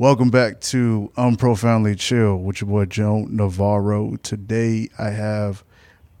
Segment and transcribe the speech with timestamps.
[0.00, 4.16] Welcome back to Unprofoundly Chill with your boy Joe Navarro.
[4.22, 5.62] Today I have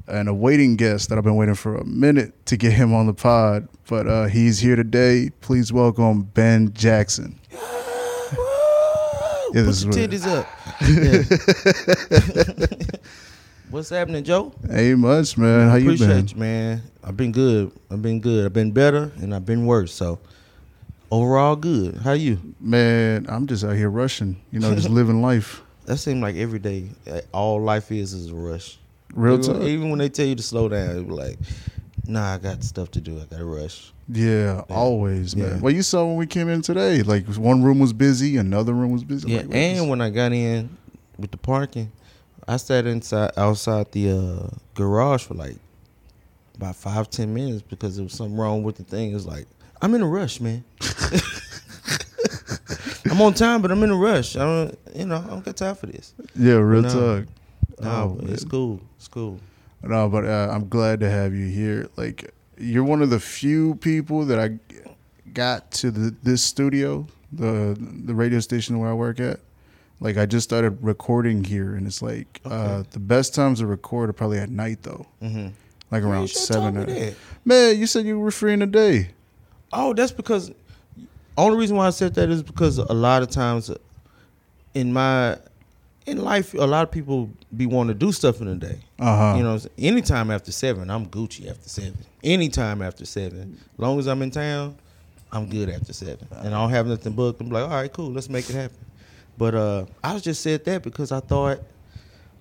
[0.06, 3.14] an awaiting guest that I've been waiting for a minute to get him on the
[3.14, 5.30] pod, but uh, he's here today.
[5.40, 7.40] Please welcome Ben Jackson.
[7.50, 7.58] Yeah,
[9.62, 10.46] this Put your titties up.
[12.60, 12.98] Yeah.
[13.70, 14.52] What's happening, Joe?
[14.68, 15.70] Ain't much, man.
[15.70, 16.28] How you Appreciate been?
[16.28, 16.82] you, man.
[17.02, 17.72] I've been good.
[17.90, 18.44] I've been good.
[18.44, 19.94] I've been better and I've been worse.
[19.94, 20.18] So
[21.10, 21.96] overall, good.
[21.98, 22.38] How you?
[22.60, 24.40] Man, I'm just out here rushing.
[24.50, 25.62] You know, just living life.
[25.86, 26.88] That seems like every day,
[27.32, 28.78] all life is is a rush.
[29.14, 29.62] Real even, talk.
[29.62, 31.38] even when they tell you to slow down, it's like,
[32.06, 33.16] nah, I got stuff to do.
[33.16, 33.92] I got to rush.
[34.08, 35.48] Yeah, always, man.
[35.54, 35.60] Yeah.
[35.60, 37.02] Well, you saw when we came in today.
[37.02, 39.30] Like one room was busy, another room was busy.
[39.30, 40.76] Yeah, Like, and when I got in
[41.18, 41.90] with the parking,
[42.46, 45.56] I sat inside outside the uh, garage for like
[46.56, 49.14] about five ten minutes because there was something wrong with the thing.
[49.14, 49.46] It's like
[49.82, 50.64] I'm in a rush, man.
[53.10, 54.36] I'm on time, but I'm in a rush.
[54.36, 56.14] I don't, you know, I don't got time for this.
[56.36, 56.88] yeah, real No.
[57.18, 57.28] talk.
[57.80, 58.80] No, Oh, it's cool.
[58.96, 59.40] It's cool.
[59.82, 61.88] No, but uh, I'm glad to have you here.
[61.96, 64.58] Like, you're one of the few people that I
[65.32, 69.40] got to the, this studio, the the radio station where I work at.
[69.98, 74.10] Like, I just started recording here, and it's like uh, the best times to record
[74.10, 75.06] are probably at night, though.
[75.22, 75.48] Mm-hmm.
[75.90, 76.76] Like around seven.
[76.76, 77.14] or-
[77.44, 79.10] Man, you said you were free in the day.
[79.72, 80.52] Oh, that's because
[81.36, 83.70] only reason why I said that is because a lot of times
[84.74, 85.38] in my
[86.06, 88.78] in life, a lot of people be wanting to do stuff in the day.
[88.98, 89.34] Uh huh.
[89.36, 91.98] You know, anytime after seven, I'm Gucci after seven.
[92.24, 94.76] Anytime after seven, long as I'm in town,
[95.32, 97.40] I'm good after seven, and I don't have nothing booked.
[97.40, 98.76] I'm like, all right, cool, let's make it happen.
[99.38, 101.60] But uh, I just said that because I thought,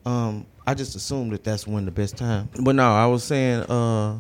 [0.06, 2.50] um, I just assumed that that's when the best time.
[2.60, 4.20] But no, I was saying, uh,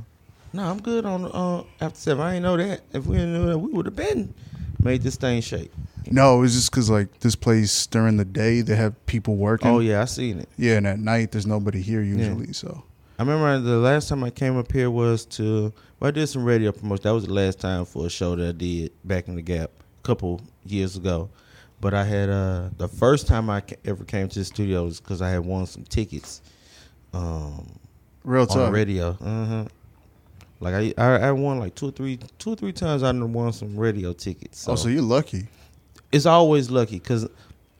[0.53, 2.23] no, I'm good on uh, after seven.
[2.23, 2.81] I ain't know that.
[2.93, 4.33] If we didn't know that, we would have been
[4.81, 5.71] made this thing shake.
[6.11, 9.69] No, it was just because like this place during the day they have people working.
[9.69, 10.49] Oh yeah, I seen it.
[10.57, 12.53] Yeah, and at night there's nobody here usually.
[12.53, 12.83] So
[13.19, 16.45] I remember the last time I came up here was to well, I did some
[16.45, 17.03] radio promotion.
[17.03, 19.69] That was the last time for a show that I did back in the Gap
[20.03, 21.29] a couple years ago.
[21.81, 25.21] But I had uh the first time I ever came to the studio was because
[25.21, 26.41] I had won some tickets
[27.13, 27.67] um
[28.23, 28.73] real on talk.
[28.73, 29.09] radio.
[29.21, 29.65] Uh-huh.
[30.61, 33.53] Like I, I I won like two or three two or three times I won
[33.53, 34.67] some radio tickets.
[34.67, 35.47] oh, so you're lucky.
[36.11, 37.27] it's always lucky because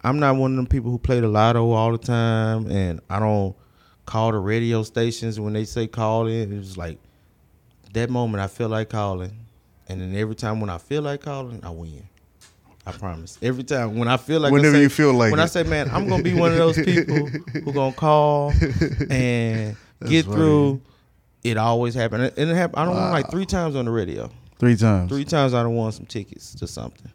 [0.04, 3.20] I'm not one of them people who play the lotto all the time, and I
[3.20, 3.54] don't
[4.06, 6.54] call the radio stations when they say call in.
[6.58, 7.00] It's like
[7.94, 9.34] that moment I feel like calling,
[9.90, 12.08] and then every time when I feel like calling, I win.
[12.86, 13.38] I promise.
[13.42, 15.90] Every time when I feel like Whenever say- you feel like when I say, man,
[15.92, 18.52] I'm gonna be one of those people who gonna call
[19.10, 20.36] and That's get funny.
[20.38, 20.82] through.
[21.44, 22.80] It always happened, and it happened.
[22.82, 24.30] I don't won like three times on the radio.
[24.60, 25.10] Three times.
[25.10, 27.12] Three times I don't won some tickets to something.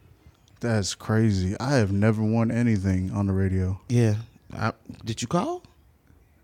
[0.61, 1.55] That's crazy.
[1.61, 3.79] I have never won anything on the radio.
[3.89, 4.15] Yeah.
[4.57, 4.73] I,
[5.05, 5.63] did you call?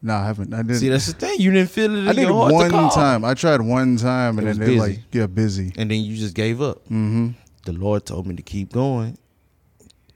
[0.03, 0.53] No, I haven't.
[0.53, 0.77] I didn't.
[0.77, 1.41] See, that's the thing.
[1.41, 3.25] You didn't feel it in I did your heart to one time.
[3.25, 4.79] I tried one time, and It then they busy.
[4.79, 5.73] like get busy.
[5.79, 6.85] and then you just gave up.
[6.85, 7.29] Mm-hmm.
[7.65, 9.17] The Lord told me to keep going,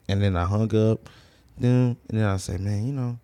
[0.09, 1.09] and then I hung up.
[1.59, 3.19] Then and then I said, man, you know,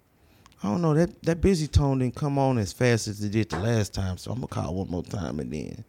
[0.62, 3.48] I don't know that that busy tone didn't come on as fast as it did
[3.50, 5.84] the last time, so I'm gonna call one more time, and then.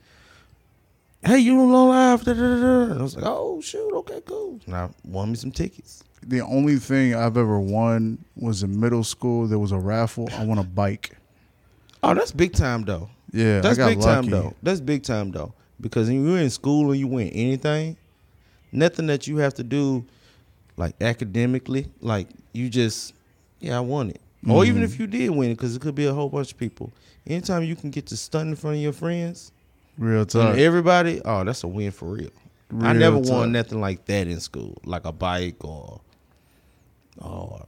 [1.23, 2.23] Hey, you on Low live?
[2.23, 2.81] Da, da, da.
[2.91, 4.59] And I was like, oh shoot, okay, cool.
[4.65, 6.03] Now won me some tickets.
[6.23, 9.45] The only thing I've ever won was in middle school.
[9.47, 10.29] There was a raffle.
[10.33, 11.15] I won a bike.
[12.01, 13.09] Oh, that's big time though.
[13.31, 14.13] Yeah, That's I got big lucky.
[14.13, 14.53] time though.
[14.63, 15.53] That's big time though.
[15.79, 17.97] Because when you're in school and you win anything,
[18.71, 20.05] nothing that you have to do
[20.77, 23.13] like academically, like you just
[23.59, 24.21] yeah, I won it.
[24.49, 24.85] Or even Mhm.
[24.85, 26.91] if you did win it, because it could be a whole bunch of people.
[27.27, 29.51] Anytime you can get to stun in front of your friends
[29.97, 30.57] Real talk.
[30.57, 32.29] everybody, oh, that's a win for real.
[32.79, 33.29] I never talk.
[33.31, 36.01] won nothing like that in school, like a bike or,
[37.19, 37.65] or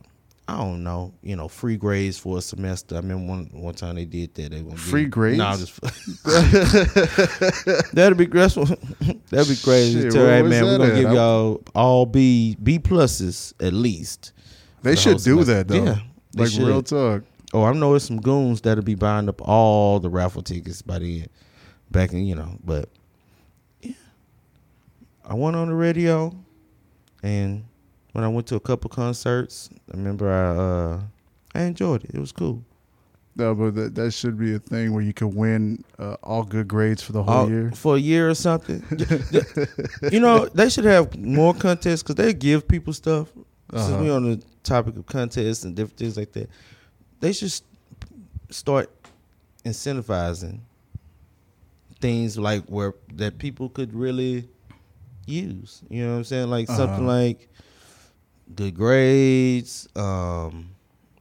[0.48, 2.96] I don't know, you know, free grades for a semester.
[2.96, 4.52] I remember one one time they did that.
[4.52, 5.38] They gonna Free you- grades?
[5.38, 5.80] Nah, just
[7.94, 8.80] that'd be that's what-
[9.30, 10.02] that'd be crazy.
[10.02, 10.96] Shit, Tell, hey man, we're gonna at?
[11.02, 14.32] give y'all all B B pluses at least.
[14.82, 15.54] They the should do semester.
[15.54, 15.84] that though.
[15.86, 16.00] Yeah,
[16.34, 16.64] they like should.
[16.68, 17.24] real talk.
[17.54, 21.00] Oh, I know there's some goons that'll be buying up all the raffle tickets by
[21.00, 21.30] the end.
[21.92, 22.90] Back in, you know, but
[23.82, 23.92] yeah.
[25.24, 26.36] I went on the radio
[27.22, 27.66] and
[28.14, 31.02] when I went to a couple concerts, I remember I uh
[31.54, 32.12] I enjoyed it.
[32.16, 32.64] It was cool.
[33.36, 36.68] No, but that, that should be a thing where you could win uh, all good
[36.68, 37.72] grades for the whole All- year.
[37.74, 38.84] For a year or something.
[40.12, 43.30] you know, they should have more contests because they give people stuff.
[43.72, 44.04] Since Uh-huh.
[44.04, 46.50] we on the topic of contests and different things like that,
[47.20, 47.52] they should
[48.50, 48.90] start
[49.66, 50.60] incentivizing
[52.02, 54.48] things like where that people could really
[55.26, 55.82] use.
[55.90, 56.50] You know what I'm saying?
[56.50, 57.02] Like something Uh-huh.
[57.06, 57.50] like
[58.56, 59.88] good grades.
[59.96, 60.70] Um,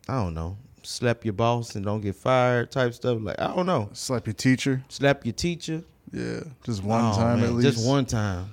[0.09, 3.19] I don't know, slap your boss and don't get fired type stuff.
[3.21, 4.83] Like I don't know, Slap your teacher.
[4.88, 5.85] slap your teacher.
[6.12, 7.77] Yeah, just one Oh, time man, at least.
[7.77, 8.50] Just one time.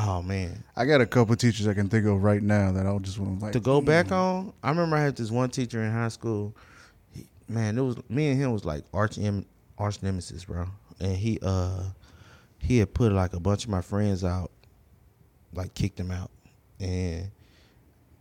[0.00, 3.00] Oh man, I got a couple teachers I can think of right now that I'll
[3.00, 3.84] just want to like to go mm.
[3.84, 4.52] back on.
[4.62, 6.54] I remember I had this one teacher in high school.
[7.12, 9.18] He, man, it was me and him was like arch
[9.76, 10.66] arch nemesis, bro.
[11.00, 11.82] And he uh
[12.60, 14.52] he had put like a bunch of my friends out,
[15.52, 16.30] like kicked them out,
[16.78, 17.30] and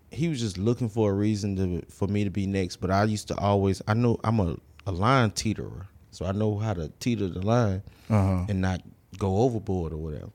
[0.10, 2.78] he was just looking for a reason to for me to be next.
[2.78, 4.58] But I used to always I know I'm a
[4.88, 8.46] a line teeterer, so I know how to teeter the line Uh-huh.
[8.50, 8.82] and not
[9.20, 10.30] go overboard or whatever.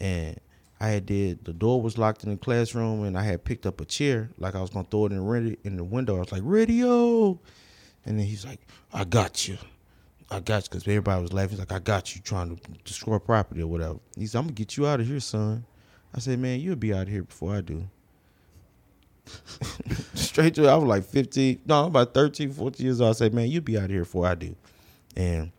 [0.00, 0.40] And
[0.80, 3.80] I had did the door was locked in the classroom, and I had picked up
[3.80, 6.16] a chair like I was gonna throw it in the radi- in the window.
[6.16, 7.38] I was like radio,
[8.06, 8.60] and then he's like,
[8.92, 9.58] "I got you,
[10.30, 11.50] I got you," because everybody was laughing.
[11.50, 13.98] He's like, "I got you," trying to destroy property or whatever.
[14.16, 15.64] He's, "I'm gonna get you out of here, son."
[16.14, 17.86] I said, "Man, you'll be out of here before I do."
[20.14, 23.10] Straight to I was like 15, no, I'm about 13, 14 years old.
[23.10, 24.56] I said, "Man, you'll be out of here before I do,"
[25.14, 25.52] and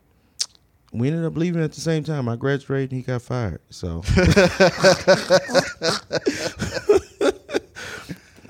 [0.91, 2.27] we ended up leaving at the same time.
[2.29, 3.61] I graduated and he got fired.
[3.69, 4.03] So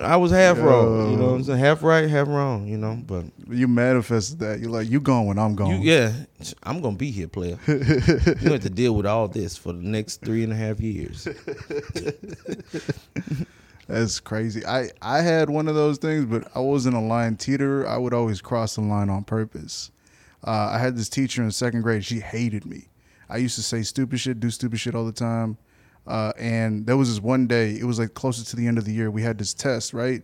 [0.00, 1.12] I was half wrong.
[1.12, 1.60] You know what I'm saying?
[1.60, 3.00] Half right, half wrong, you know.
[3.06, 4.58] But You manifested that.
[4.58, 5.82] You're like, you going when I'm you, going.
[5.82, 6.12] yeah,
[6.64, 7.56] I'm gonna be here, player.
[7.68, 7.74] you
[8.50, 11.28] have to deal with all this for the next three and a half years.
[13.86, 14.66] That's crazy.
[14.66, 17.86] I I had one of those things, but I wasn't a line teeter.
[17.86, 19.90] I would always cross the line on purpose.
[20.44, 22.04] Uh, I had this teacher in second grade.
[22.04, 22.88] She hated me.
[23.28, 25.56] I used to say stupid shit, do stupid shit all the time.
[26.06, 27.70] Uh, and there was this one day.
[27.78, 29.10] It was like closer to the end of the year.
[29.10, 30.22] We had this test, right?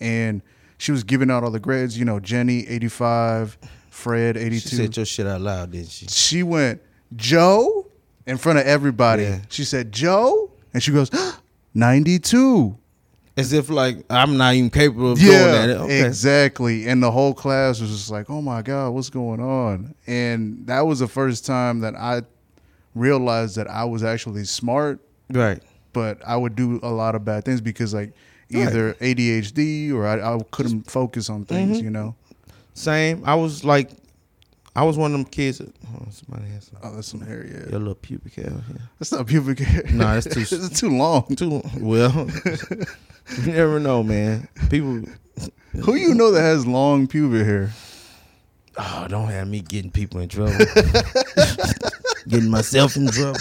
[0.00, 0.42] And
[0.78, 1.96] she was giving out all the grades.
[1.96, 3.56] You know, Jenny eighty five,
[3.90, 4.68] Fred 82.
[4.68, 6.06] She said your shit out loud, didn't she?
[6.06, 6.82] she went
[7.14, 7.86] Joe
[8.26, 9.24] in front of everybody.
[9.24, 9.40] Yeah.
[9.50, 11.10] She said Joe, and she goes
[11.74, 12.76] ninety two.
[13.36, 15.70] As if like I'm not even capable of doing that.
[15.70, 16.04] Okay.
[16.06, 16.86] exactly.
[16.88, 20.80] And the whole class was just like, "Oh my god, what's going on?" And that
[20.82, 22.22] was the first time that I
[22.94, 24.98] realized that I was actually smart,
[25.30, 25.62] Right.
[25.92, 28.12] but I would do a lot of bad things because like
[28.50, 31.76] either ADHD or I, I couldn't focus on things.
[31.76, 31.84] Mm-hmm.
[31.84, 32.14] You know.
[32.74, 33.22] Same.
[33.24, 33.90] I was like,
[34.74, 35.58] I was one of them kids.
[35.58, 37.46] That, on, somebody has some, Oh, that's some hair.
[37.46, 38.50] Yeah, your little pubic hair.
[38.52, 38.76] Yeah.
[38.98, 39.84] that's not pubic hair.
[39.92, 41.24] Nah, it's too- it's too long.
[41.36, 42.28] Too well.
[43.38, 44.48] you never know, man.
[44.70, 45.02] People.
[45.84, 47.70] Who you know that has long pubic hair?
[48.76, 50.52] Oh, don't have me getting people in trouble.
[52.28, 53.38] getting myself in trouble.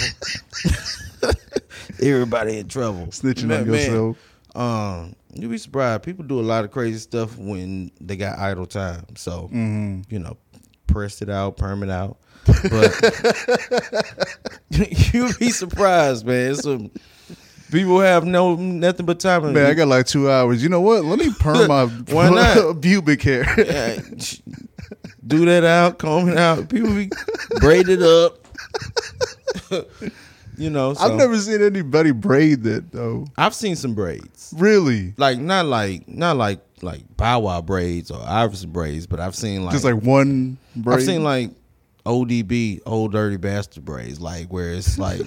[2.02, 3.08] Everybody in trouble.
[3.08, 4.18] Snitching Man, on man, yourself.
[4.56, 6.04] Um, you'd be surprised.
[6.04, 9.06] People do a lot of crazy stuff when they got idle time.
[9.16, 10.02] So Mm-hmm.
[10.10, 10.38] you know,
[10.88, 12.18] pressed it out, perm it out.
[12.46, 12.96] But
[15.14, 16.56] you'd be surprised, man.
[16.56, 16.92] Some
[17.72, 19.54] people have no nothing but time.
[19.54, 20.62] Man, I got like two hours.
[20.64, 21.04] You know what?
[21.06, 22.82] Let me perm my Why not?
[22.82, 23.46] pubic hair.
[23.58, 24.00] Yeah,
[25.26, 26.70] do that out, comb it out.
[26.70, 27.10] People be
[27.60, 28.46] braided up.
[30.58, 31.04] you know, so.
[31.04, 33.28] I've never seen anybody braid that though.
[33.38, 35.14] I've seen some braids, Really?
[35.18, 39.64] like not like not like like Bow Wow braids or Iverson braids, but I've seen
[39.66, 40.98] like Just like one braid.
[41.00, 41.52] I've seen like
[42.06, 45.22] ODB, old dirty bastard braids, like where it's like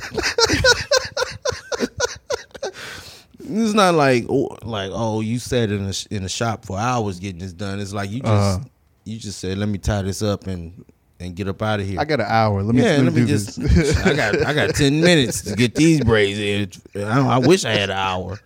[3.56, 7.18] it's not like oh, like oh you sat in a in a shop for hours
[7.20, 7.80] getting this done.
[7.80, 8.58] It's like you just Uh-huh.
[9.04, 10.84] you just said let me tie this up and
[11.20, 12.00] and get up out of here.
[12.00, 12.64] I got an hour.
[12.64, 13.56] Let me, yeah, let me, let me just.
[14.06, 16.68] I got I got ten minutes to get these braids in.
[17.04, 18.40] I, I wish I had an hour.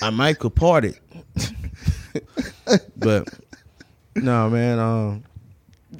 [0.00, 1.00] I might could part it,
[2.96, 3.28] but
[4.14, 4.78] no, man.
[4.78, 5.24] Um,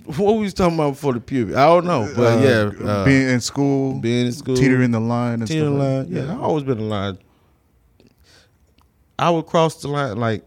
[0.05, 1.57] what were we was talking about before the puberty?
[1.57, 5.01] I don't know, but Uh, yeah, uh, being in school, being in school, teetering the
[5.01, 6.07] line and teetering stuff.
[6.07, 6.29] line.
[6.29, 7.19] Yeah, I always been in line.
[9.19, 10.45] I would cross the line like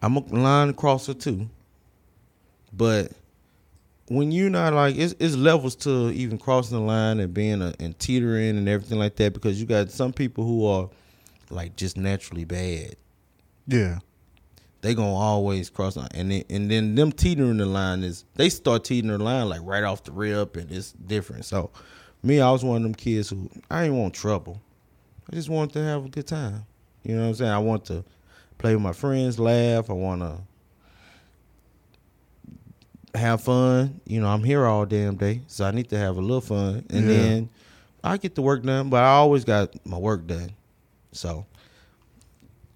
[0.00, 1.48] I'm a line crosser too,
[2.72, 3.12] but
[4.08, 7.74] when you're not like it's, it's levels to even crossing the line and being a,
[7.80, 10.88] and teetering and everything like that because you got some people who are
[11.50, 12.96] like just naturally bad.
[13.66, 13.98] Yeah.
[14.80, 18.48] They gonna always cross line, and then, and then them teetering the line is they
[18.48, 21.44] start teetering the line like right off the rip, and it's different.
[21.44, 21.70] So,
[22.22, 24.60] me, I was one of them kids who I didn't want trouble.
[25.30, 26.64] I just wanted to have a good time.
[27.04, 27.50] You know what I'm saying?
[27.50, 28.04] I want to
[28.58, 29.88] play with my friends, laugh.
[29.90, 30.38] I want to
[33.18, 34.00] have fun.
[34.06, 36.84] You know, I'm here all damn day, so I need to have a little fun,
[36.90, 37.14] and Yeah.
[37.14, 37.50] then
[38.04, 38.90] I get the work done.
[38.90, 40.50] But I always got my work done,
[41.12, 41.46] so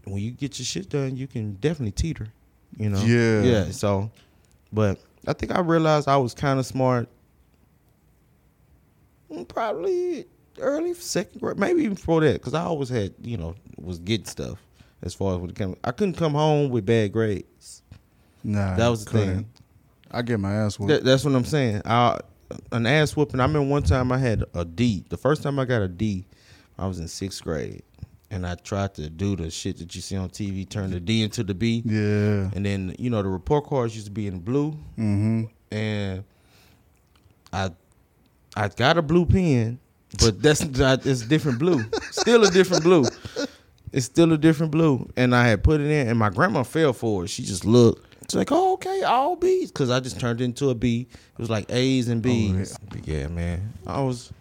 [0.04, 2.28] when you get your shit done, you can definitely teeter.
[2.78, 3.40] You know, Yeah.
[3.42, 3.70] yeah.
[3.70, 4.10] So,
[4.72, 7.08] but I think I realized I was kind of smart.
[9.30, 10.24] mm, Probably
[10.58, 14.26] early second grade, maybe even before that, because I always had, you know, was getting
[14.26, 14.58] stuff.
[15.02, 15.76] as far as when it came.
[15.82, 17.82] I couldn't come home with bad grades.
[18.44, 19.34] Nah, That was the couldn't.
[19.34, 19.46] thing.
[20.10, 20.90] I get my ass whooped.
[20.90, 21.82] That, that's what I'm saying.
[21.84, 22.18] I,
[22.70, 23.40] an ass whooping.
[23.40, 25.04] I remember one time I had a D.
[25.08, 26.24] The first time I got a D,
[26.78, 27.82] I was in sixth grade,
[28.30, 31.22] and I tried to do the shit that you see on TV, turn the D
[31.22, 32.50] into the B, yeah.
[32.54, 35.44] and then you know the report cards used to be in blue, Mm-hmm.
[35.70, 36.24] and
[37.52, 37.70] I,
[38.56, 39.78] I got a blue pen,
[40.18, 41.84] but that's not, it's different blue.
[42.10, 43.04] Still a different blue.
[43.92, 46.92] It's still a different blue, and I had put it in, and my grandma fell
[46.92, 47.28] for it.
[47.28, 48.06] She just looked.
[48.30, 51.06] She's like, "Oh, okay, all B's," because I just turned it into a B.
[51.10, 52.78] It was like A's and B's.
[52.88, 54.32] But yeah, man, I was,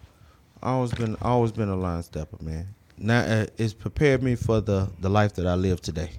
[0.62, 2.68] I always been, always been a line stepper, man.
[2.96, 6.10] Now uh, it's prepared me for the the life that I live today.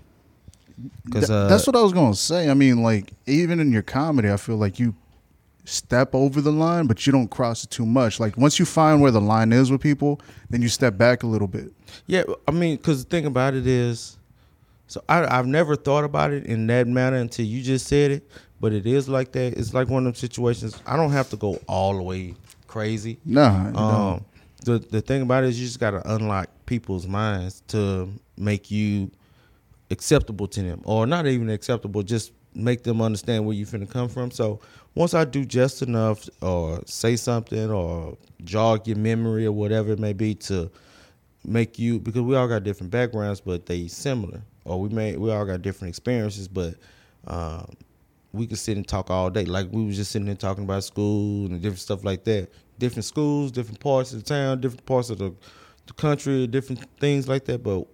[1.06, 2.50] Because uh, that's what I was gonna say.
[2.50, 4.94] I mean, like even in your comedy, I feel like you
[5.66, 8.20] step over the line, but you don't cross it too much.
[8.20, 11.28] Like once you find where the line is with people, then you step back a
[11.28, 11.72] little bit.
[12.08, 14.18] Yeah, I mean, because the thing about it is,
[14.88, 18.30] so I, I've never thought about it in that manner until you just said it.
[18.60, 19.58] But it is like that.
[19.58, 20.82] It's like one of them situations.
[20.86, 22.34] I don't have to go all the way
[22.68, 23.18] crazy.
[23.26, 24.26] Nah, Um,
[24.64, 28.72] the the thing about it is you just got to unlock people's minds to make
[28.72, 29.12] you
[29.92, 34.08] acceptable to them, or not even acceptable, just make them understand where you're finna come
[34.08, 34.32] from.
[34.32, 34.62] So
[34.96, 40.00] once I do just enough, or say something, or jog your memory, or whatever it
[40.00, 40.72] may be, to
[41.46, 45.32] make you because we all got different backgrounds, but they similar, or we may we
[45.32, 46.76] all got different experiences, but.
[47.26, 47.78] Um,
[48.34, 49.46] we could sit and talk all day.
[49.46, 52.50] Like we was just sitting there talking about school and different stuff like that.
[52.80, 55.34] Different schools, different parts of the town, different parts of the,
[55.86, 57.64] the country, different things like that.
[57.64, 57.86] But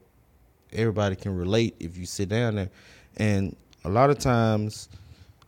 [0.71, 2.69] everybody can relate if you sit down there.
[3.17, 4.87] And a lot of times,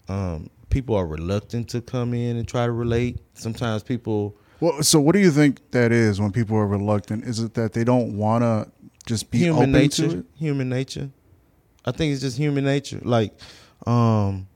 [0.10, 3.20] um, people are reluctant to come in and try to relate.
[3.36, 7.26] Sometimes people, Well, so what do you think that is when people are reluctant?
[7.26, 8.72] Is it that they don't want to
[9.06, 10.26] just be human open nature, to it?
[10.36, 11.10] human nature.
[11.86, 13.00] I think it's just human nature.
[13.04, 13.34] Like,
[13.88, 14.48] um,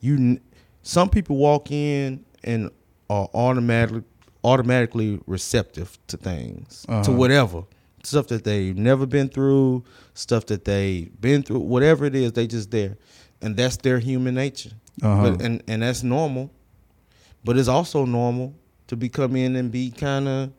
[0.00, 0.40] you,
[0.82, 2.70] some people walk in and
[3.08, 4.02] are automatically
[4.44, 7.12] automatically receptive to things, to Uh-huh.
[7.12, 7.62] whatever
[8.02, 12.48] stuff that they've never been through, stuff that they've been through, whatever it is, they
[12.48, 12.96] just there,
[13.40, 14.72] and that's their human nature.
[15.00, 15.30] Uh-huh.
[15.30, 16.50] But and and that's normal,
[17.44, 18.54] but it's also normal
[18.88, 20.52] to be come in and be kind of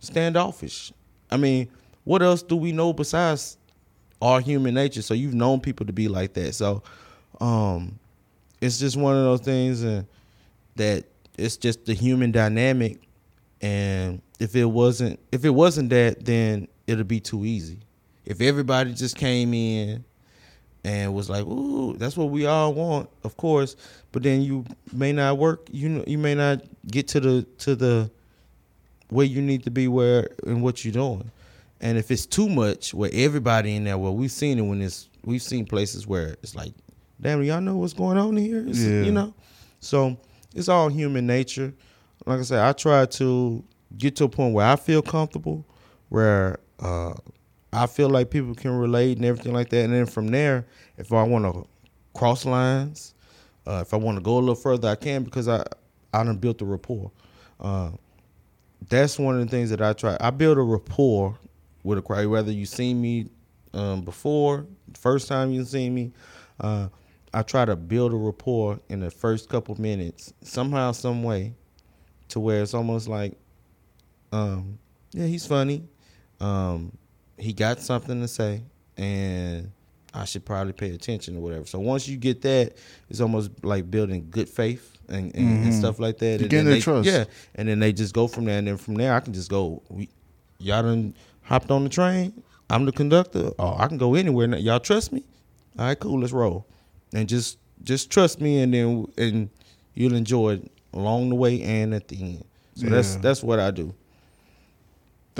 [0.00, 0.92] standoffish.
[1.30, 1.68] I mean,
[2.04, 3.56] what else do we know besides
[4.22, 5.02] our human nature?
[5.02, 6.54] So you've known people to be like that.
[6.54, 6.82] So
[7.40, 7.98] um
[8.60, 10.06] it's just one of those things and
[10.76, 11.04] that
[11.38, 12.98] it's just the human dynamic
[13.62, 17.78] and if it wasn't if it wasn't that then it'll be too easy.
[18.24, 20.04] If everybody just came in
[20.84, 23.76] and was like, "Ooh, that's what we all want," of course.
[24.12, 25.68] But then you may not work.
[25.70, 28.10] You know, you may not get to the to the
[29.10, 31.30] where you need to be where and what you're doing.
[31.80, 35.08] And if it's too much, where everybody in there, well, we've seen it when it's
[35.24, 36.72] we've seen places where it's like,
[37.20, 39.02] damn, y'all know what's going on here, It's- Yeah.
[39.02, 39.34] you know.
[39.80, 40.16] So
[40.54, 41.72] it's all human nature.
[42.26, 43.62] Like I said, I try to
[43.96, 45.64] get to a point where I feel comfortable,
[46.10, 47.14] where uh,
[47.72, 49.84] I feel like people can relate and everything like that.
[49.84, 50.66] And then from there,
[50.98, 51.66] if I want to
[52.14, 53.14] cross lines,
[53.66, 55.64] uh, if I want to go a little further, I can because I
[56.12, 57.12] I done built a rapport.
[57.60, 57.90] Uh,
[58.88, 60.16] that's one of the things that I try.
[60.20, 61.38] I build a rapport
[61.84, 63.28] with a crowd, whether you seen me
[63.72, 66.12] um, before, first time you seen me.
[66.58, 66.88] Uh,
[67.32, 71.54] I try to build a rapport in the first couple minutes, somehow, some way,
[72.28, 73.38] to where it's almost like,
[74.32, 74.78] um,
[75.12, 75.84] yeah, he's funny.
[76.40, 76.96] Um,
[77.40, 78.62] he got something to say,
[78.96, 79.70] and
[80.14, 81.66] I should probably pay attention or whatever.
[81.66, 82.74] So once you get that,
[83.08, 85.78] it's almost like building good faith and, and, and Mhm.
[85.78, 86.40] stuff like that.
[86.40, 87.06] You And then their they- trust.
[87.08, 89.48] Yeah, and then they just go from there, and then from there I can just
[89.50, 89.82] go.
[89.88, 90.08] We,
[90.58, 92.42] y'all done hopped on the train.
[92.68, 93.50] I'm the conductor.
[93.58, 94.46] Oh, I can go anywhere.
[94.46, 94.56] Now.
[94.58, 95.24] Y'all trust me?
[95.78, 96.20] All right, cool.
[96.20, 96.66] Let's roll.
[97.12, 99.48] And just just trust me, and then and
[99.94, 102.44] you'll enjoy it along the way and at the end.
[102.74, 103.94] So that's that's what I do.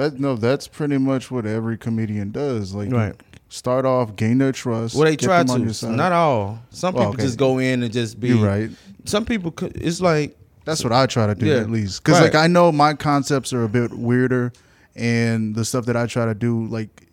[0.01, 2.75] That no, that's pretty much what every comedian does.
[2.75, 3.15] Like, Right.
[3.49, 4.95] start off, gain their trust.
[4.95, 5.91] Well, they try them on your to.
[5.91, 6.59] Not all.
[6.71, 7.23] Some people okay.
[7.23, 8.29] just go in and just be.
[8.29, 8.71] You're right.
[9.05, 9.53] Some people.
[9.75, 11.57] It's like That's what I try to do Yeah.
[11.57, 12.33] at least, because Right.
[12.33, 14.53] like I know my concepts are a bit weirder,
[14.95, 17.07] and the stuff that I try to do, like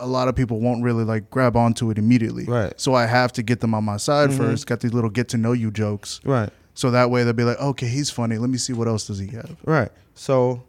[0.00, 2.44] a lot of people won't really like grab onto it immediately.
[2.46, 2.72] Right.
[2.80, 4.36] So I have to get them on my side Mhm.
[4.38, 4.66] first.
[4.66, 6.48] Got these little get to know you jokes, right.
[6.74, 8.38] so that way they'll be like, okay, he's funny.
[8.38, 9.56] Let me see what else does he have.
[9.66, 9.90] Right.
[10.14, 10.62] So,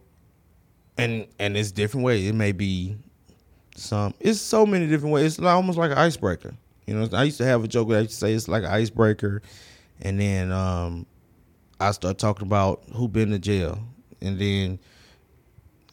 [1.02, 2.28] and and it's different ways.
[2.28, 2.96] It may be
[3.76, 4.14] some.
[4.20, 5.26] It's so many different ways.
[5.26, 6.54] It's like, almost like an icebreaker.
[6.88, 8.64] You know, I used to have a joke that I used to say it's like
[8.64, 9.42] an icebreaker,
[10.02, 11.06] and then um,
[11.80, 13.80] I start talking about who been to jail,
[14.22, 14.80] and then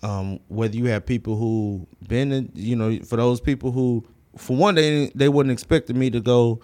[0.02, 4.04] um, whether you have people who been in, you know, for those people who
[4.36, 6.60] for one, they they wasn't expecting me to go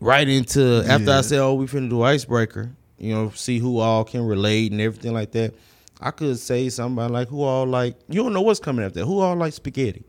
[0.00, 1.18] right into after Yeah.
[1.18, 4.80] I said, "Oh, we finna do icebreaker." You know, see who all can relate and
[4.80, 5.54] everything like that.
[6.00, 9.04] I could say somebody like who all like you don't know what's coming after.
[9.04, 10.04] Who all like spaghetti?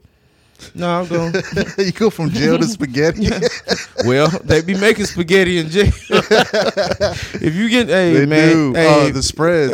[0.75, 1.34] No, I'm going.
[1.77, 3.29] you go from jail to spaghetti.
[4.05, 5.86] well, they be making spaghetti in jail.
[6.10, 8.74] if you get, hey They man, do.
[8.74, 9.74] hey, Uh, the spreads.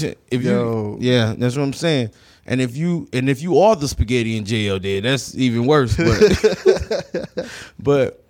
[0.00, 0.96] Hey, if Yo.
[1.00, 2.10] you, yeah, that's what I'm saying.
[2.46, 5.96] And if you and if you are the spaghetti in jail, then that's even worse.
[5.96, 8.24] But, but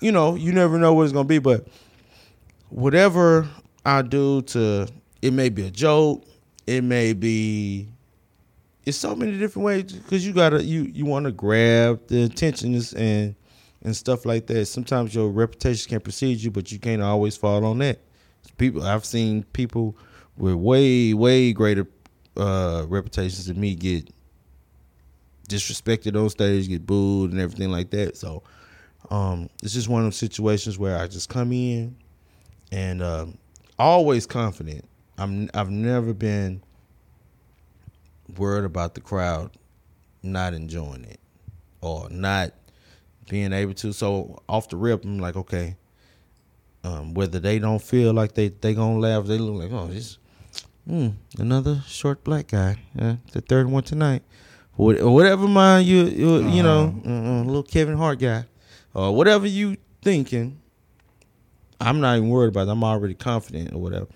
[0.00, 1.40] you know, you never know what it's gonna be.
[1.40, 1.66] But
[2.70, 3.48] whatever
[3.84, 4.86] I do to,
[5.20, 6.24] it may be a joke.
[6.70, 7.88] It may be.
[8.86, 12.80] It's so many different ways because you gotta you you want to grab the attention
[12.96, 13.34] and
[13.82, 14.66] and stuff like that.
[14.66, 17.98] Sometimes your reputation can precede you, but you can't always fall on that.
[18.56, 19.96] People I've seen people
[20.36, 21.88] with way way greater
[22.36, 24.08] uh, reputations than me get
[25.48, 28.16] disrespected on stage, get booed, and everything like that.
[28.16, 28.44] So
[29.10, 31.96] um, it's just one of those situations where I just come in
[32.70, 33.38] and um,
[33.76, 34.84] always confident.
[35.20, 36.62] I'm I've never been
[38.38, 39.50] worried about the crowd
[40.22, 41.20] not enjoying it
[41.82, 42.52] or not
[43.28, 43.92] being able to.
[43.92, 45.76] So off the rip, I'm like, okay,
[46.84, 50.16] um, whether they don't feel like they they gonna laugh, they look like, oh, this,
[50.88, 54.22] mm, another short black guy, yeah, the third one tonight,
[54.78, 58.44] or whatever mind you you, you know, uh, little Kevin Hart guy,
[58.94, 60.56] or whatever you thinking.
[61.82, 62.68] I'm not even worried about.
[62.68, 62.72] it.
[62.72, 64.06] I'm already confident or whatever.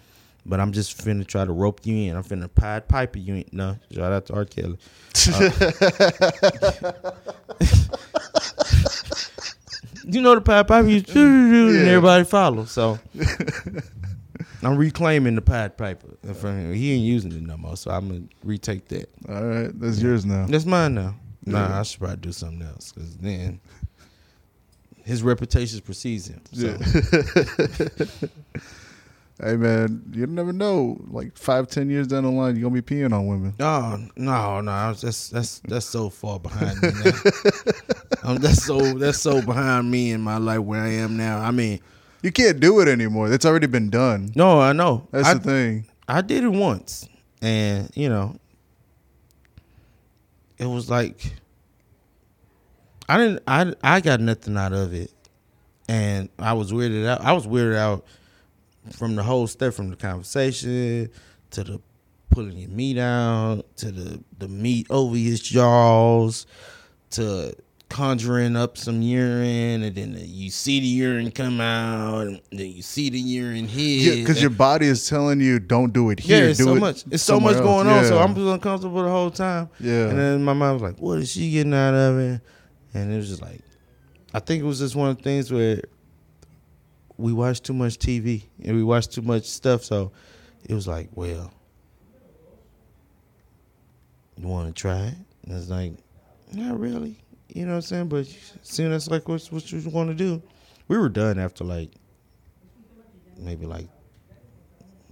[0.46, 2.16] But I'm just finna try to rope you in.
[2.16, 3.44] I'm finna pied piper you in.
[3.52, 4.44] No, shout out to R.
[4.44, 4.78] Kelly.
[5.33, 5.50] Uh,
[10.04, 12.64] you know the Pied Piper, you and everybody follow.
[12.64, 12.98] So
[14.62, 16.09] I'm reclaiming the Pied Piper.
[16.72, 19.09] He ain't using it no more, so I'm gonna retake that.
[19.28, 20.46] All right, that's yours now.
[20.46, 21.14] That's mine now.
[21.46, 21.80] Nah, Yeah.
[21.80, 23.61] I should probably do something else because then
[25.04, 26.42] his reputation precedes him.
[26.52, 26.66] So.
[26.66, 28.07] Yeah.
[29.42, 30.99] hey man, you never know.
[31.09, 33.55] Like five, ten years down the line, you're gonna be peeing on women.
[33.61, 37.12] Oh no, no, I was- that's that's that's so far behind me now.
[38.31, 41.38] um, that's so that's so behind me in my life where I am now.
[41.40, 41.81] I mean,
[42.23, 43.33] You can't do it anymore.
[43.33, 44.33] It's already been done.
[44.35, 45.07] no, I know.
[45.11, 45.87] That's I, the thing.
[46.09, 47.09] I did it once,
[47.42, 48.37] and you know,
[50.59, 51.33] it was like
[53.09, 53.42] I didn't.
[53.47, 55.11] I I got nothing out of it,
[55.88, 57.20] and I was weirded out.
[57.20, 58.05] I was weirded out
[58.92, 61.11] from the whole stuff, from the conversation
[61.51, 61.81] to the
[62.31, 66.47] pulling your meat out to the the meat over his jaws
[67.11, 67.55] to
[67.88, 72.83] conjuring up some urine and then you see the urine come out and then you
[72.83, 76.49] see the urine hit because your body is telling you don't do it yeah, here.
[76.49, 77.05] it's do so it much.
[77.12, 78.07] It's so much going else.
[78.07, 78.09] on.
[78.09, 79.68] So I'm just uncomfortable the whole time.
[79.79, 80.09] Yeah.
[80.09, 82.40] And then my mom was like, "What is she getting out of it?"
[82.94, 83.61] And it was just like,
[84.33, 85.83] I think it was just one of the things where
[87.16, 89.85] we watched too much TV and we watched too much stuff.
[89.85, 90.12] So
[90.68, 91.53] it was like, well,
[94.37, 95.14] you want to try it?
[95.46, 95.92] And it's like,
[96.53, 97.16] not really.
[97.48, 98.09] You know what I'm saying?
[98.09, 98.27] But
[98.62, 100.42] seeing that's like what what you want to do.
[100.88, 101.90] We were done after like
[103.38, 103.87] maybe like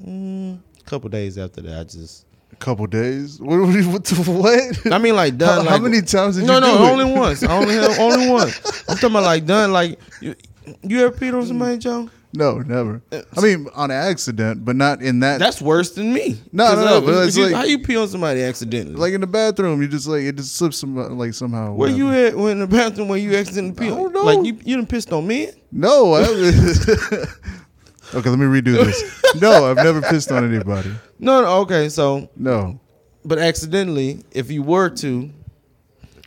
[0.05, 1.81] mm, a couple days after that.
[1.81, 3.41] I just a couple days.
[3.41, 3.59] What?
[3.59, 4.29] What?
[4.29, 4.93] what?
[4.93, 5.67] I mean, like done.
[5.67, 6.91] How- how many times did no, you no, do it?
[6.91, 7.43] only once.
[7.43, 8.61] I only only once.
[8.89, 9.73] I'm talking about like done.
[9.73, 10.35] Like you,
[10.83, 12.09] you ever peed on somebody, Joe?
[12.35, 13.03] No, never.
[13.13, 15.39] I mean, on accident, but not in that.
[15.39, 16.41] That's worse than me.
[16.51, 18.97] No, no, no, uh, but it's you- like- how you pee on somebody accidentally?
[18.97, 19.83] like in the bathroom.
[19.83, 21.75] You just like it just slips some like somehow.
[21.75, 22.27] where you whatever.
[22.29, 22.37] at?
[22.39, 23.93] When in the bathroom where you accidentally pee?
[23.93, 24.23] I don't know.
[24.25, 25.51] Like you, you done pissed on me?
[25.71, 26.15] No.
[26.15, 26.21] I,
[28.15, 29.03] okay, let me redo this.
[29.41, 30.91] No, I've never pissed on anybody.
[31.19, 31.49] No, no.
[31.61, 32.81] Okay, so No.
[33.27, 35.31] but accidentally, if you were to,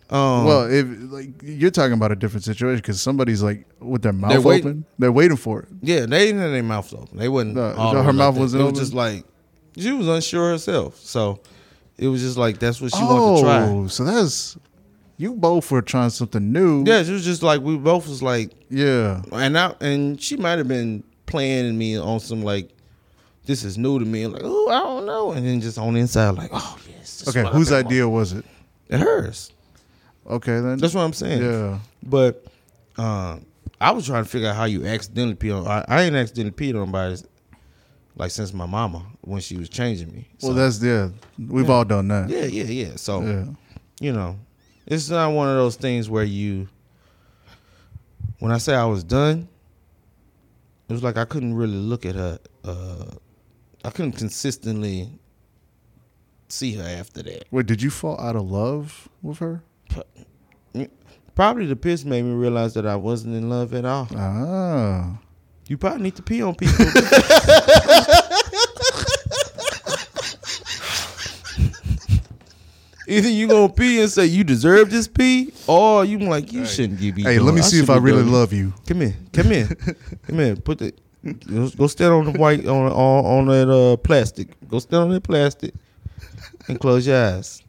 [0.10, 4.14] um, Well, if like you're talking about a different situation because somebody's like with their
[4.14, 4.68] mouth They're waiting.
[4.70, 5.70] open, they're waiting for it.
[5.82, 7.18] yeah, they didn't have their mouth open.
[7.18, 7.56] They wouldn't.
[7.56, 9.26] No, her mouth wasn't It was just like
[9.78, 10.98] she was unsure herself.
[11.00, 11.40] So
[11.98, 13.62] it was just like that's what she wanted to try.
[13.70, 14.58] Oh, so that's
[15.18, 16.84] you both were trying something new.
[16.86, 19.22] Yeah, it was just like we both was like, Yeah.
[19.32, 22.70] and I and she might have been playing me on some like,
[23.46, 24.24] this is new to me.
[24.24, 27.26] I'm like, oh, I don't know, and then just on the inside, like, oh yes.
[27.28, 28.44] Okay, whose idea was it?
[28.90, 29.08] wanting.
[29.08, 29.52] Hers.
[30.28, 30.78] Okay, then.
[30.78, 31.42] That's what I'm saying.
[31.44, 31.80] yeah.
[32.04, 32.46] But
[32.98, 33.46] um,
[33.80, 35.68] I was trying to figure out how you accidentally pee on.
[35.68, 37.18] I, I ain't accidentally peed on nobody
[38.16, 40.28] like since my mama when she was changing me.
[40.42, 41.10] Well, that's yeah.
[41.38, 42.30] We've all done that.
[42.30, 42.96] yeah, yeah, yeah.
[42.96, 43.46] So Yeah.
[44.00, 44.40] you know,
[44.86, 46.68] it's not one of those things where you.
[48.40, 49.48] When I say I was done,
[50.90, 52.40] it was like I couldn't really look at her.
[52.64, 53.06] Uh,
[53.84, 55.10] I couldn't consistently
[56.50, 57.46] see her after that.
[57.52, 59.62] Wait, did you fall out of love with her?
[61.36, 64.08] Probably the piss made me realize that I wasn't in love at all.
[64.16, 65.20] Ah.
[65.68, 66.86] You probably need to pee on people.
[73.08, 77.00] Either you gonna pee and say you deserve this pee, or you like you shouldn't
[77.00, 77.24] give me.
[77.24, 78.74] Hey, let me see if I really love you.
[78.88, 79.68] Come here, come here,
[80.26, 80.56] come here.
[80.56, 80.94] Put the
[81.48, 84.48] go go stand on the white on on, on that uh plastic.
[84.68, 85.76] Go stand on that plastic
[86.68, 87.62] and close your eyes.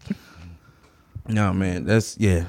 [1.29, 2.47] No man, that's yeah,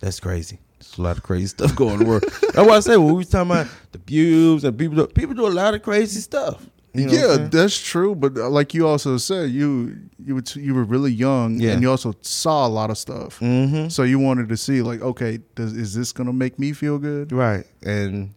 [0.00, 0.58] that's crazy.
[0.78, 2.22] There's a lot of crazy stuff going on in the world.
[2.54, 5.34] That's why I say when we was talking about the views and people, do, people
[5.34, 6.66] do a lot of crazy stuff.
[6.92, 8.16] You know yeah, that's true.
[8.16, 11.72] But uh, like you also said, you you were t- you were really young, Yeah.
[11.72, 13.38] and you also saw a lot of stuff.
[13.38, 13.92] Mhm.
[13.92, 17.30] So you wanted to see, like, okay, does is this gonna make me feel good?
[17.30, 17.64] Right.
[17.84, 18.34] And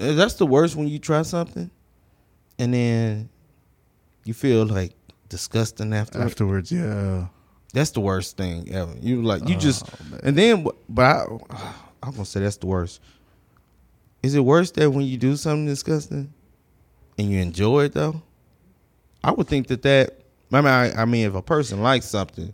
[0.00, 1.70] uh, that's the worst when you try something
[2.58, 3.28] and then
[4.24, 4.94] you feel like
[5.28, 6.22] disgusting after.
[6.22, 7.26] Afterwards, yeah.
[7.72, 8.92] That's the worst thing ever.
[9.00, 11.24] You like you just Oh, and then but I
[12.02, 13.00] I'm gonna say that's the worst.
[14.22, 16.32] Is it worse that when you do something disgusting
[17.18, 18.22] and you enjoy it though?
[19.24, 20.20] I would think that that
[20.52, 22.52] I mean I, I mean if a person likes something,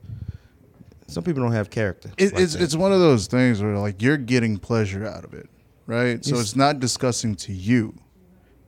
[1.08, 2.10] some people don't have character.
[2.16, 2.62] It, like it's that.
[2.62, 5.48] it's one of those things where like you're getting pleasure out of it,
[5.86, 6.24] right?
[6.24, 6.44] So Yes.
[6.44, 7.94] it's not disgusting to you,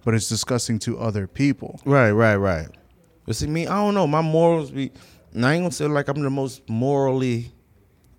[0.04, 1.80] but it's disgusting to other people.
[1.84, 2.68] Right, right, right.
[3.26, 4.06] But see, me, I don't know.
[4.06, 4.90] My morals be.
[5.32, 7.52] And I ain't gonna say like I'm the most morally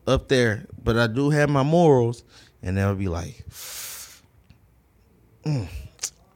[0.07, 2.23] up there, but I do have my morals,
[2.63, 3.43] and they'll be like,
[5.45, 5.67] mm,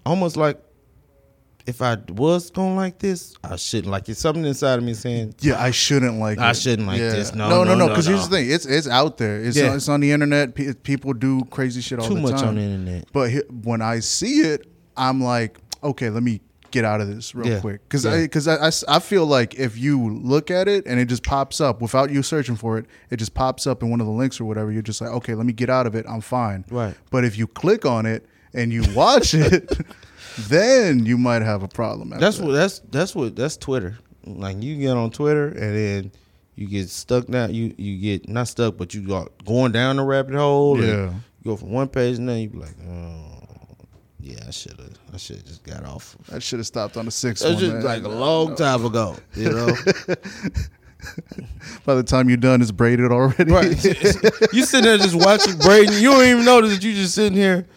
[0.06, 0.60] almost like
[1.68, 3.92] if I was going like this, I shouldn't.
[3.92, 6.38] Like it's something inside of me saying, Yeah, I shouldn't like.
[6.38, 6.58] I it.
[6.58, 7.34] shouldn't like this.
[7.34, 7.86] No, no, no, no.
[7.86, 9.42] no, Because here's the thing: it's it's out there.
[9.42, 9.74] It's Yeah.
[9.76, 10.54] it's on the internet.
[10.54, 13.06] Pe- people do crazy shit all too the much on the internet.
[13.12, 16.42] But he, when I see it, I'm like, okay, let me
[16.76, 17.60] get out of this real Yeah.
[17.62, 18.06] quick because.
[18.06, 21.06] I because I, I s- I feel like if you look at it and it
[21.06, 24.08] just pops up without you searching for it, it just pops up in one of
[24.08, 24.72] the links or whatever.
[24.72, 26.06] You're just like, okay, let me get out of it.
[26.08, 26.66] I'm fine.
[26.70, 26.96] Right.
[27.12, 29.78] But if you click on it and you watch it,
[30.50, 32.14] then you might have a problem.
[32.14, 32.46] after That's that.
[32.46, 32.52] what.
[32.54, 33.36] That's that's what.
[33.36, 33.98] That's Twitter.
[34.26, 36.12] Like you get on Twitter and then
[36.56, 37.48] you get stuck now.
[37.48, 40.76] You you get not stuck, but you got going down the rabbit hole.
[40.80, 41.14] and Yeah.
[41.44, 43.35] You go from one page and then you be like, oh,
[44.26, 44.98] yeah, I should have.
[45.14, 46.18] I should have just got off.
[46.34, 47.84] I should have stopped on the sixth That's just man.
[47.84, 49.16] like a long time ago.
[49.36, 49.68] You know.
[51.86, 53.52] By the time you're done, it's braided already.
[53.52, 53.68] right.
[54.52, 56.02] you sitting there just watching braiding.
[56.02, 57.68] You don't even notice that you just sitting here.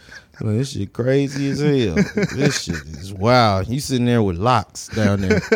[0.41, 1.97] Like, this shit crazy as hell.
[2.35, 3.69] this shit is wild.
[3.69, 5.41] You sitting there with locks down there.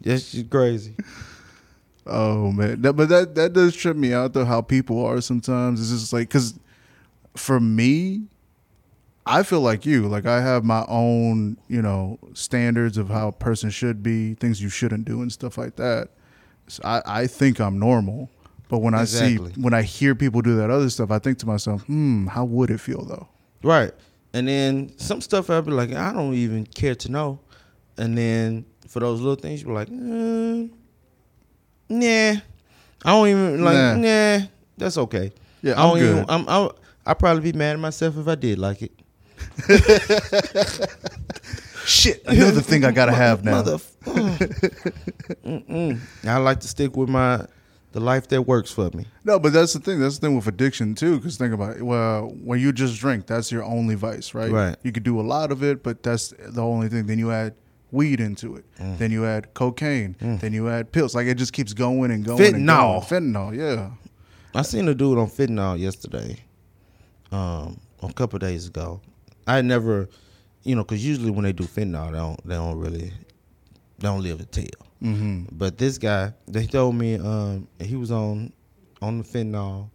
[0.00, 0.96] this shit crazy.
[2.06, 4.44] Oh man, that, but that that does trip me out though.
[4.44, 5.80] How people are sometimes.
[5.80, 6.58] It's just like because
[7.36, 8.24] for me,
[9.26, 10.06] I feel like you.
[10.08, 14.62] Like I have my own, you know, standards of how a person should be, things
[14.62, 16.10] you shouldn't do, and stuff like that.
[16.68, 18.30] So I I think I'm normal,
[18.68, 21.46] but when I see when I hear people do that other stuff, I think to
[21.46, 23.28] myself, hmm, how would it feel though?
[23.62, 23.92] Right.
[24.34, 27.38] And then some stuff I'd be like, I don't even care to know.
[27.96, 30.70] And then for those little things, you be like, mm,
[31.88, 32.40] nah.
[33.06, 33.94] I don't even like, Nah.
[33.96, 34.46] nah.
[34.76, 35.32] that's okay.
[35.62, 36.10] Yeah, I I'm don't good.
[36.10, 36.24] even.
[36.28, 36.48] I'm.
[36.48, 38.92] I'll, I'd probably be mad at myself if I did like it.
[41.86, 43.52] Shit, another thing I gotta have now.
[43.52, 43.76] Mother.
[45.44, 46.00] Mm-mm.
[46.24, 47.46] I like to stick with my
[47.92, 49.06] the life that works for me.
[49.22, 50.00] No, but that's the thing.
[50.00, 51.16] That's the thing with addiction too.
[51.16, 51.82] Because think about it.
[51.82, 54.50] Well, when you just drink, that's your only vice, right?
[54.50, 54.76] Right.
[54.82, 57.06] You could do a lot of it, but that's the only thing.
[57.06, 57.54] Then you add
[57.92, 58.64] weed into it.
[58.80, 58.98] Mm.
[58.98, 60.16] Then you add cocaine.
[60.18, 61.14] Then you add pills.
[61.14, 62.42] Like it just keeps going and going.
[62.42, 63.08] And Fentanyl.
[63.08, 63.32] going.
[63.32, 63.56] Fentanyl.
[63.56, 63.90] Yeah.
[64.54, 66.38] I seen a dude on fentanyl yesterday,
[67.32, 69.00] um, a couple days ago.
[69.46, 70.08] I never,
[70.62, 73.12] you know, because usually when they do fentanyl, they don't, they don't really,
[73.98, 74.88] they don't live to tell.
[75.02, 75.44] Mm-hmm.
[75.52, 78.52] But this guy, they told me um, he was on,
[79.02, 79.90] on the fentanyl.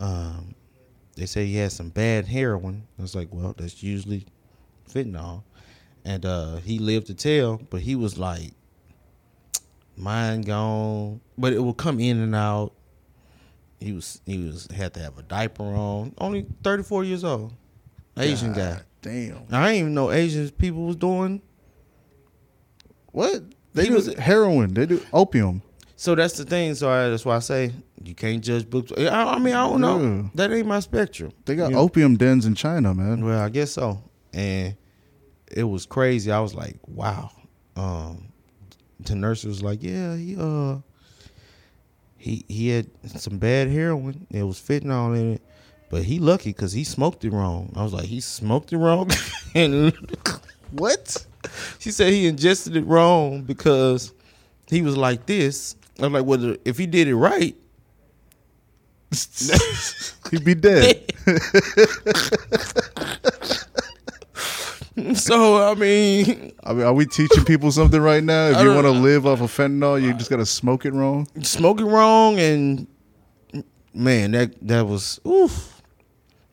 [0.00, 0.54] Um,
[1.16, 2.86] they say he had some bad heroin.
[2.98, 4.26] I was like, well, that's usually
[4.92, 5.44] fentanyl,
[6.04, 7.60] and uh, he lived to tell.
[7.70, 8.52] But he was like,
[9.96, 11.20] mind gone.
[11.38, 12.72] But it would come in and out.
[13.80, 16.14] He was he was had to have a diaper on.
[16.18, 17.52] Only thirty four years old,
[18.16, 18.80] Asian guy.
[19.02, 19.42] Damn.
[19.50, 21.42] I didn't even know Asian people was doing.
[23.12, 23.42] What?
[23.74, 24.74] They He do was- heroin.
[24.74, 25.62] They do opium.
[25.96, 26.74] So that's the thing.
[26.74, 27.72] So I, that's why I say
[28.02, 28.92] you can't judge books.
[28.96, 30.00] I, I mean, I don't know.
[30.00, 30.22] Yeah.
[30.34, 31.32] That ain't my spectrum.
[31.44, 33.24] They got You- opium dens in China, man.
[33.24, 34.02] Well, I guess so.
[34.32, 34.76] And
[35.50, 36.32] it was crazy.
[36.32, 37.30] I was like, wow.
[37.76, 38.28] Um,
[39.00, 40.78] the nurse was like, yeah, he uh,
[42.16, 44.26] he he had some bad heroin.
[44.30, 45.42] It was fentanyl in it,
[45.94, 47.72] but he lucky because he smoked it wrong.
[47.76, 49.12] I was like, he smoked it wrong,
[49.54, 49.92] and
[50.72, 51.24] What?
[51.78, 54.12] she said he ingested it wrong because
[54.68, 55.76] he was like this.
[56.00, 57.54] I was like, well, if he did it right,
[60.32, 61.04] He'd be dead.
[65.14, 68.48] so I mean, I mean, are we teaching people something right now?
[68.48, 71.28] If you want to live off of fentanyl, you just gotta smoke it wrong.
[71.44, 72.88] Smoke it wrong and
[73.94, 75.73] man, that that was oof.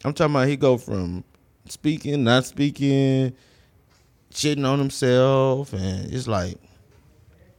[0.04, 1.24] I'm talking about he go from
[1.68, 3.34] speaking, not speaking,
[4.32, 6.58] shitting on himself, and it's like,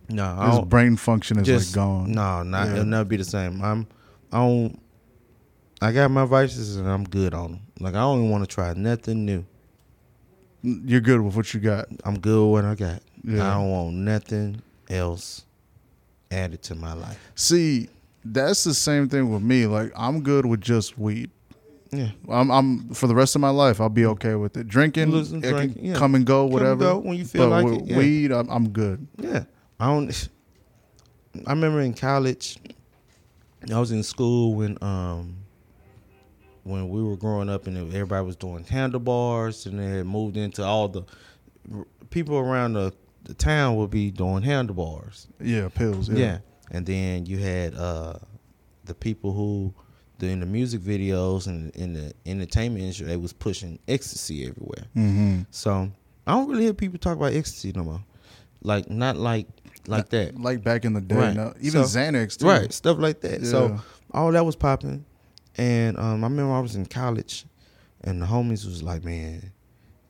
[0.08, 2.12] no, I His brain function is just like gone.
[2.12, 2.72] No, not Yeah.
[2.74, 3.62] it'll never be the same.
[3.62, 3.86] I'm,
[4.32, 4.78] I don't.
[5.80, 7.60] I got my vices and I'm good on them.
[7.80, 9.44] Like I don't even want to try nothing new.
[10.62, 11.86] You're good with what you got.
[12.04, 13.02] I'm good with what I got.
[13.24, 13.48] Yeah.
[13.48, 15.44] I don't want nothing else
[16.30, 17.18] added to my life.
[17.34, 17.88] See,
[18.24, 19.66] that's the same thing with me.
[19.66, 21.30] Like I'm good with just weed.
[21.92, 22.10] Yeah.
[22.30, 23.80] I'm, I'm for the rest of my life.
[23.80, 24.66] I'll be okay with it.
[24.66, 25.94] Drinking, Listen, it drink, can yeah.
[25.94, 26.80] come and go, Come and whatever.
[26.84, 27.98] go when you feel but like with it, yeah.
[27.98, 29.06] weed, I'm, I'm good.
[29.18, 29.44] Yeah,
[29.78, 30.28] I don't.
[31.46, 32.58] I remember in college,
[33.72, 35.36] I was in school when um
[36.64, 40.64] when we were growing up and everybody was doing handlebars and they had moved into
[40.64, 41.02] all the
[42.10, 42.92] people around the,
[43.24, 45.26] the town would be doing handlebars.
[45.40, 46.08] Yeah, pills.
[46.08, 46.16] Yeah.
[46.18, 46.38] Yeah,
[46.70, 48.14] and then you had uh
[48.84, 49.74] the people who
[50.26, 54.84] the, in the music videos and in the entertainment industry they was pushing ecstasy everywhere.
[54.96, 55.42] Mm-hmm.
[55.50, 55.90] So
[56.26, 58.04] I don't really hear people talk about ecstasy no more.
[58.62, 59.48] Like not like
[59.88, 60.38] like that.
[60.40, 61.34] Like back in the day, Right.
[61.36, 62.46] no, even So- Xanax too.
[62.46, 63.44] Right, stuff like that.
[63.44, 63.80] So
[64.12, 65.04] all that was popping,
[65.56, 67.44] and um, I remember I was in college,
[68.02, 69.50] and the homies was like, "Man,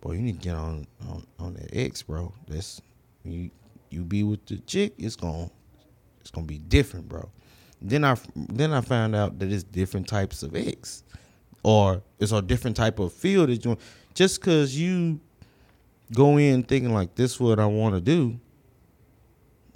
[0.02, 2.34] boy, you need to get on on, on that X, bro.
[2.46, 2.82] That's
[3.24, 3.50] you
[3.88, 5.48] you be with the chick, it's gonna
[6.20, 7.30] it's gonna be different, bro."
[7.82, 11.02] Then I then I found out that it's different types of X,
[11.62, 13.76] or it's a different type of field that you
[14.14, 15.20] just because you
[16.14, 18.38] go in thinking like this what I want to do,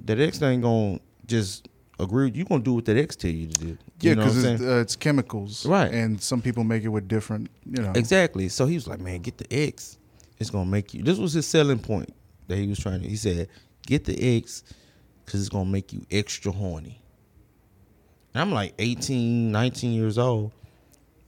[0.04, 2.30] that X ain't gonna just agree.
[2.32, 3.78] You gonna do what that X tell you to do.
[4.00, 5.92] Yeah, you know what because it's, uh, it's chemicals, Right.
[5.92, 7.92] And some people make it with different, you know.
[7.94, 8.48] exactly.
[8.48, 9.98] So he was like, man, get the X.
[10.38, 11.02] It's gonna make you.
[11.02, 12.14] This was his selling point
[12.48, 13.08] that he was trying to.
[13.08, 13.48] He said,
[13.86, 14.62] get the X
[15.24, 17.00] because it's gonna make you extra horny.
[18.36, 20.52] And I'm like 18, 19 years old.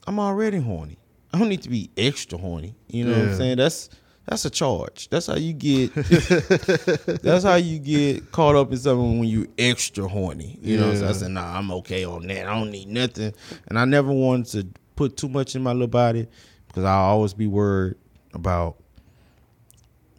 [0.07, 0.99] I'm already horny.
[1.33, 2.75] I don't need to be extra horny.
[2.87, 3.57] You know what I'm saying?
[3.57, 3.89] That's
[4.27, 5.09] that's a charge.
[5.09, 5.95] That's how you get.
[7.23, 10.59] that's how you get caught up in something when you extra horny.
[10.61, 10.93] You know.
[10.93, 11.13] So I Yeah.
[11.15, 12.47] said, nah, I'm okay on that.
[12.47, 13.33] I don't need nothing.
[13.69, 16.27] And I never wanted to put too much in my little body
[16.67, 17.95] because I always be worried
[18.35, 18.77] about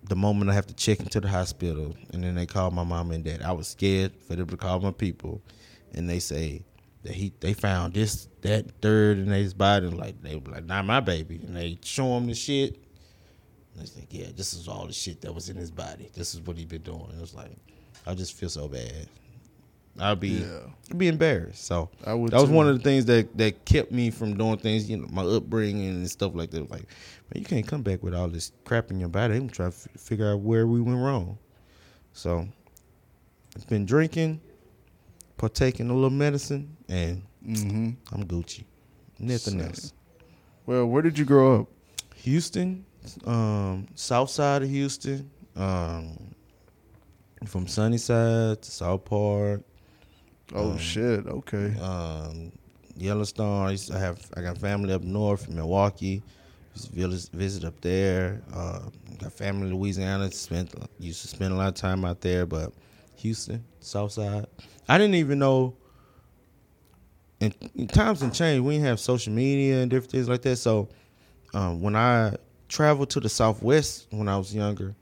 [0.05, 3.11] the moment I have to check into the hospital and then they call my mom
[3.11, 3.43] and dad.
[3.43, 5.43] I was scared for them to call my people
[5.93, 6.63] and they say
[7.03, 10.65] that he they found this, that, third in his body and like they were like,
[10.65, 11.39] not my baby.
[11.45, 12.75] And they show him the shit.
[13.73, 16.09] And they think, yeah, this is all the shit that was in his body.
[16.13, 17.07] This is what he been doing.
[17.15, 17.55] It was like
[18.05, 19.07] I just feel so bad.
[19.99, 20.59] I'd be Yeah.
[20.91, 21.65] I'd be embarrassed.
[21.65, 22.55] So I would that was too.
[22.55, 25.89] one of the things that that kept me from doing things, you know, my upbringing
[25.89, 26.69] and stuff like that.
[26.69, 26.83] Like,
[27.33, 29.35] man, you can't come back with all this crap in your body.
[29.35, 31.37] I'm trying to f- figure out where we went wrong.
[32.13, 32.47] So,
[33.55, 34.41] it's been drinking,
[35.39, 38.65] partaking a little medicine, and hmm I'm Gucci.
[39.17, 39.93] Nothing else.
[40.67, 41.67] Well, where did you grow up?
[42.17, 42.85] Houston,
[43.25, 46.35] um, south side of Houston, um,
[47.47, 49.61] from Sunnyside to South Park,
[50.53, 51.25] Oh Um, shit.
[51.27, 51.75] Okay.
[51.79, 52.51] um,
[52.97, 53.67] Yellowstone.
[53.67, 56.21] I, used to have I got family up north in Milwaukee.
[56.93, 58.41] Visit, visit up there.
[58.53, 58.79] Uh,
[59.19, 60.31] got family in Louisiana.
[60.31, 62.45] Spent used to spend a lot of time out there.
[62.45, 62.73] But
[63.17, 64.47] Houston, South Side.
[64.89, 65.75] I didn't even know.
[67.41, 67.53] And
[67.93, 68.65] times have changed.
[68.65, 70.57] We didn't have social media and different things like that.
[70.57, 70.89] So
[71.53, 72.35] um, when I
[72.67, 74.93] traveled to the Southwest when I was younger,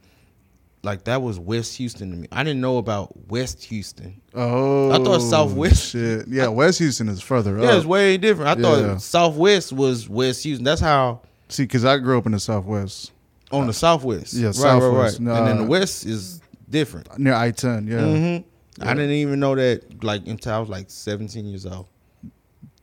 [0.84, 2.28] like that was West Houston to me.
[2.32, 4.21] I didn't know about West Houston.
[4.36, 6.28] Oh, I thought Southwest- Shit.
[6.28, 7.78] Yeah, West Houston is further Yeah, up.
[7.78, 8.60] it's way different.
[8.60, 8.88] I Yeah.
[8.93, 10.63] thought Southwest was West Houston.
[10.63, 13.12] That's how See, because I grew up in the Southwest
[13.52, 14.34] on the Southwest.
[14.36, 15.19] yeah, right, Southwest.
[15.21, 15.38] right, right.
[15.39, 17.17] and then the West is different.
[17.17, 17.88] near I ten.
[17.88, 18.41] Yeah.
[18.82, 21.88] Hmm I didn't even know that like until I was like 17 years old.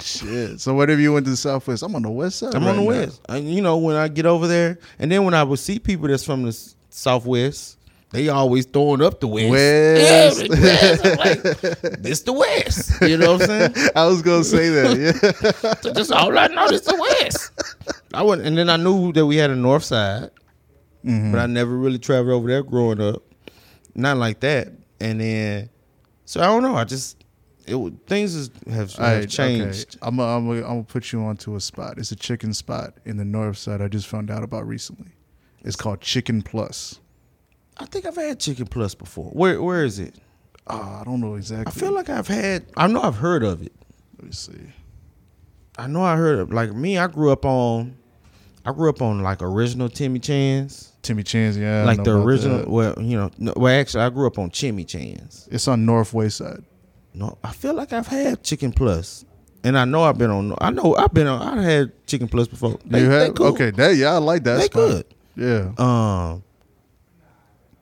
[0.01, 0.61] Shit.
[0.61, 2.55] So whatever you went to the Southwest, I'm on the West side.
[2.55, 2.89] I'm on the now.
[2.89, 3.21] West.
[3.29, 6.09] And you know when I get over there, and then when I would see people
[6.09, 7.79] that's from the Southwest,
[8.11, 9.51] they always throwing up the West.
[9.51, 10.47] West.
[10.49, 11.19] Yeah, West.
[11.19, 13.01] Like, this the West.
[13.03, 13.91] You know what I'm saying?
[13.97, 14.97] I was gonna say that.
[14.99, 15.73] Yeah.
[15.81, 16.67] So that's all I know.
[16.67, 17.53] is the West.
[18.13, 20.31] I went, and then I knew that we had a North Side,
[21.05, 21.33] Mm-hmm.
[21.33, 23.23] but I never really traveled over there growing up.
[23.95, 24.69] Not like that.
[25.01, 25.69] And then,
[26.25, 26.75] so I don't know.
[26.77, 27.25] I just
[27.67, 29.97] it things is, have, have Alright, changed.
[29.97, 29.99] Okay.
[30.03, 31.99] I'm gonna I'm gonna- put you onto a spot.
[31.99, 33.81] It's a chicken spot in the North Side.
[33.81, 35.13] I just found out about recently.
[35.63, 37.01] It's called Chicken Plus.
[37.79, 39.31] I think I've had Chicken Plus before.
[39.31, 40.17] Where where is it?
[40.67, 41.67] Oh, I don't know exactly.
[41.67, 42.67] I feel like I've had.
[42.77, 43.73] I know I've heard of it.
[44.19, 44.73] Let me see.
[45.77, 46.53] I know I heard of.
[46.53, 46.99] like me.
[46.99, 47.97] I grew up on,
[48.65, 51.85] I grew up on like original Timmy Chan's, Timmy Chan's, yeah.
[51.85, 52.59] Like the original.
[52.59, 52.69] that.
[52.69, 55.49] Well, you know, no, well actually, I grew up on Chimmy Chan's.
[55.51, 56.65] It's on North Wayside.
[57.13, 59.25] No, I feel like I've had Chicken Plus,
[59.63, 60.55] and I know I've been on.
[60.61, 61.59] I know I've been on.
[61.59, 62.79] I've had Chicken Plus before.
[62.85, 63.49] They, you have cool.
[63.49, 63.71] okay.
[63.71, 64.57] That yeah, I like that.
[64.57, 64.73] They spot.
[64.75, 65.07] good.
[65.37, 65.73] Yeah.
[65.79, 66.43] Um,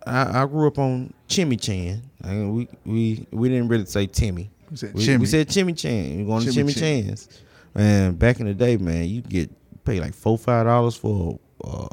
[0.07, 2.03] I, I grew up on Chimmy Chan.
[2.25, 4.51] I mean, we we we didn't really say Timmy.
[4.71, 5.21] We said We, Chimmy.
[5.21, 6.19] we said Chimmy Chan.
[6.19, 7.29] We going to Chimmy Chimmy Chan's.
[7.75, 9.51] Man, back in the day, man, you get
[9.85, 11.89] pay like four five dollars for uh,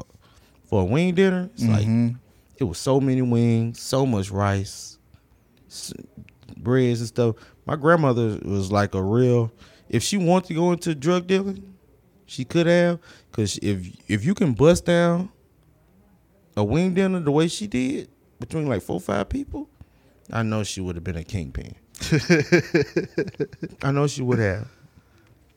[0.64, 1.50] for a wing dinner.
[1.54, 2.16] It's like Mhm.
[2.58, 4.98] it was so many wings, so much rice,
[6.56, 7.36] breads and stuff.
[7.66, 9.52] My grandmother was like a real.
[9.88, 11.74] If she wanted to go into drug dealing,
[12.26, 12.98] she could have.
[13.32, 15.30] Cause if if you can bust down
[16.56, 19.68] a wing dinner the way she did between like four five people,
[20.32, 21.74] I know she would have been a kingpin.
[23.82, 24.68] I know she would have.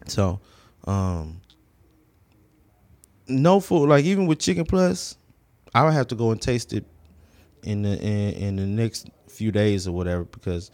[0.07, 0.39] So,
[0.85, 1.39] um,
[3.27, 5.17] no food like even with chicken plus,
[5.73, 6.86] I would have to go and taste it
[7.63, 10.69] in the in, in the next few days or whatever because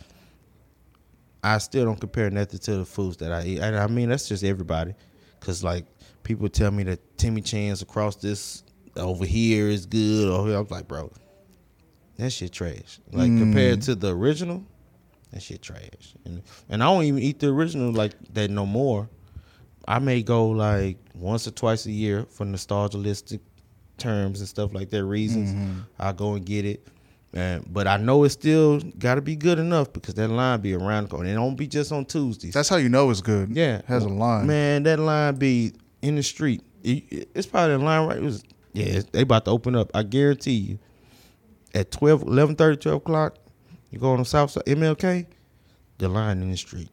[1.44, 3.60] I still don't compare nothing to the foods that I eat.
[3.60, 4.94] And I mean that's just everybody,
[5.40, 5.86] because like
[6.24, 8.64] people tell me that Timmy Chan's across this
[8.98, 10.58] over here is good or here.
[10.58, 11.12] I'm like, bro,
[12.18, 13.00] that shit trash.
[13.12, 13.40] Like Mm.
[13.40, 14.66] compared to the original,
[15.32, 16.16] that shit trash.
[16.26, 19.08] And and I don't even eat the original like that no more.
[19.90, 23.40] I may go like once or twice a year for nostalgialistic
[23.98, 25.52] terms and stuff like that reasons.
[25.52, 25.84] Mhm.
[26.00, 26.88] I go and get it.
[27.34, 30.74] And, but I know it's still got to be good enough because that line be
[30.74, 31.30] around the corner.
[31.30, 32.54] It don't be just on Tuesdays.
[32.54, 33.50] That's how you know it's good.
[33.56, 34.48] yeah, It has a line.
[34.48, 36.62] Man, that line be in the street.
[36.84, 38.18] It- It's probably a line right.
[38.18, 39.92] It was, yeah, they about to open up.
[39.96, 40.80] I guarantee you.
[41.76, 43.38] At 12, 11 12 o'clock,
[43.92, 45.26] you go on the south side, MLK,
[46.00, 46.90] the line in the street.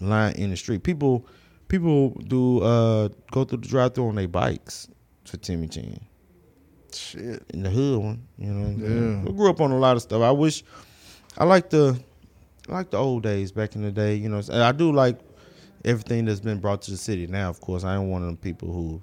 [0.00, 0.82] Line in the street.
[0.84, 1.26] People
[1.68, 4.88] people do uh go through the drive through on their bikes
[5.24, 6.00] for Timmy Chan
[6.92, 7.42] Shit.
[7.50, 8.22] in the hood one.
[8.38, 9.28] You know, Yeah.
[9.28, 10.22] I grew up on a lot of stuff.
[10.22, 10.64] I wish
[11.36, 11.98] I like the
[12.68, 14.14] I like the old days back in the day.
[14.14, 15.18] You know, I do like
[15.84, 17.48] everything that's been brought to the city now.
[17.50, 19.02] Of course, I ain't one of them people who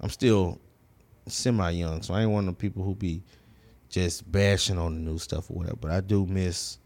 [0.00, 0.58] I'm still
[1.26, 3.22] semi young, so I ain't one of them people who be
[3.88, 5.76] just bashing on the new stuff or whatever.
[5.76, 6.78] But I do miss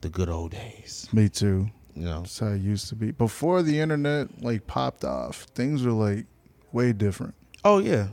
[0.00, 1.08] the good old days.
[1.12, 1.68] Me too.
[1.96, 3.10] You know, That's how it used to be.
[3.10, 6.26] Before the internet like popped off, things were like
[6.72, 7.34] way different.
[7.64, 8.08] Oh yeah,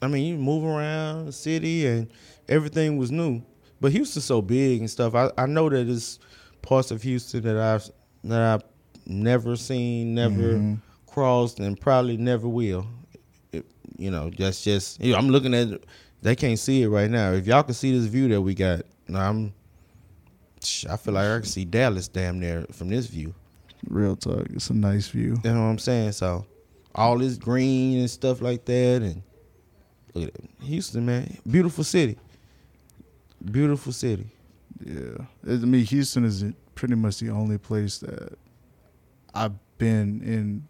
[0.00, 2.08] I mean you move around the city and
[2.48, 3.42] everything was new.
[3.80, 5.14] But Houston's so big and stuff.
[5.14, 6.18] I, I know that it's
[6.62, 7.90] parts of Houston that I've
[8.24, 8.62] that I've
[9.06, 10.80] never seen, never Mhm.
[11.06, 12.86] crossed, and probably never will.
[13.52, 13.66] It-
[13.98, 15.68] you know, that's just you know, I'm looking at.
[15.68, 15.84] it.
[16.22, 17.32] They can't see it right now.
[17.32, 19.52] If y'all can see this view that we got, I'm.
[20.88, 23.34] I feel like I can see Dallas damn near from this view.
[23.88, 24.46] Real talk.
[24.50, 25.38] It's a nice view.
[25.44, 26.12] You know what I'm saying?
[26.12, 26.46] So
[26.94, 29.22] all this green and stuff like that, and
[30.14, 30.50] look at it.
[30.62, 32.18] Houston, man, beautiful city,
[33.44, 34.26] beautiful city.
[34.84, 35.18] Yeah.
[35.46, 38.36] I mean, Houston is pretty much the only place that
[39.34, 40.66] I've been in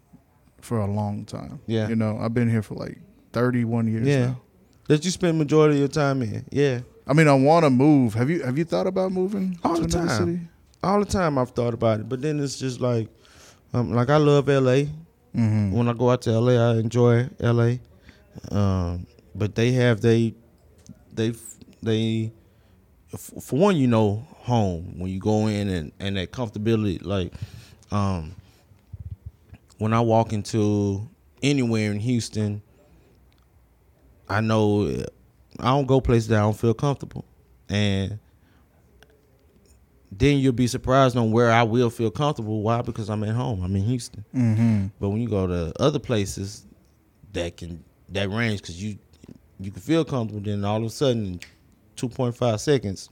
[0.61, 1.59] for a long time.
[1.65, 1.87] Yeah.
[1.87, 2.99] You know, I've been here for like
[3.33, 4.41] 31 years Yeah, now.
[4.87, 6.45] that you spend majority of your time in.
[6.51, 8.13] Yeah, I mean, I want to move.
[8.15, 10.09] Have you have you thought about moving All to the time.
[10.09, 10.39] city?
[10.83, 13.07] all the time I've thought about it, but then it's just like,
[13.73, 14.85] um, like I love L.A.
[15.35, 15.71] Mm-hmm.
[15.71, 17.79] When I go out to L.A., I enjoy L.A.
[18.51, 20.35] Um, but they have they,
[21.13, 21.33] they
[21.81, 22.31] they,
[23.17, 27.33] for one, you know, home when you go in and and that comfortability, like,
[27.91, 28.35] um,
[29.79, 31.09] when I walk into
[31.41, 32.61] anywhere in Houston,
[34.29, 35.03] I know
[35.59, 37.25] I don't go places that I don't feel comfortable,
[37.69, 38.19] and
[40.11, 42.61] then you'll be surprised on where I will feel comfortable.
[42.61, 42.81] Why?
[42.81, 43.61] Because I'm at home.
[43.63, 44.23] I'm in Houston.
[44.33, 44.85] Mm-hmm.
[44.99, 46.65] But when you go to other places
[47.33, 48.97] that can that range, because you
[49.59, 51.39] you can feel comfortable, then all of a sudden,
[51.95, 53.09] two point five seconds,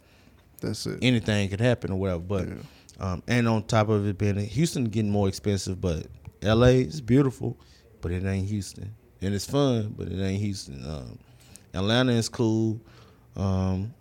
[0.61, 0.99] That's it.
[1.01, 2.19] anything could happen or whatever.
[2.19, 2.55] But Yeah.
[2.99, 6.07] um, and on top of it being Houston getting more expensive, but
[6.41, 6.81] L.A.
[6.81, 7.57] is beautiful,
[8.01, 10.81] but it ain't Houston, and it's fun, but it ain't Houston.
[10.89, 11.19] Um,
[11.75, 12.79] Atlanta is cool,
[13.35, 13.93] um,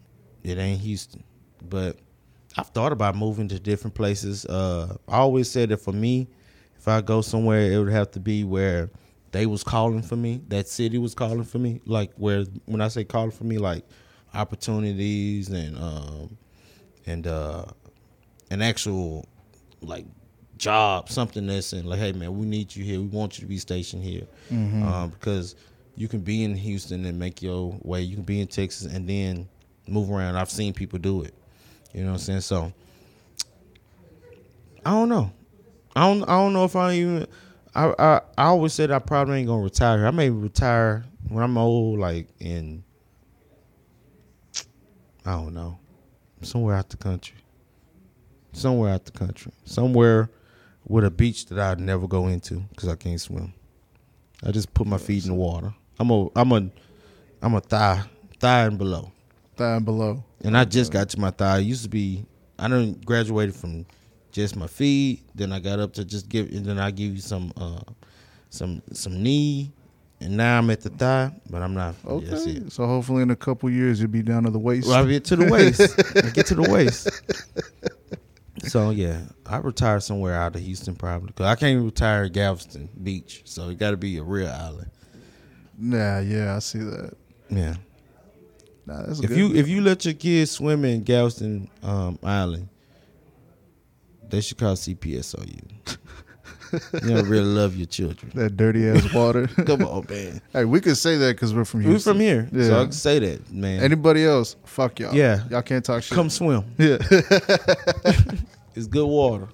[0.42, 1.22] it ain't Houston,
[1.68, 1.98] but
[2.56, 4.46] I've thought about moving to different places.
[4.46, 6.28] Uh, I always said that for me,
[6.78, 8.90] if I go somewhere, it would have to be where
[9.32, 10.40] they was calling for me.
[10.48, 11.80] That city was calling for me.
[11.86, 13.84] Like where when I say calling for me, like
[14.34, 16.36] opportunities and um,
[17.06, 17.64] and uh,
[18.50, 19.26] an actual
[19.80, 20.04] like
[20.58, 23.00] job, something that's in like, hey man, we need you here.
[23.00, 24.82] We want you to be stationed here Mm-hmm.
[24.84, 25.56] um, because
[25.96, 28.02] you can be in Houston and make your way.
[28.02, 29.48] You can be in Texas and then
[29.86, 30.36] move around.
[30.36, 31.34] I've seen people do it.
[31.92, 32.40] You know what I'm saying?
[32.40, 32.72] So
[34.84, 35.32] I don't know.
[35.94, 36.22] I don't.
[36.24, 37.26] I don't know if I even.
[37.74, 40.06] I, I I always said I probably ain't gonna retire.
[40.06, 42.84] I may retire when I'm old, like in
[45.26, 45.78] I don't know,
[46.42, 47.36] somewhere out the country,
[48.52, 50.28] somewhere out the country, somewhere
[50.86, 53.54] with a beach that I'd never go into because I can't swim.
[54.44, 55.72] I just put my feet in the water.
[55.98, 56.70] I'm a I'm a
[57.42, 58.02] I'm a thigh
[58.40, 59.12] thigh and below,
[59.56, 60.24] Thigh and below.
[60.42, 61.58] and I just got to my thigh.
[61.58, 62.24] It used to be
[62.58, 63.86] I done graduated from
[64.32, 65.22] just my feet.
[65.34, 67.80] Then I got up to just give, and then I give you some uh
[68.50, 69.72] some some knee,
[70.20, 71.94] and now I'm at the thigh, but I'm not.
[72.06, 72.26] Okay.
[72.26, 72.72] It.
[72.72, 74.88] So hopefully in a couple years you'll be down to the waist.
[74.88, 75.80] Well, I get to the waist.
[76.24, 77.08] I get to the waist.
[78.68, 82.88] So yeah, I retire somewhere out of Houston probably because I can't retire at Galveston
[83.02, 83.42] Beach.
[83.44, 84.90] So it got to be a real island.
[85.78, 87.14] Nah, yeah, I see that.
[87.50, 87.74] Yeah.
[88.86, 89.38] Nah, that's If good.
[89.38, 92.68] you if you let your kids swim in Galveston um, Island,
[94.28, 95.98] they should call CPS on you.
[97.08, 98.30] you don't really love your children.
[98.34, 99.46] that dirty ass water.
[99.46, 100.40] Come on, man.
[100.52, 102.14] hey, we could say that because we're from We Houston.
[102.14, 102.80] from here, so Yeah.
[102.80, 103.80] I can say that, man.
[103.82, 104.56] Anybody else?
[104.64, 105.14] Fuck y'all.
[105.14, 105.44] Yeah.
[105.50, 106.14] Y'all can't talk shit.
[106.14, 106.64] Come swim.
[106.78, 106.98] Yeah.
[108.76, 109.46] It's good water.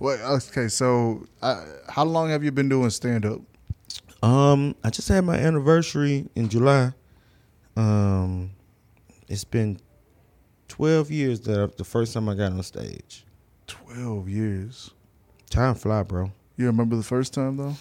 [0.00, 3.40] Okay, so uh, how long have you been doing stand up?
[4.22, 6.92] Um, I just had my anniversary in July.
[7.76, 8.50] Um,
[9.28, 9.78] it's been
[10.68, 13.24] twelve years that I, the first time I got on stage.
[13.66, 14.90] 12 years.
[15.50, 16.32] Time fly, bro.
[16.56, 17.74] You remember the first time though?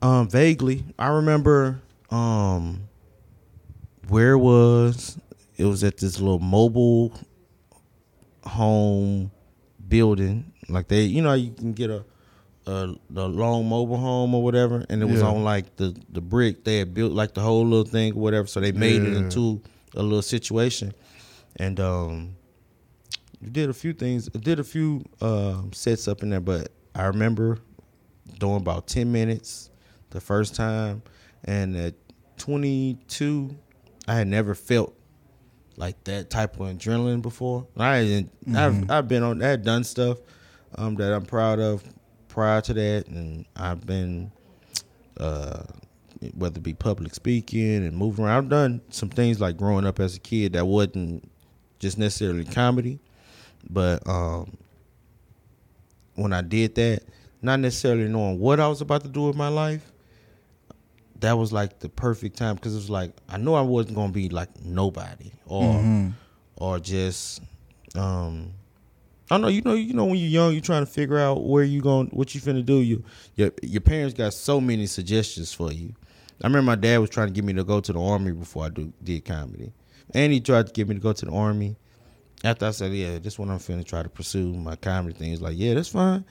[0.00, 2.88] Um, vaguely, I remember um
[4.08, 5.18] where it was.
[5.56, 7.12] It was at this little mobile
[8.44, 9.30] home
[9.88, 10.52] building.
[10.68, 12.04] Like they, you know, you can get a
[12.66, 15.26] a, a long mobile home or whatever, and it was Yeah.
[15.28, 16.64] on like the the brick.
[16.64, 18.46] They had built, like the whole little thing or whatever.
[18.46, 19.60] So they made it into
[19.94, 20.94] a little situation,
[21.56, 22.36] and um,
[23.42, 24.28] we did a few things.
[24.30, 27.58] Did a few um sets up in there, but I remember
[28.38, 29.68] doing about 10 minutes
[30.10, 31.02] the first time.
[31.44, 31.94] And at
[32.38, 33.54] 22
[34.08, 34.94] i had never felt
[35.76, 37.66] like that type of adrenaline before.
[37.76, 40.18] I hadn't I've, I've been on i had done stuff
[40.76, 41.82] um, that i'm proud of
[42.28, 43.06] prior to that.
[43.08, 44.30] And i've been
[45.18, 45.62] uh,
[46.34, 50.00] whether it be public speaking and moving around i've done some things like growing up
[50.00, 51.28] as a kid that wasn't
[51.84, 52.98] just necessarily comedy.
[53.68, 54.56] But um,
[56.14, 57.02] when I did that,
[57.42, 59.92] not necessarily knowing what I was about to do with my life,
[61.20, 62.54] that was like the perfect time.
[62.56, 65.74] Because it was like I knew I wasn't gonna be like nobody or
[66.56, 67.42] or just
[67.94, 68.52] um
[69.30, 71.64] I know you know you know when you're young you're trying to figure out where
[71.64, 73.02] you going what you finna do you
[73.36, 75.94] your your parents got so many suggestions for you.
[76.42, 78.66] I remember my dad was trying to get me to go to the army before
[78.66, 79.72] I do did comedy,
[80.12, 81.76] and he tried to get me to go to the army
[82.44, 85.30] after I said, yeah, this one I'm finna try to pursue my comedy thing.
[85.30, 86.24] He's like, yeah, that's fine.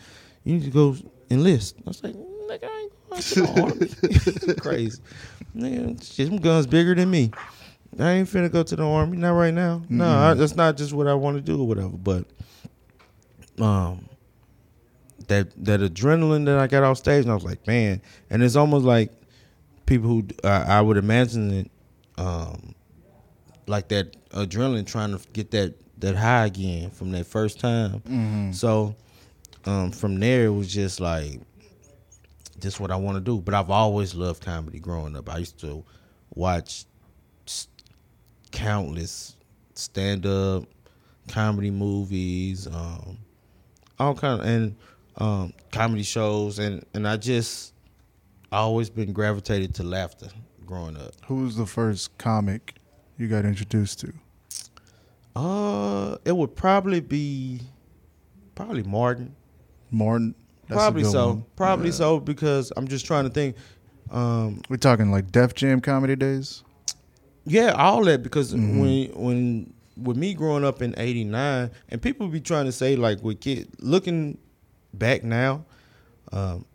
[0.44, 0.96] You need to go
[1.30, 1.76] enlist.
[1.80, 4.56] I was like, nigga, I ain't going to the army.
[4.60, 5.02] Crazy.
[5.56, 7.32] Nigga, shit, them guns bigger than me.
[8.00, 9.18] I ain't finna go to the army.
[9.18, 9.82] Not right now.
[9.89, 10.24] No, mm-hmm.
[10.24, 11.89] I, that's not just what I want to do or whatever.
[11.89, 12.26] But
[13.60, 14.08] um,
[15.28, 18.01] that that adrenaline that I got off stage, and I was like, man.
[18.30, 19.12] And it's almost like
[19.86, 21.72] people who uh, I would imagine it,
[22.18, 22.76] um,
[23.68, 28.51] like that adrenaline trying to get that that high again from that first time.
[28.54, 28.95] So
[29.66, 31.39] um, from there, it was just like
[32.60, 33.39] this what I want to do.
[33.39, 35.30] But I've always loved comedy growing up.
[35.30, 35.84] I used to
[36.36, 36.86] watch
[38.51, 39.36] countless
[39.76, 40.66] stand up
[41.28, 43.18] comedy movies, um,
[44.00, 44.76] all kind of and
[45.18, 47.74] um, comedy shows, and and I just
[48.52, 50.28] I always been gravitated to laughter
[50.66, 51.14] growing up.
[51.28, 52.76] Who was the first comic
[53.18, 54.14] you got introduced to?
[55.36, 57.62] Uh, it would probably be
[58.56, 59.36] probably Martin.
[59.91, 60.36] Martin.
[60.68, 61.28] That's probably so.
[61.30, 61.46] one.
[61.56, 61.94] Probably Yeah.
[61.94, 63.56] so because I'm just trying to think.
[64.12, 66.64] Um, We're talking like Def Jam comedy days.
[67.46, 68.80] yeah, all that because Mm-hmm.
[68.80, 73.22] when when with me growing up in '89, and people be trying to say like
[73.24, 74.38] with kid looking
[74.94, 75.66] back now,
[76.32, 76.66] um,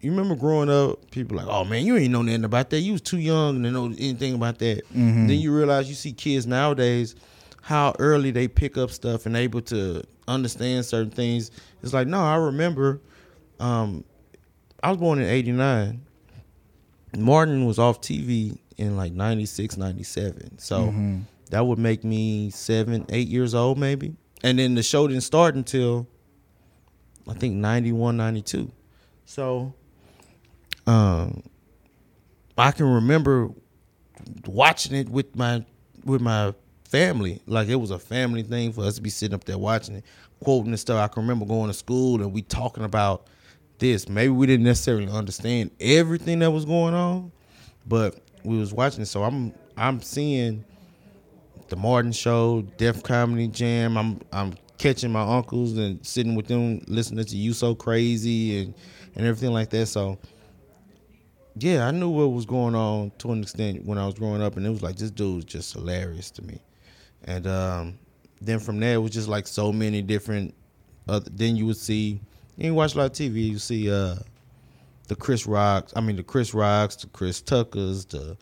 [0.00, 2.80] you remember growing up, people like, oh man, you ain't know nothing about that.
[2.80, 4.86] You was too young to know anything about that.
[4.88, 5.26] Mm-hmm.
[5.26, 7.16] Then you realize you see kids nowadays
[7.62, 11.50] how early they pick up stuff and able to understand certain things.
[11.82, 13.00] It's like, no, I remember
[13.60, 14.04] um,
[14.82, 16.00] I was born in 89.
[17.16, 20.58] Martin was off TV in like 96, 97.
[20.58, 21.18] So Mm-hmm.
[21.50, 24.14] That would make me seven, eight years old maybe.
[24.42, 26.06] And then the show didn't start until
[27.28, 28.70] I think 91, 92.
[29.24, 29.74] So
[30.86, 31.42] um,
[32.56, 33.50] I can remember
[34.46, 35.64] watching it with my
[36.04, 37.42] with my family.
[37.46, 40.04] Like it was a family thing for us to be sitting up there watching it,
[40.40, 40.98] quoting and stuff.
[40.98, 43.26] I can remember going to school and we talking about
[43.78, 44.08] this.
[44.08, 47.32] Maybe we didn't necessarily understand everything that was going on,
[47.86, 49.06] but we was watching it.
[49.06, 50.64] So I'm I'm seeing
[51.68, 53.96] the Martin Show, Def Comedy Jam.
[53.96, 58.74] I'm I'm catching my uncles and sitting with them, listening to You So Crazy and
[59.14, 59.86] and everything like that.
[59.86, 60.18] So
[61.56, 64.56] yeah, I knew what was going on to an extent when I was growing up,
[64.56, 66.60] and it was like this dude's just hilarious to me.
[67.24, 67.98] And um,
[68.40, 70.54] then from there, it was just like so many different.
[71.06, 72.20] Then you would see,
[72.56, 73.48] you watch a lot of TV.
[73.48, 74.16] You see uh,
[75.08, 75.92] the Chris Rocks.
[75.96, 78.36] I mean, the Chris Rocks, the Chris Tuckers, the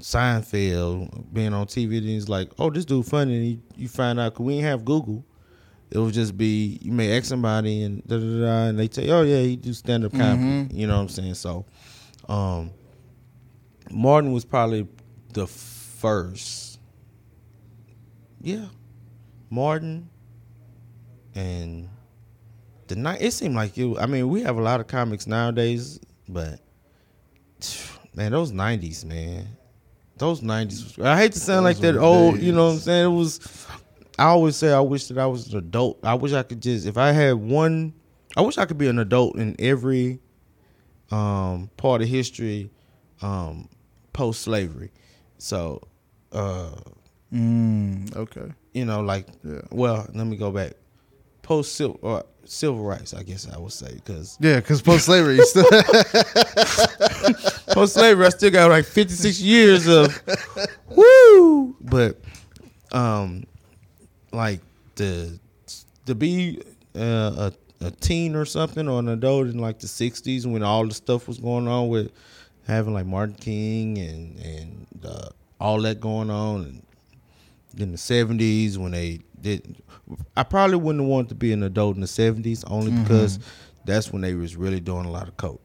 [0.00, 1.98] Seinfeld being on TV.
[1.98, 3.36] And he's like, oh, this dude funny.
[3.36, 5.24] And you, you find out because we didn't have Google.
[5.90, 9.04] It would just be you may ask somebody and da da da, and they tell
[9.04, 10.72] you, oh yeah, he do stand up comedy.
[10.72, 11.34] You know what I'm saying?
[11.34, 11.66] So,
[12.28, 12.70] um,
[13.90, 14.86] Martin was probably
[15.32, 16.78] the first.
[18.40, 18.66] Yeah,
[19.50, 20.08] Martin
[21.34, 21.88] and
[22.86, 23.20] the night.
[23.20, 23.98] It seemed like you.
[23.98, 25.98] I mean, we have a lot of comics nowadays,
[26.28, 26.60] but
[28.14, 29.48] man, those '90s, man,
[30.20, 31.02] those '90s.
[31.04, 32.36] I hate to sound Those like that old.
[32.36, 32.44] days.
[32.44, 33.04] You know what I'm saying?
[33.12, 33.66] It was.
[34.18, 35.98] I always say I wish that I was an adult.
[36.04, 37.94] I wish I could just if I had one.
[38.36, 40.20] I wish I could be an adult in every
[41.10, 42.70] um, part of history
[43.22, 43.68] um,
[44.12, 44.92] post slavery.
[45.38, 45.82] So,
[46.32, 46.70] uh,
[47.32, 48.52] Mm, okay.
[48.74, 49.60] you know, like, Yeah.
[49.70, 50.72] well, let me go back.
[51.42, 55.38] Post civil or civil rights, I guess I would say, because Yeah, because post slavery,
[55.42, 55.64] still
[57.68, 60.20] post slavery, I still got like fifty six years of
[60.88, 61.76] woo.
[61.80, 62.20] But,
[62.92, 63.44] um,
[64.32, 64.60] like
[64.96, 65.38] the
[66.06, 66.60] to be
[66.96, 70.86] uh, a a teen or something or an adult in like the '60s when all
[70.86, 72.12] the stuff was going on with
[72.66, 75.28] having like Martin King and and uh,
[75.60, 76.82] all that going on, and
[77.80, 79.20] in the '70s when they
[80.36, 83.38] I probably wouldn't want to be an adult in the '70s only because
[83.84, 85.60] that's when they was really doing a lot of coke.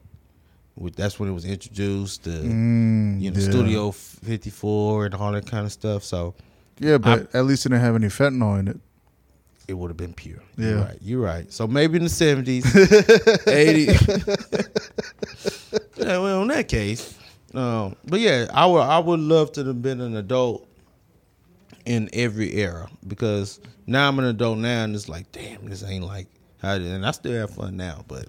[0.96, 3.50] That's when it was introduced, the Mm, you know yeah.
[3.50, 6.04] Studio 54 and all that kind of stuff.
[6.04, 6.34] So
[6.78, 8.78] Yeah, but at least it didn't have any fentanyl in it.
[9.68, 10.42] it would have been pure.
[10.58, 10.68] Yeah.
[10.68, 10.98] You're right.
[11.00, 11.52] You're right.
[11.52, 12.62] So maybe in the 70s,
[13.46, 13.96] 80s.
[15.96, 17.16] yeah, well, in that case.
[17.54, 20.65] Um, but yeah, I would I would love to have been an adult
[21.86, 26.04] in every era because now I'm an adult now and it's like, damn, this ain't
[26.04, 26.26] like
[26.60, 26.90] how it is.
[26.92, 28.26] And I still have fun now, but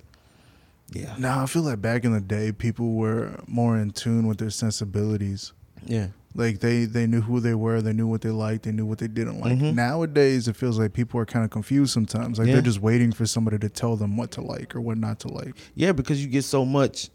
[0.92, 1.16] yeah.
[1.18, 4.52] Now I feel like back in the day, people were more in tune with their
[4.52, 5.54] sensibilities.
[5.86, 6.08] Yeah.
[6.36, 9.00] Like they they knew who they were, they knew what they liked, they knew what
[9.00, 9.58] they didn't like.
[9.58, 9.74] Mhm.
[9.74, 12.38] Nowadays, it feels like people are kind of confused sometimes.
[12.38, 12.54] Like Yeah.
[12.54, 15.30] they're just waiting for somebody to tell them what to like or what not to
[15.30, 15.56] like.
[15.74, 17.10] Yeah, because you get so much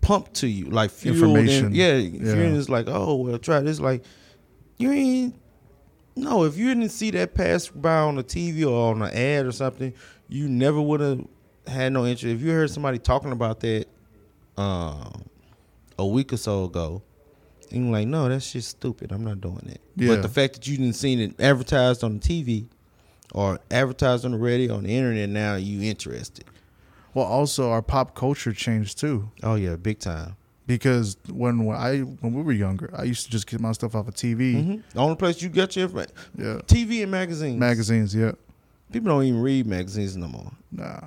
[0.00, 1.66] pumped to you, like Information.
[1.66, 2.34] In, yeah, Yeah.
[2.34, 3.80] is like, oh well, try this.
[3.80, 4.04] Like,
[4.78, 5.34] you ain't.
[6.16, 9.46] No, if you didn't see that pass by on the TV or on an ad
[9.46, 9.94] or something,
[10.28, 11.24] you never would have
[11.66, 12.24] had no interest.
[12.24, 13.86] If you heard somebody talking about that
[14.56, 15.24] um,
[15.96, 17.02] a week or so ago,
[17.70, 19.12] and you're like, no, that's just stupid.
[19.12, 19.80] I'm not doing it.
[19.96, 20.08] Yeah.
[20.08, 22.66] But the fact that you didn't seen it advertised on the TV
[23.32, 26.44] or advertised on the radio on the internet, now you interested.
[27.14, 29.30] Well, also our pop culture changed too.
[29.42, 30.36] Oh yeah, big time.
[30.68, 33.94] Because when, when I when we were younger, I used to just get my stuff
[33.96, 34.62] off of TV.
[34.62, 37.58] hmm The only place you get your information, Yeah, TV and magazines.
[37.58, 38.14] magazines.
[38.14, 38.32] Yeah,
[38.92, 40.52] People don't even read magazines no more.
[40.70, 41.00] nah.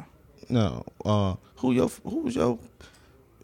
[0.50, 0.84] No.
[1.06, 2.58] Uh, who your who was your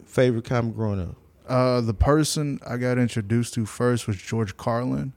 [0.05, 1.15] favorite comic growing up?
[1.47, 5.13] Uh, the person I got introduced to first was George Carlin,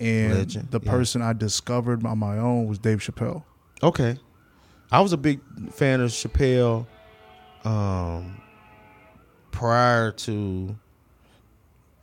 [0.00, 0.90] and Legend, the yeah.
[0.90, 3.44] person I discovered on my own was Dave Chappelle.
[3.82, 4.18] Okay,
[4.92, 5.40] I was a big
[5.72, 6.86] fan of Chappelle.
[7.64, 8.40] Um,
[9.50, 10.76] prior to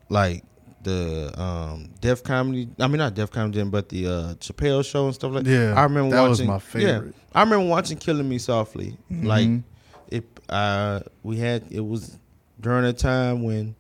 [0.10, 0.44] like
[0.84, 5.16] the um Def Comedy, I mean not Def Comedy, but the uh Chappelle show and
[5.16, 5.52] stuff like that.
[5.52, 6.48] Yeah, I remember that was watching.
[6.48, 7.06] my favorite.
[7.06, 8.98] Yeah, I remember watching Killing Me Softly.
[9.10, 9.64] Like Mhm.
[10.10, 12.18] it, uh, we had it was
[12.60, 13.76] during a time when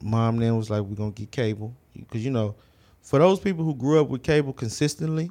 [0.00, 2.54] mom then was like, "We're gonna get cable," because you know,
[3.02, 5.30] for those people who grew up with cable consistently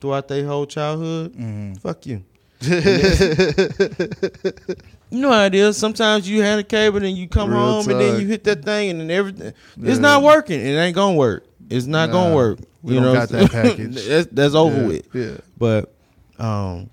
[0.00, 1.78] throughout their whole childhood, Mhm.
[1.80, 2.24] fuck you.
[5.10, 5.76] You know how it is.
[5.76, 8.64] Sometimes you had a cable and you come Real home and then you hit that
[8.64, 9.52] thing and then everything.
[9.76, 9.90] Yeah.
[9.90, 10.60] It's not working.
[10.60, 11.44] It ain't gonna work.
[11.70, 12.58] It's not Nah, gonna work.
[12.82, 13.94] we you know, got that package.
[14.06, 15.14] that's, that's over yeah, with.
[15.14, 15.94] Yeah, But
[16.38, 16.90] um,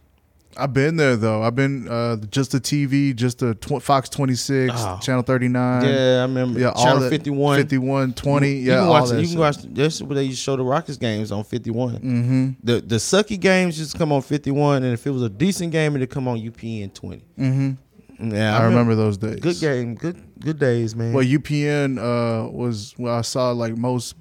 [0.58, 1.44] I've been there though.
[1.44, 4.98] I've been uh, just the TV, just the tw- Fox twenty six, Oh.
[5.02, 5.84] Channel thirty nine.
[5.86, 7.58] yeah, I remember yeah, all Channel that- 51.
[7.58, 8.48] 51, 20.
[8.50, 9.12] You yeah, can all watch.
[9.12, 9.58] You can watch.
[9.64, 11.96] That's where they used to show the Rockets games on 51.
[11.96, 12.50] Mm-hmm.
[12.64, 15.96] The the sucky games just come on 51, and if it was a decent game,
[15.98, 17.18] it'd come on UPN 20.
[17.38, 17.72] Mm-hmm.
[18.20, 19.40] Yeah, I, remember those days.
[19.40, 21.12] Good game, good good days, man.
[21.14, 24.16] Well, UPN uh, was where I saw like most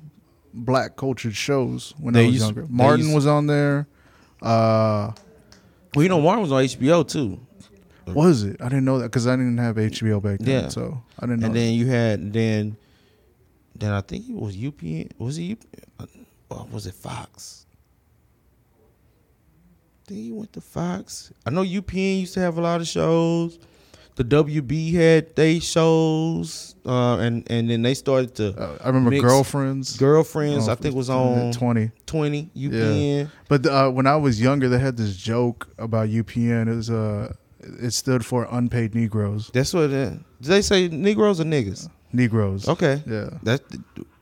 [0.52, 2.66] black cultured shows when They I was used- younger.
[2.68, 3.86] Martin used- was on there.
[4.42, 5.12] Uh,
[5.94, 7.38] Well, you know, Martin was on HBO too.
[8.08, 8.60] was it?
[8.60, 10.64] I didn't know that because I didn't have HBO back then.
[10.64, 10.68] Yeah.
[10.68, 11.46] So I didn't know.
[11.46, 12.76] And then you had then,
[13.76, 15.10] then I think it was UPN.
[15.18, 16.08] Was it UPN?
[16.50, 17.64] Or was it Fox?
[20.02, 21.32] I think he went to Fox.
[21.46, 23.58] I know UPN used to have a lot of shows.
[24.16, 29.18] The WB had they shows, uh, and and then they started to Uh, I remember
[29.20, 29.96] girlfriends.
[29.96, 30.68] girlfriends.
[30.68, 31.90] I Oh, think was on twenty.
[32.06, 33.28] twenty UPN.
[33.48, 36.68] But uh, when I was younger, they had this joke about UPN.
[36.68, 39.50] It was uh, it stood for unpaid Negroes.
[39.52, 39.90] That's what it,
[40.40, 40.86] did they say?
[40.88, 41.88] Negroes or niggas?
[42.12, 42.68] Negroes.
[42.68, 43.30] Okay, Yeah.
[43.42, 43.62] That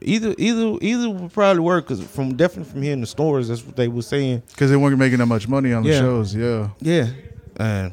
[0.00, 3.62] either either either would probably work because from definitely from here in the stores, that's
[3.66, 4.42] what they were saying.
[4.52, 5.98] Because they weren't making that much money on the Yeah.
[6.00, 6.34] shows.
[6.34, 6.68] Yeah.
[6.80, 7.08] Yeah,
[7.58, 7.92] and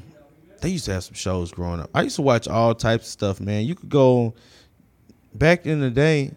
[0.62, 1.90] they used to have some shows growing up.
[1.94, 3.66] I used to watch all types of stuff, man.
[3.66, 4.34] You could go
[5.34, 6.32] back in the day,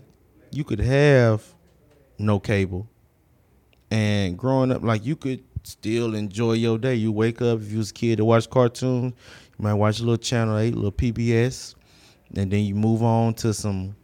[0.50, 1.44] you could have
[2.18, 2.88] no cable,
[3.90, 6.94] and growing up, like you could still enjoy your day.
[6.94, 9.14] You wake up if you was a kid to watch cartoons,
[9.58, 11.74] you might watch a little channel eight, little PBS,
[12.34, 13.96] and then you move on to some.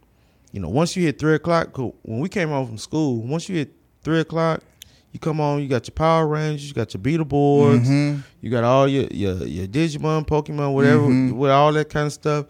[0.51, 3.57] You know, once you hit three o'clock, when we came home from school, once you
[3.57, 4.63] hit three o'clock,
[5.11, 8.23] you come on, you got your Power Rangers, you got your Beetleborgs, Mhm.
[8.41, 11.33] you got all your your, your Digimon, Pokemon, whatever, Mhm.
[11.35, 12.45] with all that kind of stuff.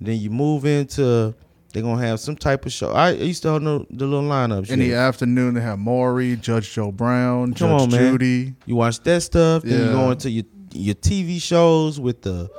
[0.00, 1.32] then you move into
[1.72, 2.90] they're gonna have some type of show.
[2.90, 4.68] I used to know the little lineups.
[4.68, 8.12] In the afternoon, they have Maury, Judge Joe Brown, Come Judge on, man.
[8.12, 8.54] Judy.
[8.66, 10.44] You watch that stuff, then you go into your
[10.74, 12.50] your TV shows with the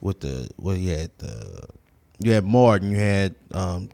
[0.00, 1.62] with the well you had the
[2.20, 3.88] you had Martin, you had um,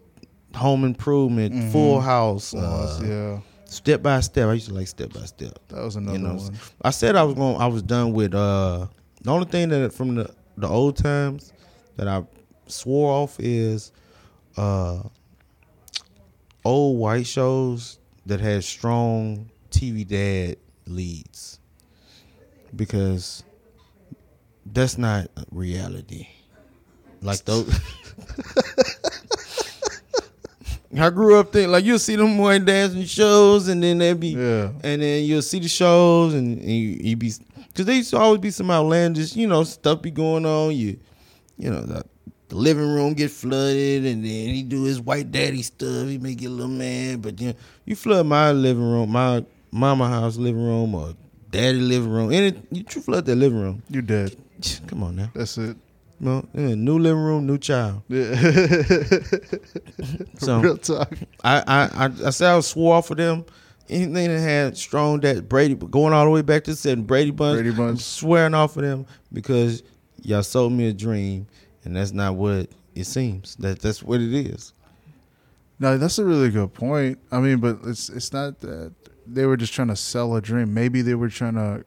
[0.54, 1.70] Home Improvement, Mhm.
[1.72, 3.38] Full House, Uh, uh, yeah,
[3.74, 4.48] Step by Step.
[4.48, 5.58] I used to like Step by Step.
[5.68, 6.54] that was another know, one.
[6.80, 7.60] I said I was going.
[7.60, 8.34] I was done with.
[8.34, 8.86] uh
[9.22, 11.52] The only thing that from the the old times
[11.96, 12.24] that I
[12.66, 13.92] swore off is
[14.56, 15.02] uh
[16.64, 20.56] old white shows that had strong TV dad
[20.86, 21.58] leads
[22.76, 23.42] because
[24.66, 26.28] that's not reality.
[27.20, 27.68] Like those.
[30.98, 34.28] I grew up thinking like you'll see them boy dancing shows and then they'd be
[34.28, 34.70] Yeah.
[34.82, 37.32] and then you'll see the shows and, and you, you be
[37.68, 40.98] because they used to always be some outlandish you know stuff be going on you
[41.58, 42.04] you know the,
[42.48, 46.34] the living room get flooded and then he do his white daddy stuff he may
[46.34, 50.62] get a little mad but then you flood my living room my mama house living
[50.64, 51.14] room or
[51.50, 54.36] daddy living room any you flood that living room You dead.
[54.86, 55.76] come on now That's it.
[56.20, 58.34] No yeah, new living room new child Yeah.
[60.38, 61.12] So- Real talk.
[61.42, 63.44] I, I, I, I said I swore off of them.
[63.88, 67.56] Anything that had strong that Brady, going all the way back to seven Brady Bunch,
[67.60, 67.90] Brady Bunch.
[67.90, 69.82] I'm swearing off of them because
[70.22, 71.46] y'all sold me a dream,
[71.84, 73.56] and that's not what it seems.
[73.56, 74.72] That that's what it is.
[75.78, 77.18] No, that's a really good point.
[77.30, 78.94] I mean, but it's it's not that
[79.26, 80.72] they were just trying to sell a dream.
[80.72, 81.84] Maybe they were trying to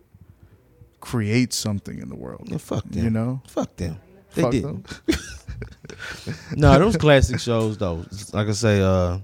[0.99, 2.47] create something in the world.
[2.51, 3.03] Yeah, fuck them.
[3.03, 3.97] You know, fuck them.
[4.37, 5.01] They Fuck didn't.
[6.57, 8.05] no, those classic shows though.
[8.33, 9.17] Like I say, uh,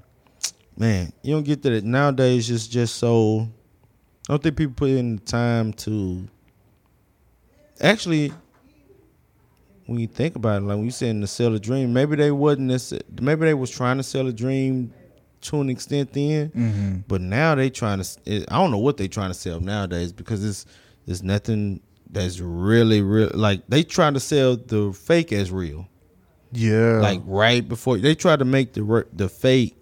[0.75, 2.49] man, you don't get that nowadays.
[2.49, 3.47] It's just so.
[4.27, 6.27] I don't think people put in the time to.
[7.79, 8.33] Actually,
[9.85, 12.31] when you think about it, like when you saying to sell a dream, maybe they
[12.31, 13.21] wasn't.
[13.21, 14.91] Maybe they was trying to sell a dream
[15.41, 16.95] to an extent then, mm-hmm.
[17.07, 18.19] but now they trying to.
[18.25, 20.65] It, I don't know what they trying to sell nowadays because it's
[21.05, 21.81] there's nothing
[22.13, 23.31] that's really real.
[23.33, 25.87] Like they trying to sell the fake as real
[26.55, 29.75] yeah, like right before they try to make the the fake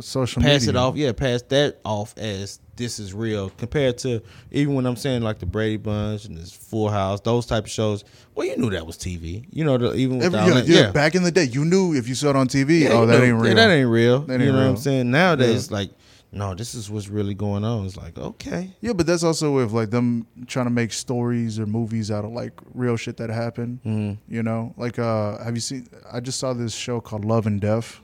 [0.00, 0.68] social pass media.
[0.70, 4.22] it off yeah pass that off as this is real compared to
[4.52, 7.70] even when i'm saying like the brady bunch and this full house those type of
[7.70, 8.04] shows
[8.36, 11.16] well you knew that was tv you know the, even Every, the yeah, yeah, back
[11.16, 12.82] in the day, you knew if you saw it on TV.
[12.82, 13.46] Yeah, oh, that know, ain't real.
[13.48, 15.76] yeah, that ain't real That you ain't know what i'm saying nowadays Yeah.
[15.78, 15.90] like
[16.32, 19.72] no this is what's really going on it's like okay Yeah, but that's also with
[19.72, 23.80] like them trying to make stories or movies out of like real shit that happened.
[23.84, 25.86] mm, You know, like uh, have you seen?
[26.10, 28.00] I just saw this show called Love and Death.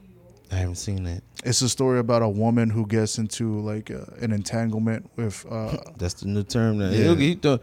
[0.53, 4.05] i haven't seen that It's a story about a woman who gets into like uh,
[4.24, 7.14] an entanglement with, uh, that's the new term now Yeah.
[7.14, 7.62] He- he thought-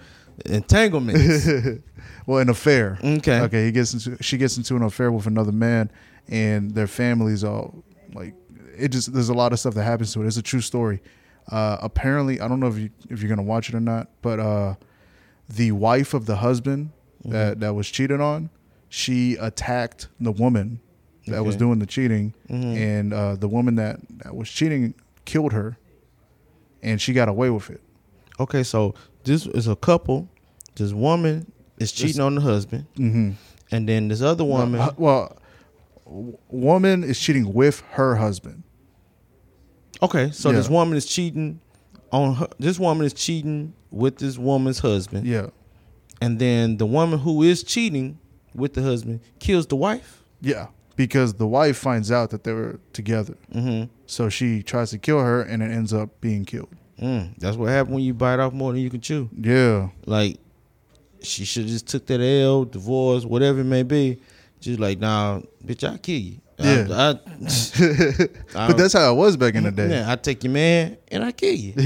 [0.60, 1.48] entanglements
[2.28, 2.98] well, an affair.
[3.04, 5.92] okay Okay, he gets into she gets into an affair with another man,
[6.28, 8.34] and their families all like
[8.78, 8.90] it.
[8.92, 10.28] Just there's a lot of stuff that happens to it.
[10.28, 11.02] It's a true story.
[11.52, 14.40] Uh, apparently, I don't know if you if you're gonna watch it or not, but
[14.40, 14.76] uh,
[15.50, 16.92] the wife of the husband
[17.24, 18.50] that that was cheated on,
[18.90, 20.80] she attacked the woman
[21.28, 22.78] that was doing the cheating, Mhm.
[22.78, 24.94] and uh, the woman that, that was cheating
[25.26, 25.76] killed her,
[26.84, 27.82] and she got away with it.
[28.40, 30.30] Okay, so this is a couple.
[30.76, 33.32] This woman is cheating on the husband, Mm-hmm.
[33.72, 34.80] and then this other woman.
[34.82, 35.38] Uh, well,
[36.06, 38.64] woman is cheating with her husband.
[40.02, 41.60] Okay, so this woman is cheating
[42.12, 42.48] on her.
[42.60, 45.48] This woman is cheating with this woman's husband, Yeah.
[46.22, 48.20] and then the woman who is cheating
[48.54, 50.24] with the husband kills the wife.
[50.42, 50.68] Yeah.
[50.96, 53.36] Because the wife finds out that they were together.
[53.54, 53.90] Mm-hmm.
[54.06, 56.70] So she tries to kill her and it ends up being killed.
[57.02, 59.30] Mm, that's what happened when you bite off more than you can chew.
[59.38, 59.90] Yeah.
[60.06, 60.38] Like
[61.22, 64.22] she should just took that L, divorce, whatever it may be.
[64.62, 66.38] Just like, nah, bitch, I'll kill you.
[66.58, 66.88] Yeah.
[66.90, 67.10] I,
[68.56, 69.90] I, But that's how it was back in the day.
[69.90, 71.74] Yeah, I take your man and I kill you.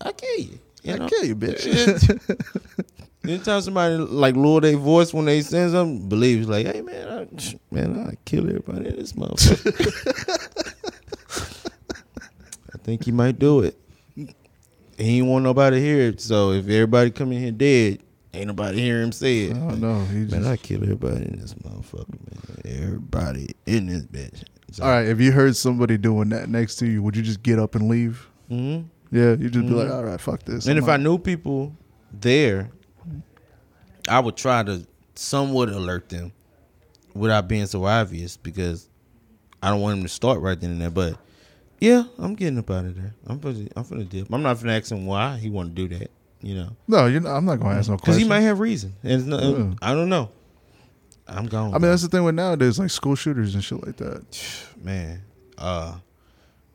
[0.00, 0.58] I kill you.
[0.84, 2.86] you I kill you, bitch.
[3.24, 7.26] Anytime somebody like lower their voice when they say something, believe like, hey man, I,
[7.74, 9.74] man, I kill everybody in this motherfucker.
[12.74, 13.76] I think he might do it.
[14.16, 14.34] He
[15.18, 16.20] ain't want nobody to hear it.
[16.20, 18.02] So if everybody come in here dead,
[18.34, 19.56] ain't nobody hear him say it.
[19.56, 20.04] I don't know.
[20.06, 22.82] He Man, just- I kill everybody in this motherfucker, man.
[22.82, 24.44] Everybody in this bitch.
[24.70, 27.42] So, All right, if you heard somebody doing that next to you, would you just
[27.42, 28.28] get up and leave?
[28.50, 28.84] mhm.
[29.10, 29.94] Yeah, you just be like, Mhm.
[29.94, 30.66] all right, fuck this.
[30.66, 31.74] And I'm if I knew people
[32.12, 32.70] there,
[34.08, 36.32] I would try to somewhat alert them
[37.14, 38.88] without being so obvious because
[39.62, 40.90] I don't want them to start right then and there.
[40.90, 41.18] But
[41.80, 43.14] yeah, I'm getting up out of there.
[43.26, 44.32] I'm finna, I'm finna dip.
[44.32, 46.10] I'm not finna ask him why he want to do that.
[46.40, 48.22] You know, no, you know, I'm not gonna ask no because questions.
[48.22, 48.94] he might have reason.
[49.02, 49.74] And not, Yeah.
[49.82, 50.30] I don't know.
[51.26, 51.70] I'm gone.
[51.74, 54.22] I mean, that's the thing with nowadays, like school shooters and shit like that.
[54.82, 55.22] man.
[55.58, 55.96] Uh,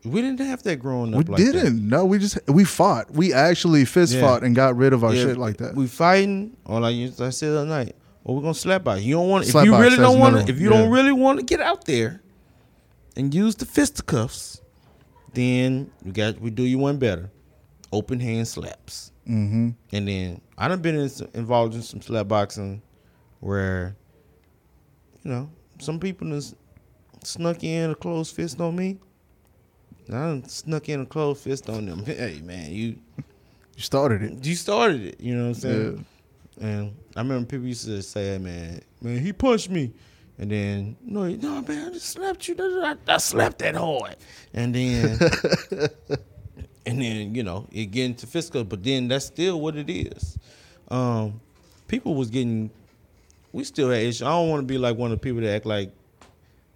[0.03, 1.29] we didn't have that growing We up.
[1.29, 1.45] like that.
[1.45, 1.87] We didn't.
[1.87, 3.09] No, we just we fought.
[3.11, 4.19] We actually fist Yeah.
[4.21, 5.75] fought and got rid of our Yeah, shit like that.
[5.75, 7.95] We fighting, or like you- I said the other night,
[8.25, 9.01] or we're gonna slap box.
[9.01, 11.45] You don't want if you really don't want to if you don't really want to
[11.45, 12.21] get out there
[13.15, 14.59] and use the fisticuffs,
[15.33, 17.31] then we got we do you one better.
[17.93, 19.11] Open hand slaps.
[19.27, 19.69] Mm-hmm.
[19.91, 22.81] And then I done been in, some- involved in some slap boxing
[23.39, 23.95] where,
[25.23, 25.49] you know,
[25.79, 26.55] some people just
[27.23, 28.97] snuck in a closed fist on me.
[30.07, 32.03] And I done snuck in a closed fist on them.
[32.05, 32.97] Hey man, you
[33.75, 34.45] You started it.
[34.45, 35.21] you started it.
[35.21, 36.05] You know what I'm saying?
[36.59, 36.67] Yeah.
[36.67, 39.91] And I remember people used to say, hey, "Man, man, he punched me,"
[40.37, 42.55] and then no, no, man, I just slapped you.
[42.59, 44.17] I, I slapped that hard,
[44.53, 45.17] and then,
[46.85, 50.37] and then you know it get into physical, but then that's still what it is.
[50.89, 51.39] Um,
[51.87, 52.69] people was getting,
[53.51, 54.21] we still had issues.
[54.21, 55.91] I don't want to be like one of the people that act like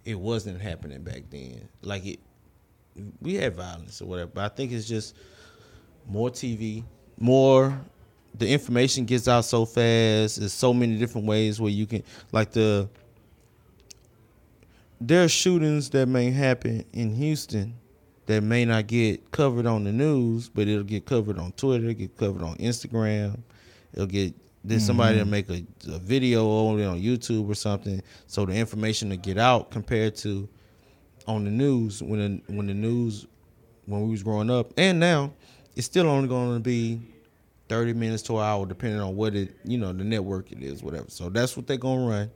[0.04, 1.68] it wasn't happening back then.
[1.82, 2.20] Like it,
[3.20, 4.30] we had violence or whatever.
[4.34, 5.14] But I think it's just
[6.08, 6.84] more TV,
[7.18, 7.78] more
[8.34, 10.38] the information gets out so fast.
[10.38, 12.02] There's so many different ways where you can
[12.32, 12.88] like the
[15.00, 17.74] there are shootings that may happen in Houston
[18.28, 22.14] that may not get covered on the news, but it'll get covered on Twitter, get
[22.18, 23.38] covered on Instagram.
[23.94, 25.30] It'll get there's somebody mm-hmm.
[25.30, 29.38] that make a, a video only on YouTube or something, so the information to get
[29.38, 30.46] out compared to
[31.26, 33.26] on the news when the, when the news
[33.86, 35.30] when we was growing up and now
[35.76, 37.00] it's still only going to be
[37.68, 40.82] 30 minutes to an hour depending on what it you know the network it is
[40.82, 41.06] whatever.
[41.08, 42.30] So that's what they're going to run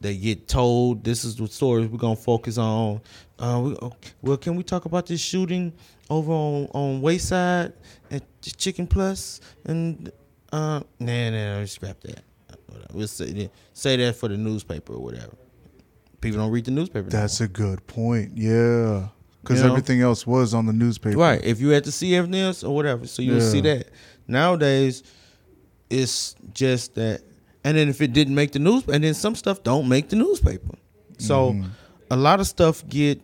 [0.00, 3.00] they get told this is the stories we're going to focus on
[3.38, 5.72] uh, we, okay, well can we talk about this shooting
[6.08, 7.72] over on on wayside
[8.10, 9.40] at chicken Plus?
[9.66, 10.10] and
[10.52, 12.22] uh nah nah, nah scrap that
[12.92, 15.36] we'll say, say that for the newspaper or whatever
[16.20, 17.08] people don't read the newspaper.
[17.08, 18.32] That's a good point.
[18.36, 19.08] Yeah.
[19.42, 19.70] Because You know?
[19.72, 21.16] everything else was on the newspaper.
[21.16, 21.42] Right.
[21.42, 23.88] If you had to see everything else or whatever, so you would see that.
[24.28, 25.02] Nowadays,
[25.88, 27.22] it's just that.
[27.64, 30.16] And then if it didn't make the news, and then some stuff don't make the
[30.16, 30.76] newspaper.
[31.18, 31.68] So Mm-hmm.
[32.10, 33.20] a lot of stuff get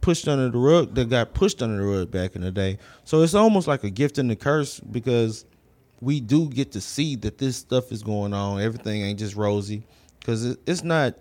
[0.00, 2.78] pushed under the rug that got pushed under the rug back in the day.
[3.04, 5.44] So it's almost like a gift and a curse because
[6.00, 8.60] we do get to see that this stuff is going on.
[8.60, 9.86] Everything ain't just rosy
[10.18, 11.14] because it's not.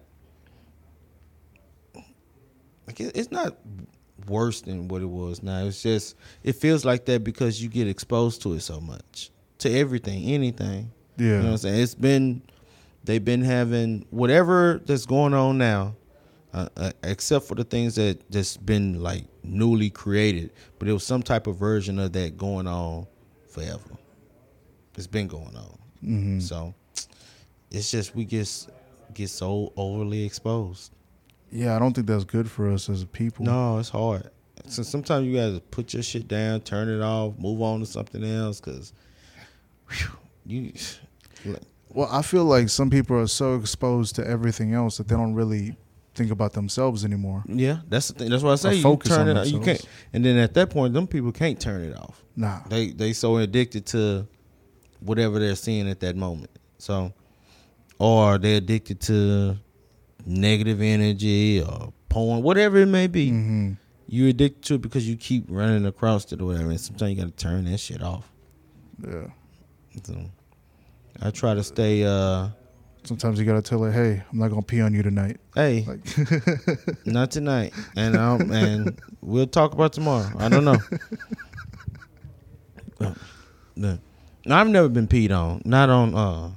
[2.87, 3.57] Like it's not
[4.27, 5.65] worse than what it was now.
[5.65, 9.29] It's just it feels like that because you get exposed to it so much,
[9.59, 10.91] to everything, anything.
[11.19, 11.25] Yeah.
[11.27, 11.81] You know what I'm saying?
[11.81, 12.41] It's been
[13.03, 15.95] they've been having whatever that's going on now,
[16.53, 20.51] uh, uh, except for the things that just been like newly created.
[20.79, 23.07] But it was some type of version of that going on
[23.49, 23.91] forever.
[24.95, 25.77] It's been going on.
[26.03, 26.41] Mhm.
[26.41, 26.73] So
[27.71, 28.67] it's just we get
[29.13, 30.91] get so overly exposed.
[31.51, 33.43] Yeah, I don't think that's good for us as a people.
[33.45, 34.29] No, it's hard.
[34.67, 38.23] So sometimes you gotta put your shit down, turn it off, move on to something
[38.23, 38.93] else, cause
[39.89, 40.09] whew,
[40.45, 40.73] you.
[41.91, 45.33] Well, I feel like some people are so exposed to everything else that they don't
[45.33, 45.75] really
[46.13, 47.43] think about themselves anymore.
[47.47, 48.29] Yeah, that's the thing.
[48.29, 49.39] That's why I say Or you focus turn on it.
[49.39, 49.45] off.
[49.47, 49.81] You themselves.
[49.81, 52.23] can't, and then at that point, them people can't turn it off.
[52.35, 52.59] Nah.
[52.69, 54.27] They they so addicted to
[54.99, 56.51] whatever they're seeing at that moment.
[56.77, 57.11] So,
[57.97, 59.57] or they're addicted to
[60.25, 63.29] negative energy or porn, whatever it may be.
[63.29, 63.71] hmm
[64.07, 66.69] You addicted to it because you keep running across it or whatever.
[66.69, 68.29] And sometimes you got to turn that shit off.
[69.03, 69.27] Yeah.
[70.03, 70.15] So
[71.21, 72.03] I try to stay.
[72.05, 72.49] uh
[73.03, 77.05] Sometimes you gotta tell her, "Hey, I'm not gonna pee on you tonight." Hey, Like,
[77.05, 80.29] not tonight, and um, and we'll talk about tomorrow.
[80.37, 80.77] I don't know.
[83.01, 83.13] Uh,
[83.77, 83.97] no.
[84.49, 85.61] I've never been peed on.
[85.63, 86.13] Not on.
[86.13, 86.51] uh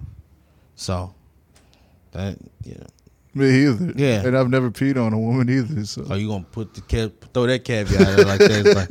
[0.75, 1.15] So
[2.11, 2.87] that you know.
[3.35, 3.93] me either.
[3.95, 4.27] Yeah.
[4.27, 5.85] And I've never peed on a woman either.
[5.85, 8.89] So Are you gonna put the ca- throw that caveat out like that?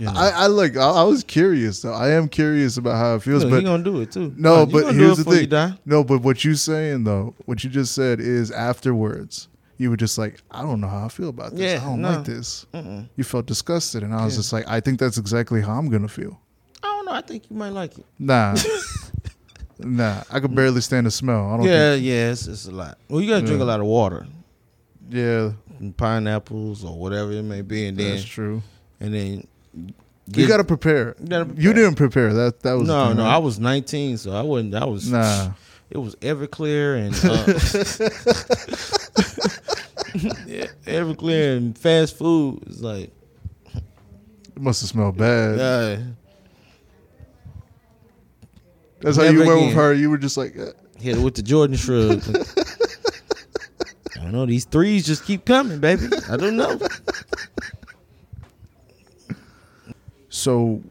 [0.00, 0.12] you know.
[0.14, 0.76] I, I like.
[0.76, 1.82] I, I was curious.
[1.82, 1.92] though.
[1.92, 3.42] I am curious about how it feels.
[3.44, 4.34] Look, but he gonna do it too.
[4.36, 5.78] No, You but here's the thing.
[5.84, 9.48] No, but what you saying though, what you just said is afterwards,
[9.78, 11.60] you were just like, I don't know how I feel about this.
[11.60, 12.10] Yeah, I don't no.
[12.10, 12.66] like this.
[12.74, 13.08] Mm-mm.
[13.16, 14.38] You felt disgusted, and I was Yeah.
[14.38, 16.40] just like, I think that's exactly how I'm gonna feel.
[16.82, 17.12] I don't know.
[17.12, 18.06] I think you might like it.
[18.18, 18.56] Nah,
[19.78, 20.22] nah.
[20.30, 21.50] I could barely stand the smell.
[21.52, 21.66] I don't.
[21.66, 22.98] Yeah, yeah, it's, it's a lot.
[23.08, 23.64] Well, you gotta drink Yeah.
[23.64, 24.26] a lot of water,
[25.08, 28.62] yeah, and pineapples or whatever it may be, and then that's true.
[29.00, 29.46] and then
[30.32, 31.14] you got to prepare.
[31.20, 32.32] you gotta You didn't prepare.
[32.32, 33.24] That that was no, thing, no.
[33.24, 33.34] right?
[33.34, 34.74] I was 19, so I wasn't.
[34.74, 35.52] I was Nah.
[35.90, 37.44] It was Everclear and uh,
[40.46, 42.62] yeah, Everclear and fast food.
[42.66, 43.10] It's like
[43.74, 45.58] It must have smelled bad.
[45.58, 45.96] uh,
[49.00, 49.66] That's how you went again.
[49.68, 49.92] with her.
[49.92, 50.66] You were just like, uh,
[50.98, 52.22] hit it with the Jordan shrug.
[54.16, 54.46] I don't know.
[54.46, 56.06] These threes just keep coming, baby.
[56.30, 56.78] I don't know.
[60.40, 60.82] So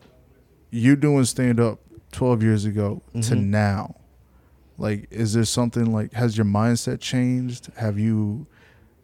[0.71, 1.79] you doing stand up
[2.11, 3.45] 12 years ago to Mhm.
[3.47, 3.95] now
[4.77, 8.45] like is there something like has your mindset changed have you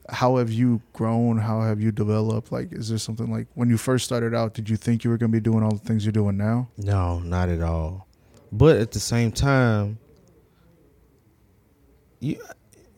[0.09, 3.77] how have you grown how have you developed like is there something like when you
[3.77, 6.05] first started out did you think you were going to be doing all the things
[6.05, 8.07] you're doing now No, not at all.
[8.51, 9.97] But at the same time,
[12.19, 12.37] you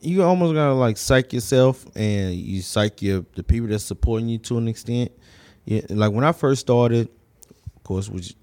[0.00, 4.38] you almost gotta like psych yourself and you psych your the people that's supporting you
[4.38, 5.10] to an extent.
[5.64, 7.08] Yeah, like when I first started,
[7.88, 8.34] course, which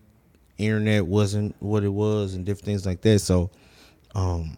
[0.58, 3.20] internet wasn't what it was and different things like that.
[3.20, 3.52] So,
[4.16, 4.58] um,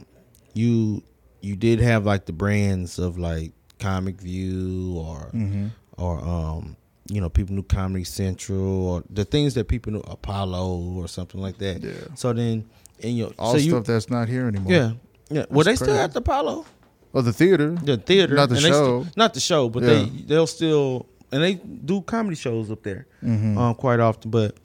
[0.53, 1.03] you
[1.41, 5.67] you did have like the brands of like Comic View or mm-hmm.
[5.97, 6.75] or um
[7.09, 11.39] you know people knew Comedy Central or the things that people knew Apollo or something
[11.39, 11.81] like that.
[11.83, 12.65] yeah So then
[12.99, 14.91] in your all so you, stuff that's not here anymore yeah
[15.29, 16.65] yeah well they That's still at the Apollo
[17.13, 18.71] oh the theater the theater Not the and show.
[19.03, 19.89] still- not the show but Yeah.
[19.89, 23.57] they they'll still and they do comedy shows up there mm-hmm.
[23.57, 24.55] um quite often but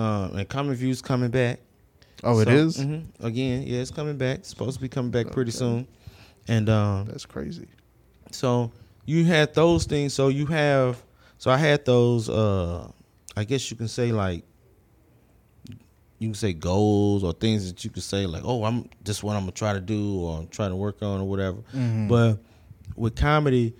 [0.00, 1.60] uh and Comedy View's coming back.
[2.24, 2.76] oh it So, is?
[2.78, 3.02] mhm.
[3.20, 5.86] again yeah it's coming back it's supposed to be coming back pretty soon
[6.48, 7.66] and um that's crazy
[8.32, 8.70] So
[9.06, 10.14] you had those things.
[10.14, 11.02] So you have.
[11.38, 12.28] So I had those.
[12.28, 12.88] uh
[13.36, 14.44] I guess you can say like.
[16.18, 19.34] You can say goals or things that you could say like, oh, I'm just what
[19.36, 21.58] I'm gonna try to do or I'm trying to work on or whatever.
[21.74, 22.08] Mhm.
[22.08, 22.38] But
[22.94, 23.74] with comedy,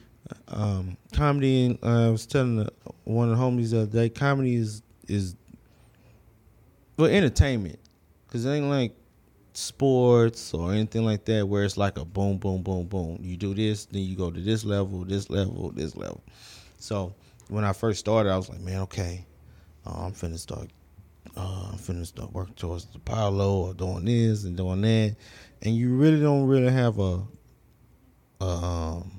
[0.48, 2.70] um, comedy, uh, I was telling the,
[3.04, 5.34] one of the homies the other day, comedy is is
[7.00, 7.78] well entertainment
[8.26, 8.94] because it ain't like
[9.52, 13.18] sports or anything like that where it's like a boom, boom, boom, boom.
[13.20, 16.22] You do this, then you go to this level, this level, this level.
[16.78, 17.14] So
[17.48, 19.26] when I first started, I was like, man, okay,
[19.86, 20.70] uh, I'm finna start.
[21.36, 25.16] Uh, I'm finna start working towards the Apollo or doing this and doing that,
[25.62, 27.22] and you really don't really have a
[28.40, 29.12] a, um,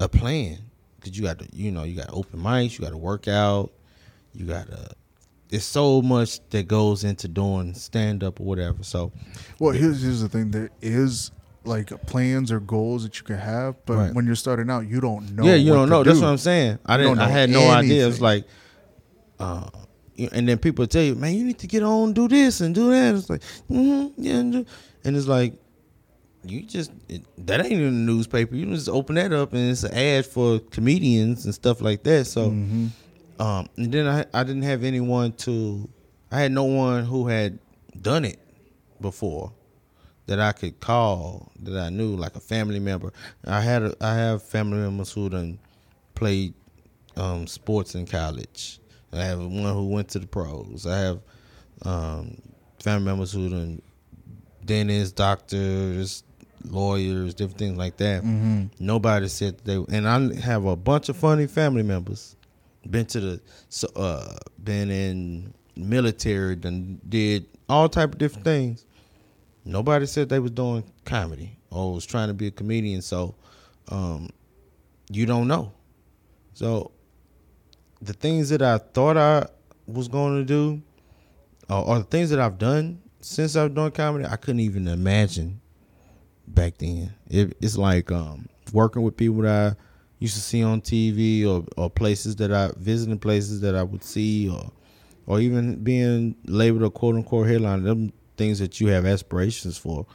[0.00, 0.58] a plan
[0.96, 3.72] because you got to you know you got open mics, you got to work out,
[4.34, 4.90] you got to.
[5.48, 8.82] There's so much that goes into doing stand up or whatever.
[8.82, 9.12] So
[9.58, 10.50] Well, here's here's the thing.
[10.50, 11.30] There is
[11.64, 14.14] like plans or goals that you can have, but Right.
[14.14, 15.44] when you're starting out, you don't know.
[15.44, 16.02] yeah, you don't know.
[16.04, 16.24] That's do.
[16.24, 16.78] what I'm saying.
[16.86, 17.18] I didn't.
[17.18, 18.06] I had no idea.
[18.08, 18.22] It's anything.
[18.22, 18.44] like,
[19.38, 19.68] uh,
[20.32, 22.90] and then people tell you, man, you need to get on, do this and do
[22.90, 23.14] that.
[23.14, 24.66] It's like, mm-hmm, yeah, and,
[25.04, 25.54] it's like,
[26.44, 28.54] you just it, that ain't in the newspaper.
[28.56, 32.26] You just open that up and it's an ad for comedians and stuff like that.
[32.26, 32.88] So, Mhm.
[33.38, 35.88] Um, and then I I didn't have anyone to,
[36.30, 37.58] I had no one who had
[38.00, 38.38] done it
[39.00, 39.52] before
[40.26, 43.12] that I could call that I knew like a family member.
[43.46, 45.58] I had a, I have family members who done
[46.14, 46.54] played
[47.16, 48.80] um, sports in college.
[49.12, 50.86] I have one who went to the pros.
[50.86, 51.20] I have
[51.82, 52.36] um,
[52.80, 53.82] family members who done
[54.64, 56.24] dentists, doctors,
[56.68, 58.22] lawyers, different things like that.
[58.22, 58.68] Mhm.
[58.78, 62.36] Nobody said they and I have a bunch of funny family members.
[62.90, 63.40] Been to the
[63.96, 68.86] uh been in military, done did all type of different things.
[69.64, 73.34] Nobody said they was doing comedy or was trying to be a comedian, so
[73.88, 74.30] um
[75.10, 75.72] you don't know.
[76.54, 76.92] So
[78.00, 79.46] the things that I thought I
[79.86, 80.82] was going to do
[81.68, 85.60] or, or the things that I've done since I've done comedy, I couldn't even imagine
[86.46, 87.12] back then.
[87.28, 89.82] It, it's like um, working with people that I
[90.18, 94.02] used to see on TV or, or places that I visiting places that I would
[94.04, 94.70] see or
[95.26, 97.82] or even being labeled a quote unquote headline.
[97.84, 100.06] Them things that you have aspirations for,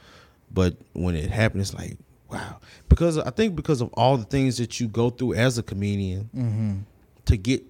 [0.50, 1.98] but when it happens, it's like
[2.30, 2.58] wow.
[2.88, 6.30] Because I think because of all the things that you go through as a comedian
[6.36, 6.72] Mm-hmm.
[7.26, 7.62] to get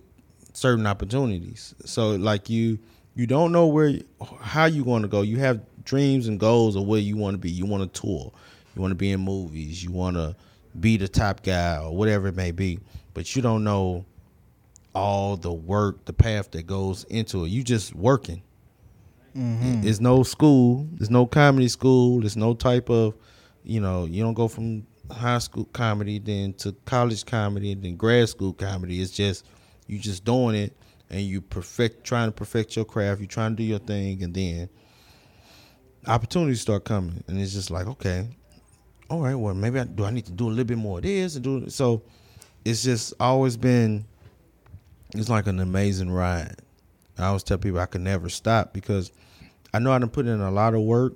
[0.52, 1.74] certain opportunities.
[1.84, 2.78] So like you
[3.16, 3.94] you don't know where
[4.40, 5.22] how you want to go.
[5.22, 7.50] You have dreams and goals of where you want to be.
[7.50, 8.32] You want to tour.
[8.74, 9.84] You want to be in movies.
[9.84, 10.34] You want to
[10.78, 12.80] be the top guy or whatever it may be.
[13.12, 14.04] But you don't know
[14.94, 17.48] all the work, the path that goes into it.
[17.48, 18.42] You just working.
[19.36, 19.82] Mm-hmm.
[19.82, 20.86] There's no school.
[20.92, 22.20] There's no comedy school.
[22.20, 23.14] There's no type of,
[23.64, 27.96] you know, you don't go from high school comedy then to college comedy and then
[27.96, 29.00] grad school comedy.
[29.00, 29.44] It's just
[29.86, 30.76] you just doing it
[31.10, 33.20] and you perfect trying to perfect your craft.
[33.20, 34.68] You trying to do your thing and then
[36.06, 38.28] opportunities start coming and it's just like okay,
[39.14, 39.34] all right.
[39.34, 41.44] Well, maybe I, do I need to do a little bit more of this and
[41.44, 42.02] do so.
[42.64, 44.04] It's just always been.
[45.14, 46.56] It's like an amazing ride.
[47.16, 49.12] I always tell people I can never stop because
[49.72, 51.14] I know I done put in a lot of work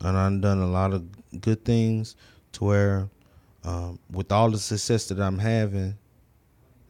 [0.00, 1.04] and I've done a lot of
[1.40, 2.16] good things
[2.52, 3.08] to where
[3.64, 5.96] um, with all the success that I'm having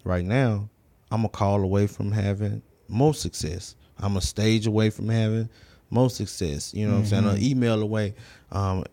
[0.05, 0.71] right now,
[1.11, 3.77] I'm a call away from having most success.
[3.99, 5.51] I'm a stage away from having
[5.91, 6.73] most success.
[6.73, 7.29] You know what I'm saying?
[7.29, 8.15] An email away.
[8.51, 8.85] Um,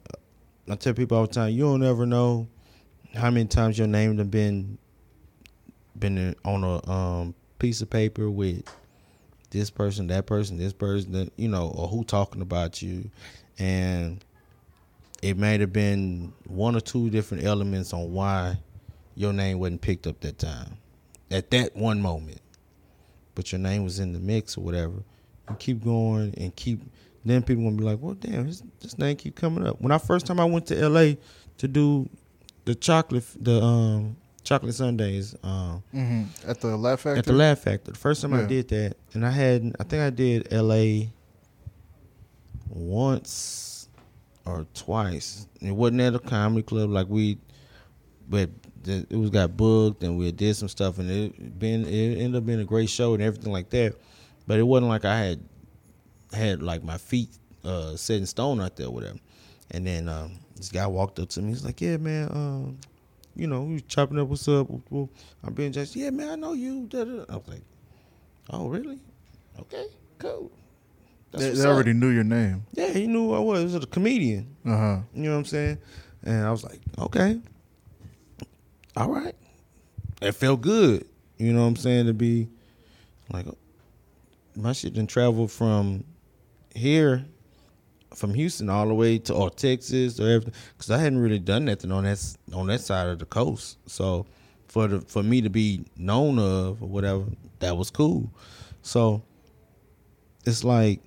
[0.70, 2.48] I tell people all the time, you don't ever know
[3.16, 4.78] how many times your name have been
[5.98, 8.64] been on a um, piece of paper with
[9.50, 13.10] this person, that person, this person, you know, or who talking about you,
[13.58, 14.24] and
[15.22, 18.58] it may have been one or two different elements on why
[19.16, 20.78] your name wasn't picked up that time,
[21.32, 22.42] at that one moment,
[23.36, 25.04] but your name was in the mix or whatever.
[25.50, 26.82] You keep going and keep.
[27.26, 29.98] Then people gonna be like, "Well, damn, his, this name keep coming up." When I
[29.98, 31.18] first time I went to L.A.
[31.58, 32.10] to do
[32.66, 36.50] the chocolate, the um chocolate Sundays, um, Mm-hmm.
[36.50, 37.20] At the Laugh Factory.
[37.20, 37.92] at the Laugh Factory.
[37.94, 41.12] The first time I did that, and I had, I think I did L.A.
[42.70, 43.90] once
[44.46, 45.48] or twice.
[45.62, 47.38] It wasn't at a comedy club like we,
[48.28, 48.50] but
[48.84, 52.36] the, it was got booked and we did some stuff, and it been it ended
[52.38, 53.96] up being a great show and everything like that.
[54.48, 55.40] But it wasn't like I had
[56.34, 57.30] had like my feet
[57.64, 59.20] uh, set in stone out there, or whatever.
[59.72, 61.50] And then um, this guy walked up to me.
[61.50, 62.78] He's like, "Yeah, man." Um,
[63.36, 64.28] you know, we was chopping up.
[64.28, 64.68] What's up?
[64.90, 65.10] Well,
[65.44, 65.96] I'm being judged.
[65.96, 66.88] Yeah, man, I know you.
[66.88, 67.24] Da, da.
[67.30, 67.62] I was like,
[68.50, 69.00] oh, really?
[69.60, 69.86] Okay,
[70.18, 70.52] cool.
[71.32, 71.68] That's They, they up.
[71.68, 72.66] already knew your name.
[72.74, 73.60] Yeah, he knew who I was.
[73.60, 74.56] He was a comedian.
[74.66, 74.98] Uh huh.
[75.14, 75.78] You know what I'm saying?
[76.24, 77.40] And I was like, okay,
[78.98, 79.36] all right.
[80.22, 81.08] It felt good.
[81.38, 82.08] You know what I'm saying?
[82.08, 82.50] To be
[83.32, 83.46] like,
[84.56, 86.04] my shit didn't travel from
[86.80, 87.26] here,
[88.16, 91.66] from Houston all the way to or Texas or everything, because I hadn't really done
[91.66, 93.78] nothing on that on that side of the coast.
[93.86, 94.26] So
[94.68, 97.26] for the for me to be known of or whatever,
[97.60, 98.32] that was cool.
[98.82, 99.22] So
[100.46, 101.02] it's like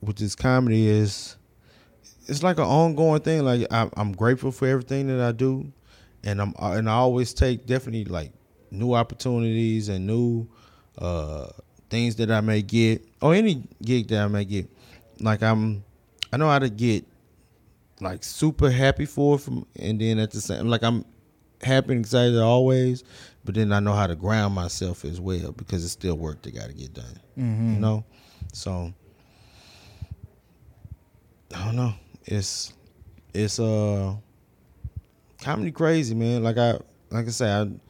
[0.00, 1.36] with this comedy is
[2.26, 3.44] it's like an ongoing thing.
[3.44, 5.70] Like I, I'm grateful for everything that I do,
[6.22, 8.32] and I'm and I always take definitely like
[8.70, 10.48] new opportunities and new
[10.98, 11.48] uh,
[11.90, 14.68] things that I may get or any gig that I may get.
[15.18, 15.82] Like I'm,
[16.30, 17.06] I know how to get
[17.98, 21.06] like super happy for it from, and then at the same like I'm
[21.62, 23.02] happy and excited always,
[23.42, 26.54] but then I know how to ground myself as well because it's still work that
[26.54, 27.18] got to get done.
[27.38, 27.74] Mm-hmm.
[27.74, 28.04] You know,
[28.52, 28.92] so
[31.54, 31.94] I don't know.
[32.26, 32.74] It's
[33.32, 34.16] it's uh
[35.40, 36.42] comedy crazy, man.
[36.42, 36.72] Like I
[37.10, 37.80] like I said,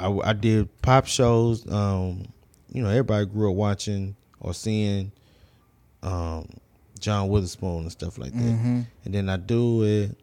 [0.00, 1.70] I I, I did pop shows.
[1.70, 2.26] Um,
[2.72, 5.12] you know, everybody grew up watching or seeing
[6.02, 6.48] um
[6.98, 8.38] John Witherspoon and stuff like that.
[8.38, 8.80] Mm-hmm.
[9.04, 10.16] And then I do it,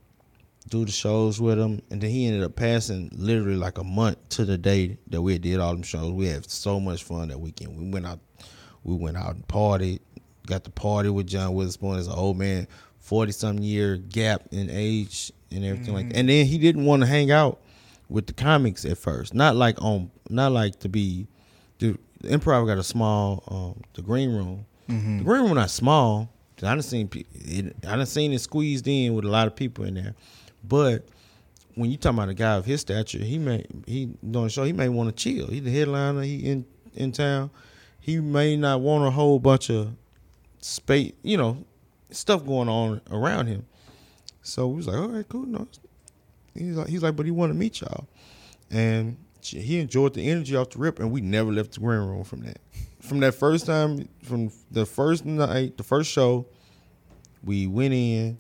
[0.70, 4.18] do the shows with him, and then he ended up passing literally like a month
[4.30, 6.12] to the day that we did all them shows.
[6.12, 7.78] We had so much fun that weekend.
[7.78, 8.20] We went out,
[8.84, 10.00] we went out and partied,
[10.48, 12.68] got to party with John Witherspoon as an old man,
[13.00, 16.18] forty something year gap in age and everything like that.
[16.18, 17.62] And then he didn't want to hang out
[18.10, 21.28] with the comics at first, not like on, not like to be.
[22.24, 24.66] The improv got a small, um, the green room.
[24.90, 25.20] Mm-hmm.
[25.20, 26.30] The green room not small.
[26.58, 29.84] I done seen it, I done seen it squeezed in with a lot of people
[29.84, 30.16] in there,
[30.64, 31.06] but
[31.76, 34.64] when you talking about a guy of his stature, he may he doing a show.
[34.64, 35.48] He may want to chill.
[35.48, 36.22] He the headliner.
[36.22, 37.50] He in in town.
[38.00, 39.94] He may not want a whole bunch of
[40.62, 41.14] space.
[41.24, 41.66] You know,
[42.12, 43.66] stuff going on around him.
[44.42, 45.46] So we was like, all right, cool.
[45.46, 45.68] No,
[46.54, 48.08] he's like, he's like, but he want to meet y'all,
[48.70, 52.24] and he enjoyed the energy off the rip, and we never left the green room
[52.24, 52.60] from that.
[53.02, 56.46] From that first time, from the first night, the first show,
[57.44, 58.38] we went in,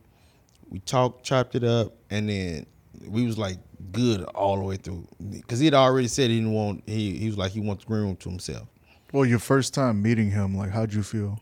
[0.69, 2.65] We talked, chopped it up, and then
[3.07, 3.57] we was like
[3.91, 6.83] good all the way through because he had already said he didn't want.
[6.87, 8.67] He he was like he wants the green room to himself.
[9.11, 11.39] Well, your first time meeting him, like, how'd you feel?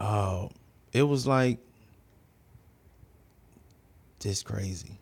[0.00, 0.50] Oh,
[0.92, 1.58] it was like
[4.20, 4.98] just crazy.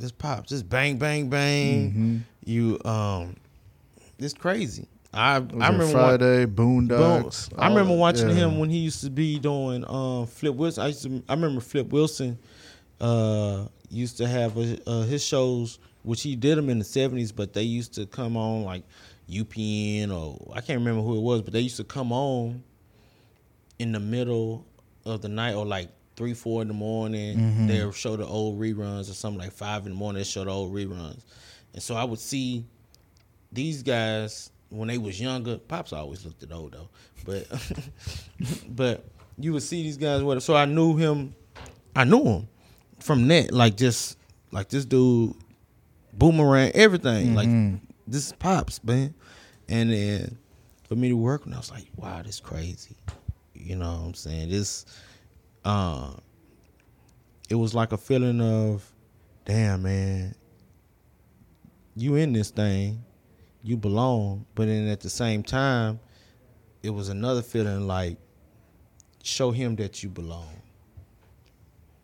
[0.00, 1.92] Just pops, just bang, bang, bang.
[1.92, 2.37] Mhm.
[2.48, 3.36] You um,
[4.18, 4.86] it's crazy.
[5.12, 6.46] I I remember Friday.
[6.46, 7.52] Boondocks.
[7.58, 8.36] I remember watching yeah.
[8.36, 10.82] him when he used to be doing um, Flip Wilson.
[10.82, 12.38] I used to, I remember Flip Wilson
[13.02, 17.32] uh, used to have a, uh, his shows, which he did them in the seventies,
[17.32, 18.82] but they used to come on like
[19.30, 22.62] UPN or I can't remember who it was, but they used to come on
[23.78, 24.64] in the middle
[25.04, 27.36] of the night or like three, four in the morning.
[27.36, 27.68] Mhm.
[27.68, 30.20] They'll show the old reruns or something like five in the morning.
[30.20, 31.20] They show the old reruns,
[31.74, 32.64] and so I would see
[33.52, 35.58] these guys when they was younger.
[35.58, 36.88] Pops always looked at old though,
[37.24, 37.46] but
[38.68, 39.04] but
[39.38, 40.22] you would see these guys.
[40.22, 40.42] What?
[40.42, 41.34] So I knew him.
[41.96, 42.48] I knew him
[43.00, 43.52] from that.
[43.52, 44.18] Like just
[44.52, 45.34] like this dude,
[46.12, 47.34] boomerang, everything.
[47.34, 47.80] Like Mhm.
[48.06, 49.14] this is pops, man.
[49.68, 50.38] And then
[50.88, 52.96] for me to work, and I was like, wow, this crazy.
[53.54, 54.48] You know what I'm saying?
[54.48, 54.86] This,
[55.64, 56.12] uh,
[57.50, 58.90] it was like a feeling of,
[59.44, 60.34] damn, man,
[61.98, 63.04] you in this thing,
[63.62, 64.46] you belong.
[64.54, 66.00] But then at the same time,
[66.82, 68.16] it was another feeling like,
[69.22, 70.48] show him that you belong.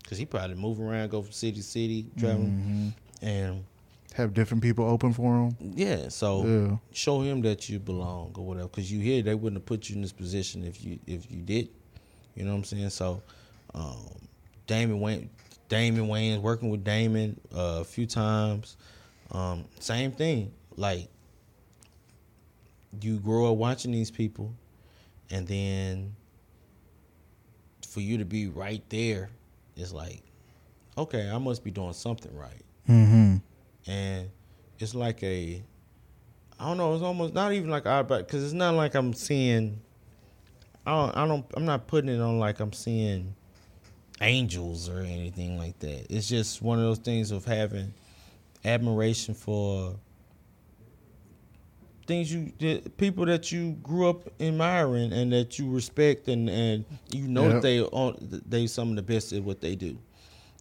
[0.09, 2.93] Cause he probably move around, go from city to city, traveling,
[3.23, 3.27] Mhm.
[3.27, 3.65] and
[4.15, 5.57] Have different people open for him.
[5.75, 6.09] yeah.
[6.09, 6.77] So Yeah.
[6.93, 8.69] show him that you belong or whatever.
[8.69, 11.41] Because you here, they wouldn't have put you in this position if you if you
[11.41, 11.69] did.
[12.37, 12.91] You know what I'm saying?
[12.91, 13.23] So,
[13.75, 13.97] um,
[14.67, 15.29] Damon Wayans,
[15.69, 18.77] Damon Wayans working with Damon uh, a few times.
[19.33, 20.53] Um, same thing.
[20.77, 21.09] Like
[23.01, 24.53] you grow up watching these people,
[25.31, 26.15] and then
[27.89, 29.31] for you to be right there,
[29.77, 30.23] it's like,
[30.99, 33.37] okay, I must be doing something right Mm-hmm.
[33.91, 34.29] and
[34.79, 35.63] it's like a
[36.61, 36.93] I don't know.
[36.95, 39.81] It's almost not even like out because it's not like I'm seeing.
[40.87, 41.17] I don't.
[41.17, 41.45] I don't.
[41.55, 43.35] I'm not putting it on like I'm seeing
[44.21, 46.07] angels or anything like that.
[46.11, 47.93] It's just one of those things of having
[48.65, 49.97] admiration for
[52.07, 56.85] things you that- people that you grew up admiring and that you respect and and
[57.13, 57.53] you know Yep.
[57.55, 59.97] that they are they some of the best at what they do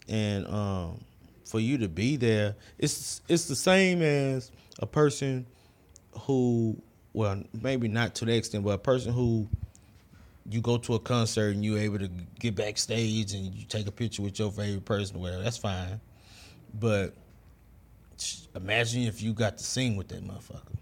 [0.07, 1.03] and um
[1.45, 5.45] for you to be there it's it's the same as a person
[6.21, 6.81] who
[7.13, 9.47] well maybe not to the extent but a person who
[10.49, 13.91] you go to a concert and you're able to get backstage and you take a
[13.91, 15.99] picture with your favorite person or whatever that's fine
[16.79, 17.13] but
[18.55, 20.75] imagine if you got to sing with that motherfucker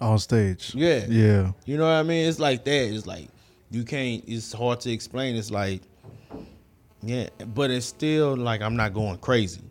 [0.00, 0.74] On stage.
[0.74, 1.52] yeah Yeah.
[1.64, 2.28] you know what I mean?
[2.28, 2.94] It's like that.
[2.94, 3.28] It's like
[3.70, 4.22] you can't.
[4.26, 5.34] It's hard to explain.
[5.36, 5.82] It's like,
[7.02, 9.62] yeah, but it's still like I'm not going crazy.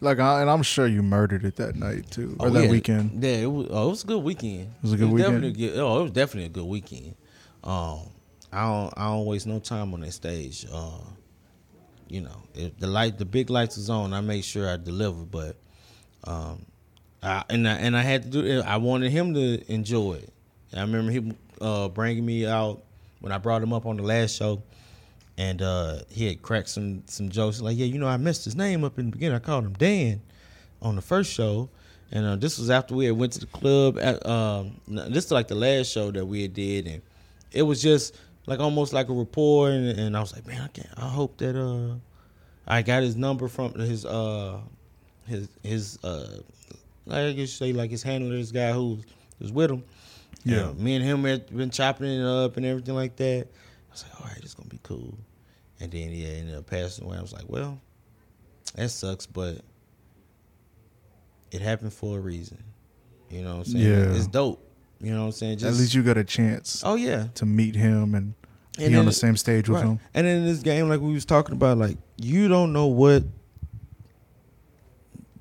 [0.00, 2.70] Like, I, and I'm sure you murdered it that night too, or Oh, that yeah.
[2.70, 3.22] weekend.
[3.22, 3.68] Yeah, it was.
[3.70, 4.60] Oh, it was a good weekend.
[4.62, 5.34] It was a good weekend?
[5.42, 7.14] Definitely a good, oh, it was definitely a good weekend.
[7.62, 8.00] Um,
[8.52, 8.94] I don't.
[8.96, 10.66] I don't waste no time on that stage.
[10.72, 10.98] Uh,
[12.08, 15.24] you know, if the light, the big lights is on, I make sure I deliver.
[15.24, 15.56] But,
[16.24, 16.64] um,
[17.22, 18.62] I, and I and I had to do it.
[18.62, 20.32] I wanted him to enjoy it.
[20.74, 22.82] I remember him uh, bringing me out
[23.20, 24.62] when I brought him up on the last show,
[25.38, 28.56] and uh, he had cracked some some jokes like, yeah, you know, I messed his
[28.56, 29.36] name up in the beginning.
[29.36, 30.20] I called him Dan
[30.82, 31.70] on the first show,
[32.12, 33.98] and uh, this was after we had went to the club.
[33.98, 37.02] At, um, this is like the last show that we had did, and
[37.52, 38.14] it was just
[38.46, 39.70] like almost like a rapport.
[39.70, 40.90] And, and I was like, man, I can't.
[40.96, 41.94] I hope that uh,
[42.66, 44.58] I got his number from his uh,
[45.26, 46.38] his his uh,
[47.10, 48.98] I guess you say like his handler, this guy who
[49.40, 49.82] was with him.
[50.44, 50.68] Yeah.
[50.70, 53.46] And me and him had been chopping it up and everything like that.
[53.46, 55.16] I was like, all right, it's gonna be cool.
[55.80, 57.16] And then yeah, ended up passing away.
[57.18, 57.80] I was like, well,
[58.74, 59.60] that sucks, but
[61.50, 62.62] it happened for a reason.
[63.30, 63.84] You know what I'm saying?
[63.84, 64.14] Yeah.
[64.16, 64.60] It's dope.
[65.00, 65.54] You know what I'm saying?
[65.64, 67.26] At least you got a chance Oh yeah.
[67.34, 68.34] to meet him and,
[68.78, 69.88] And be on the same stage with Right.
[69.90, 70.00] him.
[70.14, 73.24] And in this game, like we was talking about, like you don't know what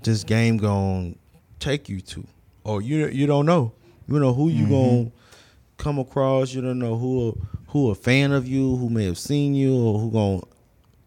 [0.04, 1.14] this game gonna
[1.60, 2.26] take you to,
[2.64, 3.72] or you you don't know.
[4.08, 4.70] You know who you Mhm.
[4.70, 5.12] gonna
[5.78, 6.54] come across.
[6.54, 10.00] You don't know who who a fan of you, who may have seen you, or
[10.00, 10.42] who gonna,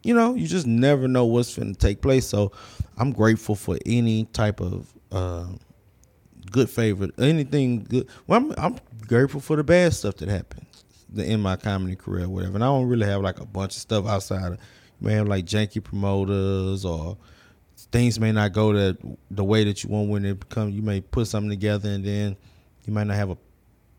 [0.02, 2.26] you know, you just never know what's going to take place.
[2.26, 2.50] So
[2.98, 5.46] I'm grateful for any type of uh,
[6.50, 8.08] good favor, anything good.
[8.26, 10.84] Well, I'm, I'm grateful for the bad stuff that happens
[11.16, 12.54] in my comedy career, or whatever.
[12.56, 14.58] And I don't really have like a bunch of stuff outside of.
[15.00, 17.16] You may have like janky promoters or
[17.92, 18.96] things may not go the
[19.30, 20.70] the way that you want when it become.
[20.70, 22.36] You may put something together and then
[22.86, 23.38] you might not have a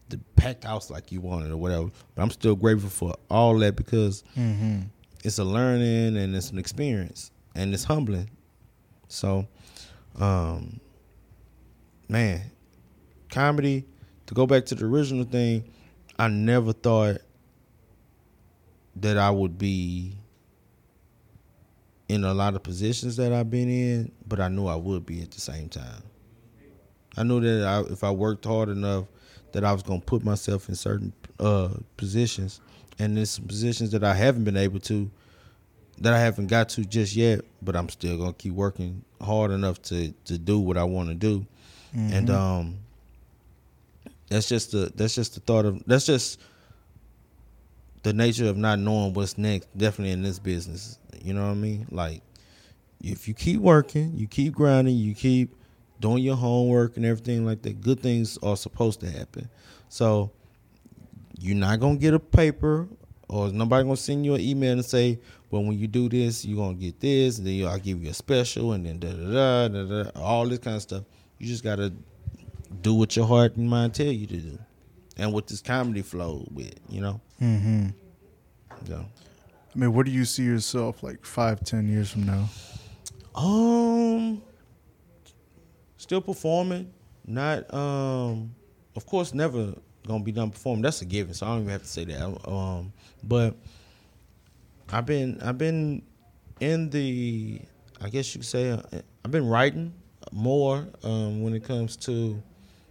[0.10, 1.90] the packed house like you wanted or whatever.
[2.16, 4.82] But I'm still grateful for all that because Mm-hmm.
[5.24, 7.32] it's a learning and it's an experience.
[7.56, 8.30] and it's humbling.
[9.10, 9.48] So,
[10.20, 10.80] um,
[12.08, 12.52] man,
[13.30, 13.86] comedy.
[14.28, 15.64] To go back to the original thing,
[16.20, 17.18] I never thought
[18.98, 20.18] that I would be
[22.10, 25.22] in a lot of positions that I've been in, but I knew I would be
[25.22, 26.04] at the same time.
[27.18, 29.06] I knew that I, if I worked hard enough,
[29.52, 32.62] that I was gonna put myself in certain uh, positions,
[33.00, 35.10] and there's some positions that I haven't been able to,
[36.00, 37.42] that I haven't got to just yet.
[37.62, 41.16] But I'm still gonna keep working hard enough to to do what I want to
[41.16, 41.46] do,
[42.14, 42.78] and um,
[44.30, 46.40] that's just the that's just the thought of that's just
[48.04, 49.68] the nature of not knowing what's next.
[49.78, 51.88] Definitely in this business, you know what I mean.
[51.92, 52.22] Like
[53.02, 55.56] if you keep working, you keep grinding, you keep
[56.00, 59.50] doing your homework and everything like that, good things are supposed to happen.
[59.90, 60.32] So
[61.40, 62.88] you're not gonna get a paper
[63.30, 65.20] or nobody gonna send you an email and say,
[65.50, 68.14] well, when you do this, you're gonna get this, and then I'll give you a
[68.14, 71.04] special, and then da da da da da, all this kind of stuff.
[71.40, 71.94] You just gotta
[72.82, 74.60] do what your heart and mind tell you to do,
[75.18, 77.22] and what this comedy flow with, you know.
[77.42, 77.88] Mm-hmm.
[78.86, 79.04] Yeah.
[79.76, 82.50] I mean, where do you see yourself like five, ten years from now?
[83.36, 84.42] Um,
[85.98, 86.92] still performing.
[87.26, 88.56] Not um,
[88.96, 89.74] of course, never
[90.08, 90.82] gonna be done performing.
[90.82, 91.34] That's a given.
[91.34, 92.50] So I don't even have to say that.
[92.50, 93.56] Um, but
[94.92, 96.02] I've been I've been
[96.60, 97.62] in the
[98.02, 98.82] I guess you could say uh,
[99.26, 99.94] I've been writing
[100.32, 102.42] more um, when it comes to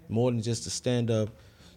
[0.08, 1.30] more than just the stand up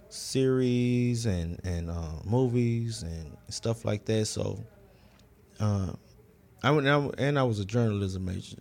[0.09, 4.25] series and and uh, movies and stuff like that.
[4.25, 4.63] So
[5.59, 5.91] uh,
[6.63, 6.87] I went
[7.19, 8.57] and I was a journalism major,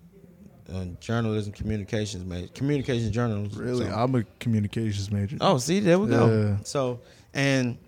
[0.72, 3.60] uh, journalism communications major, communication journalism.
[3.60, 5.36] Really, So- I'm a communications major.
[5.40, 6.26] Oh, see, there we go.
[6.28, 6.56] Yeah.
[6.64, 7.00] So
[7.34, 7.78] and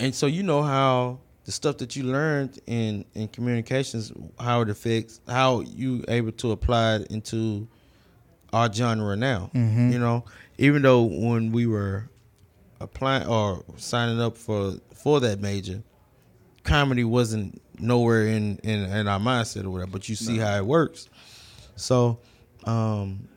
[0.00, 4.70] and so you know how the stuff that you learned in in communications, how it
[4.70, 7.66] affects how you able to apply it into
[8.52, 9.50] our genre now.
[9.54, 9.92] Mhm.
[9.92, 10.24] You know,
[10.58, 12.10] even though when we were
[12.80, 15.82] applying or signing up for for that major,
[16.64, 19.92] comedy wasn't nowhere in in, in our mindset or whatever.
[19.92, 21.08] But you see how it works.
[21.76, 22.18] So,
[22.64, 23.28] um,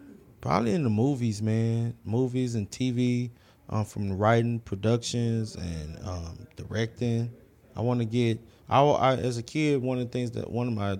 [0.41, 3.29] probably in the movies, man, movies and TV,
[3.69, 7.31] um, from writing, productions, and um, directing.
[7.75, 8.39] I want to get.
[8.67, 10.99] I, I as a kid, one of the things that one of my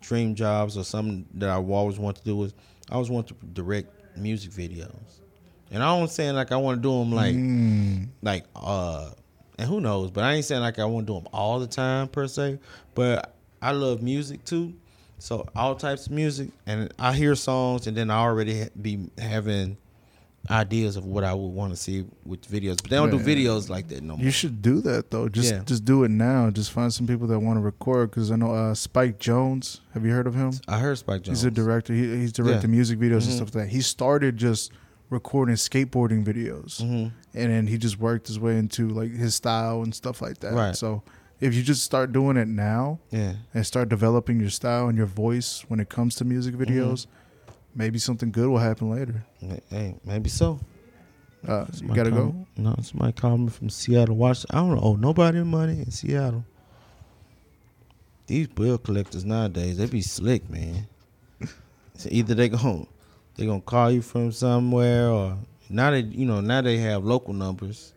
[0.00, 2.54] dream jobs or something that I always wanted to do was
[2.90, 5.21] I always wanted to direct music videos.
[5.72, 8.08] And I don't saying like I want to do them like Mm.
[8.22, 9.10] like uh
[9.58, 11.66] and who knows but i ain't saying like i want to do them all the
[11.66, 12.58] time per se
[12.94, 14.72] but i love music too
[15.18, 19.76] so all types of music and i hear songs and then i already be having
[20.50, 23.68] ideas of what i would want to see with videos but they don't do videos
[23.68, 25.28] like that no more You should do that though.
[25.28, 25.62] Just Yeah.
[25.64, 26.50] just do it now.
[26.50, 28.10] Just find some people that want to record.
[28.10, 29.78] Because I know uh, Spike Jonze.
[29.94, 30.52] Have you heard of him?
[30.66, 31.92] i heard spike jonze He's a director.
[31.94, 32.74] He, he's directed Yeah.
[32.74, 33.36] music videos and Mhm.
[33.36, 33.68] stuff like that.
[33.68, 34.72] He started just
[35.12, 39.82] recording skateboarding videos, hmm and then he just worked his way into like his style
[39.82, 40.52] and stuff like that.
[40.52, 40.76] Right.
[40.76, 41.02] So
[41.40, 45.06] if you just start doing it now yeah and start developing your style and your
[45.06, 46.72] voice when it comes to music Mm-hmm.
[46.72, 47.06] videos,
[47.74, 49.24] maybe something good will happen later.
[49.70, 50.60] hey maybe so
[51.48, 52.46] Uh, you gotta call go.
[52.56, 56.44] no somebody called me from seattle washington i don't owe nobody money in seattle
[58.28, 60.86] these bill collectors nowadays they be slick man
[61.96, 62.86] So either they gon'
[63.36, 65.36] they gonna call you from somewhere or
[65.70, 67.92] now they you know now they have local numbers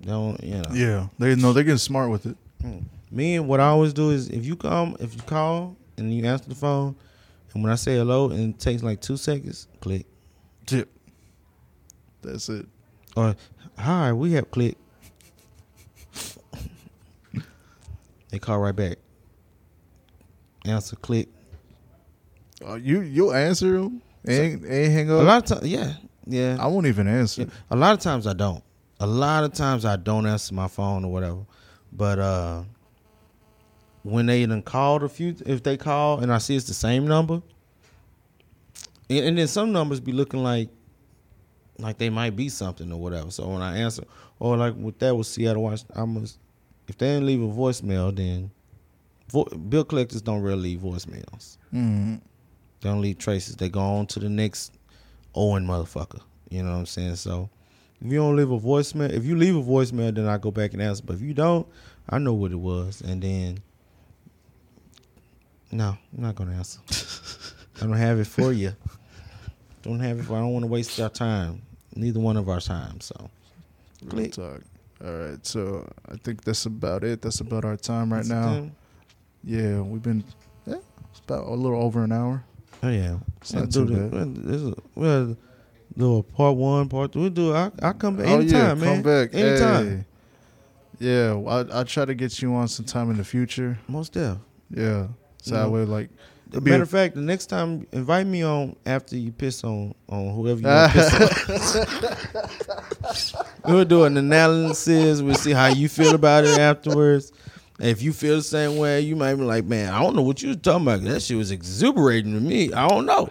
[0.00, 2.36] they don't you know Yeah, they know they're getting smart with it.
[2.64, 2.84] Mm.
[3.10, 6.24] me and what i always do is if you come if you call and you
[6.24, 6.96] answer the phone
[7.54, 10.06] and when i say hello and it takes like two seconds click
[10.66, 10.90] Tip.
[12.20, 12.66] That's it.
[13.16, 13.34] Or
[13.78, 14.76] hi, we have click.
[18.30, 18.98] they call right back.
[20.64, 21.28] Answer click.
[22.66, 24.02] Uh, you you'll answer them.
[24.26, 25.20] Ain't ain't hang up.
[25.20, 25.94] A lot of times, yeah,
[26.26, 26.56] yeah.
[26.60, 27.42] I won't even answer.
[27.42, 27.48] Yeah.
[27.70, 28.62] A lot of times I don't.
[29.00, 31.46] A lot of times I don't answer my phone or whatever.
[31.92, 32.62] But uh
[34.02, 37.06] when they done called a few, if they call and I see it's the same
[37.06, 37.42] number,
[39.10, 40.68] and, and then some numbers be looking like
[41.78, 43.30] like they might be something or whatever.
[43.30, 44.04] So when I answer,
[44.40, 46.38] or like with that with Seattle Washington, I must
[46.88, 48.50] if they didn't leave a voicemail, then
[49.30, 51.58] vo- bill collectors don't really leave voicemails.
[51.72, 52.20] Mm.
[52.80, 53.56] They don't leave traces.
[53.56, 54.72] They go on to the next
[55.34, 56.20] Owen motherfucker.
[56.48, 57.16] You know what I'm saying?
[57.16, 57.50] So
[58.00, 60.72] if you don't leave a voicemail, if you leave a voicemail, then I go back
[60.72, 61.02] and answer.
[61.04, 61.66] But if you don't,
[62.08, 63.58] I know what it was, and then
[65.70, 66.80] no, I'm not gonna answer.
[67.80, 68.74] I don't have it for you.
[69.82, 70.24] Don't have it.
[70.24, 71.62] For, I don't want to waste your time.
[71.94, 73.00] Neither one of our time.
[73.00, 73.30] So
[74.08, 74.32] click.
[74.32, 74.62] talk.
[75.04, 77.22] All right, so I think that's about it.
[77.22, 78.70] That's about our time right That's now.
[79.44, 80.24] Yeah, we've been.
[80.66, 80.76] Yeah,
[81.10, 82.44] It's about a little over an hour.
[82.82, 84.36] Oh yeah, It's not too bad.
[84.94, 85.36] We'll
[85.96, 87.22] do a part one, part two.
[87.22, 87.52] We do.
[87.54, 88.94] I I come back oh yeah, anytime, man.
[88.94, 89.88] come back anytime.
[89.98, 90.04] Hey.
[91.00, 93.78] Yeah, I I try to get you on sometime in the future.
[93.88, 94.38] Most deaf.
[94.70, 95.08] Yeah,
[95.42, 95.62] so Mhm.
[95.62, 96.10] that way like
[96.50, 100.60] Matter of fact, the next time invite me on after you piss on on whoever
[100.60, 103.44] you want piss on.
[103.64, 105.20] We'll do an analysis.
[105.20, 107.32] We'll see how you feel about it afterwards.
[107.78, 110.42] If you feel the same way, you might be like, "Man, I don't know what
[110.42, 111.02] you was talking about.
[111.02, 112.72] That shit was exuberating to me.
[112.72, 113.30] I don't know."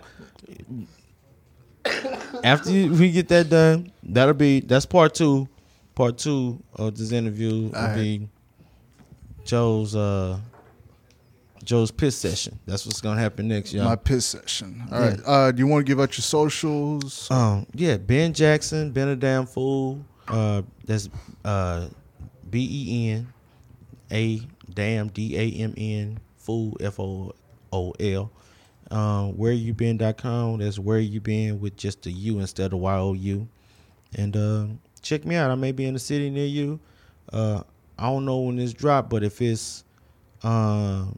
[2.43, 5.47] After we get that done, that'll be that's part two.
[5.95, 7.95] Part two of this interview will right.
[7.95, 8.29] be
[9.45, 10.37] Joe's uh
[11.63, 12.59] Joe's piss session.
[12.65, 13.85] That's what's gonna happen next, y'all.
[13.85, 14.83] my piss session.
[14.91, 15.07] All Yeah.
[15.09, 15.19] right.
[15.25, 17.29] Uh, do you want to give out your socials?
[17.31, 20.05] Um, yeah, Ben Jackson, Ben a damn fool.
[20.27, 21.09] Uh, that's
[21.45, 21.87] uh,
[22.49, 23.27] B E N
[24.11, 24.41] A
[24.73, 27.33] damn D A M N fool F O
[27.71, 28.31] O L.
[28.89, 30.59] Um, where you been.com.
[30.59, 33.47] That's where you been with just a U instead of Y O U.
[34.15, 35.51] And um, check me out.
[35.51, 36.79] I may be in the city near you.
[37.31, 37.63] Uh,
[37.99, 39.83] I don't know when this drop, but if it's
[40.43, 41.17] um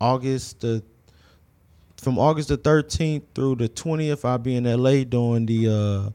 [0.00, 0.82] August the
[1.96, 6.10] from August the 13th through the 20th, I'll be in LA doing the uh,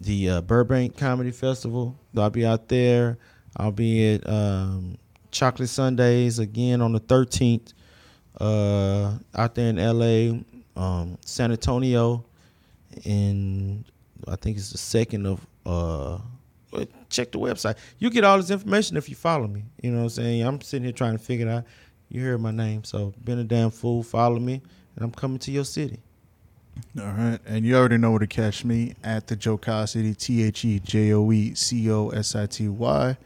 [0.00, 1.96] the uh, Burbank Comedy Festival.
[2.16, 3.18] I'll be out there.
[3.58, 4.98] I'll be at um,
[5.30, 7.72] Chocolate Sundays again on the 13th.
[8.40, 10.38] Uh, out there in LA,
[10.80, 12.24] um, San Antonio,
[13.04, 13.84] and
[14.28, 15.46] I think it's the second of.
[15.66, 16.18] Uh,
[17.08, 17.76] check the website.
[17.98, 19.64] You get all this information if you follow me.
[19.82, 20.46] You know what I'm saying?
[20.46, 21.64] I'm sitting here trying to figure it out.
[22.10, 24.02] You heard my name, so been a damn fool.
[24.02, 24.62] Follow me,
[24.96, 25.98] and I'm coming to your city.
[26.98, 30.44] All right, and you already know where to catch me at the Joe City, T
[30.44, 33.16] H E J O E C O S I T Y.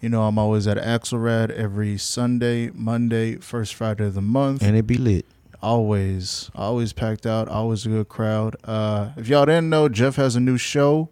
[0.00, 4.62] You know, I'm always at Axelrad every Sunday, Monday, first Friday of the month.
[4.62, 5.24] And it be lit.
[5.62, 8.56] always, always packed out, always a good crowd.
[8.64, 11.08] Uh, if y'all didn't know, Jeff has a new show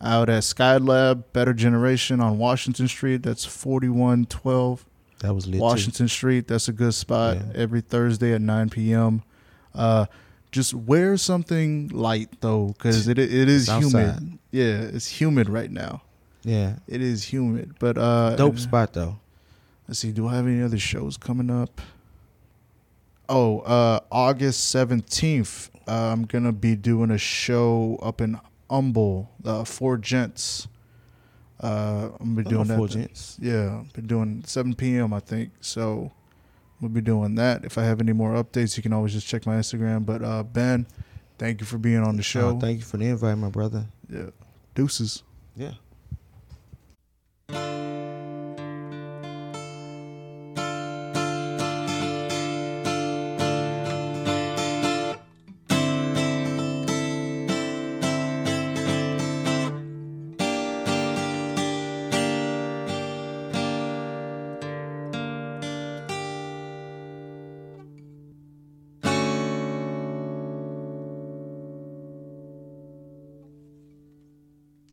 [0.00, 3.22] out at Skylab Better Generation on Washington Street.
[3.24, 4.84] That's 4112
[5.20, 5.54] That was lit.
[5.56, 5.60] too.
[5.60, 6.46] Washington Street.
[6.46, 7.42] That's a good spot Yeah.
[7.54, 9.22] every Thursday at 9 p.m.
[9.74, 10.06] Uh,
[10.52, 14.38] just wear something light though, because it it is humid.
[14.50, 16.02] Yeah, it's humid right now.
[16.44, 16.76] Yeah.
[16.86, 19.18] It is humid, but uh, Dope spot though.
[19.86, 20.12] Let's see.
[20.12, 21.80] Do I have any other shows coming up?
[23.28, 25.70] Oh, uh, August seventeenth.
[25.86, 28.38] Uh, I'm gonna be doing a show up in
[28.70, 30.68] Humble, uh, Four Gents.
[31.60, 32.76] Uh, I'm gonna be doing that.
[32.76, 33.36] Four gents.
[33.40, 35.12] Yeah, been doing 7 p.m.
[35.12, 35.50] I think.
[35.60, 36.12] So
[36.80, 37.64] we'll be doing that.
[37.64, 40.06] If I have any more updates, you can always just check my Instagram.
[40.06, 40.86] But uh, Ben,
[41.36, 42.50] thank you for being on the show.
[42.50, 43.86] Oh, thank you for the invite, my brother.
[44.08, 44.26] yeah,
[44.76, 45.24] deuces.
[45.56, 45.72] Yeah.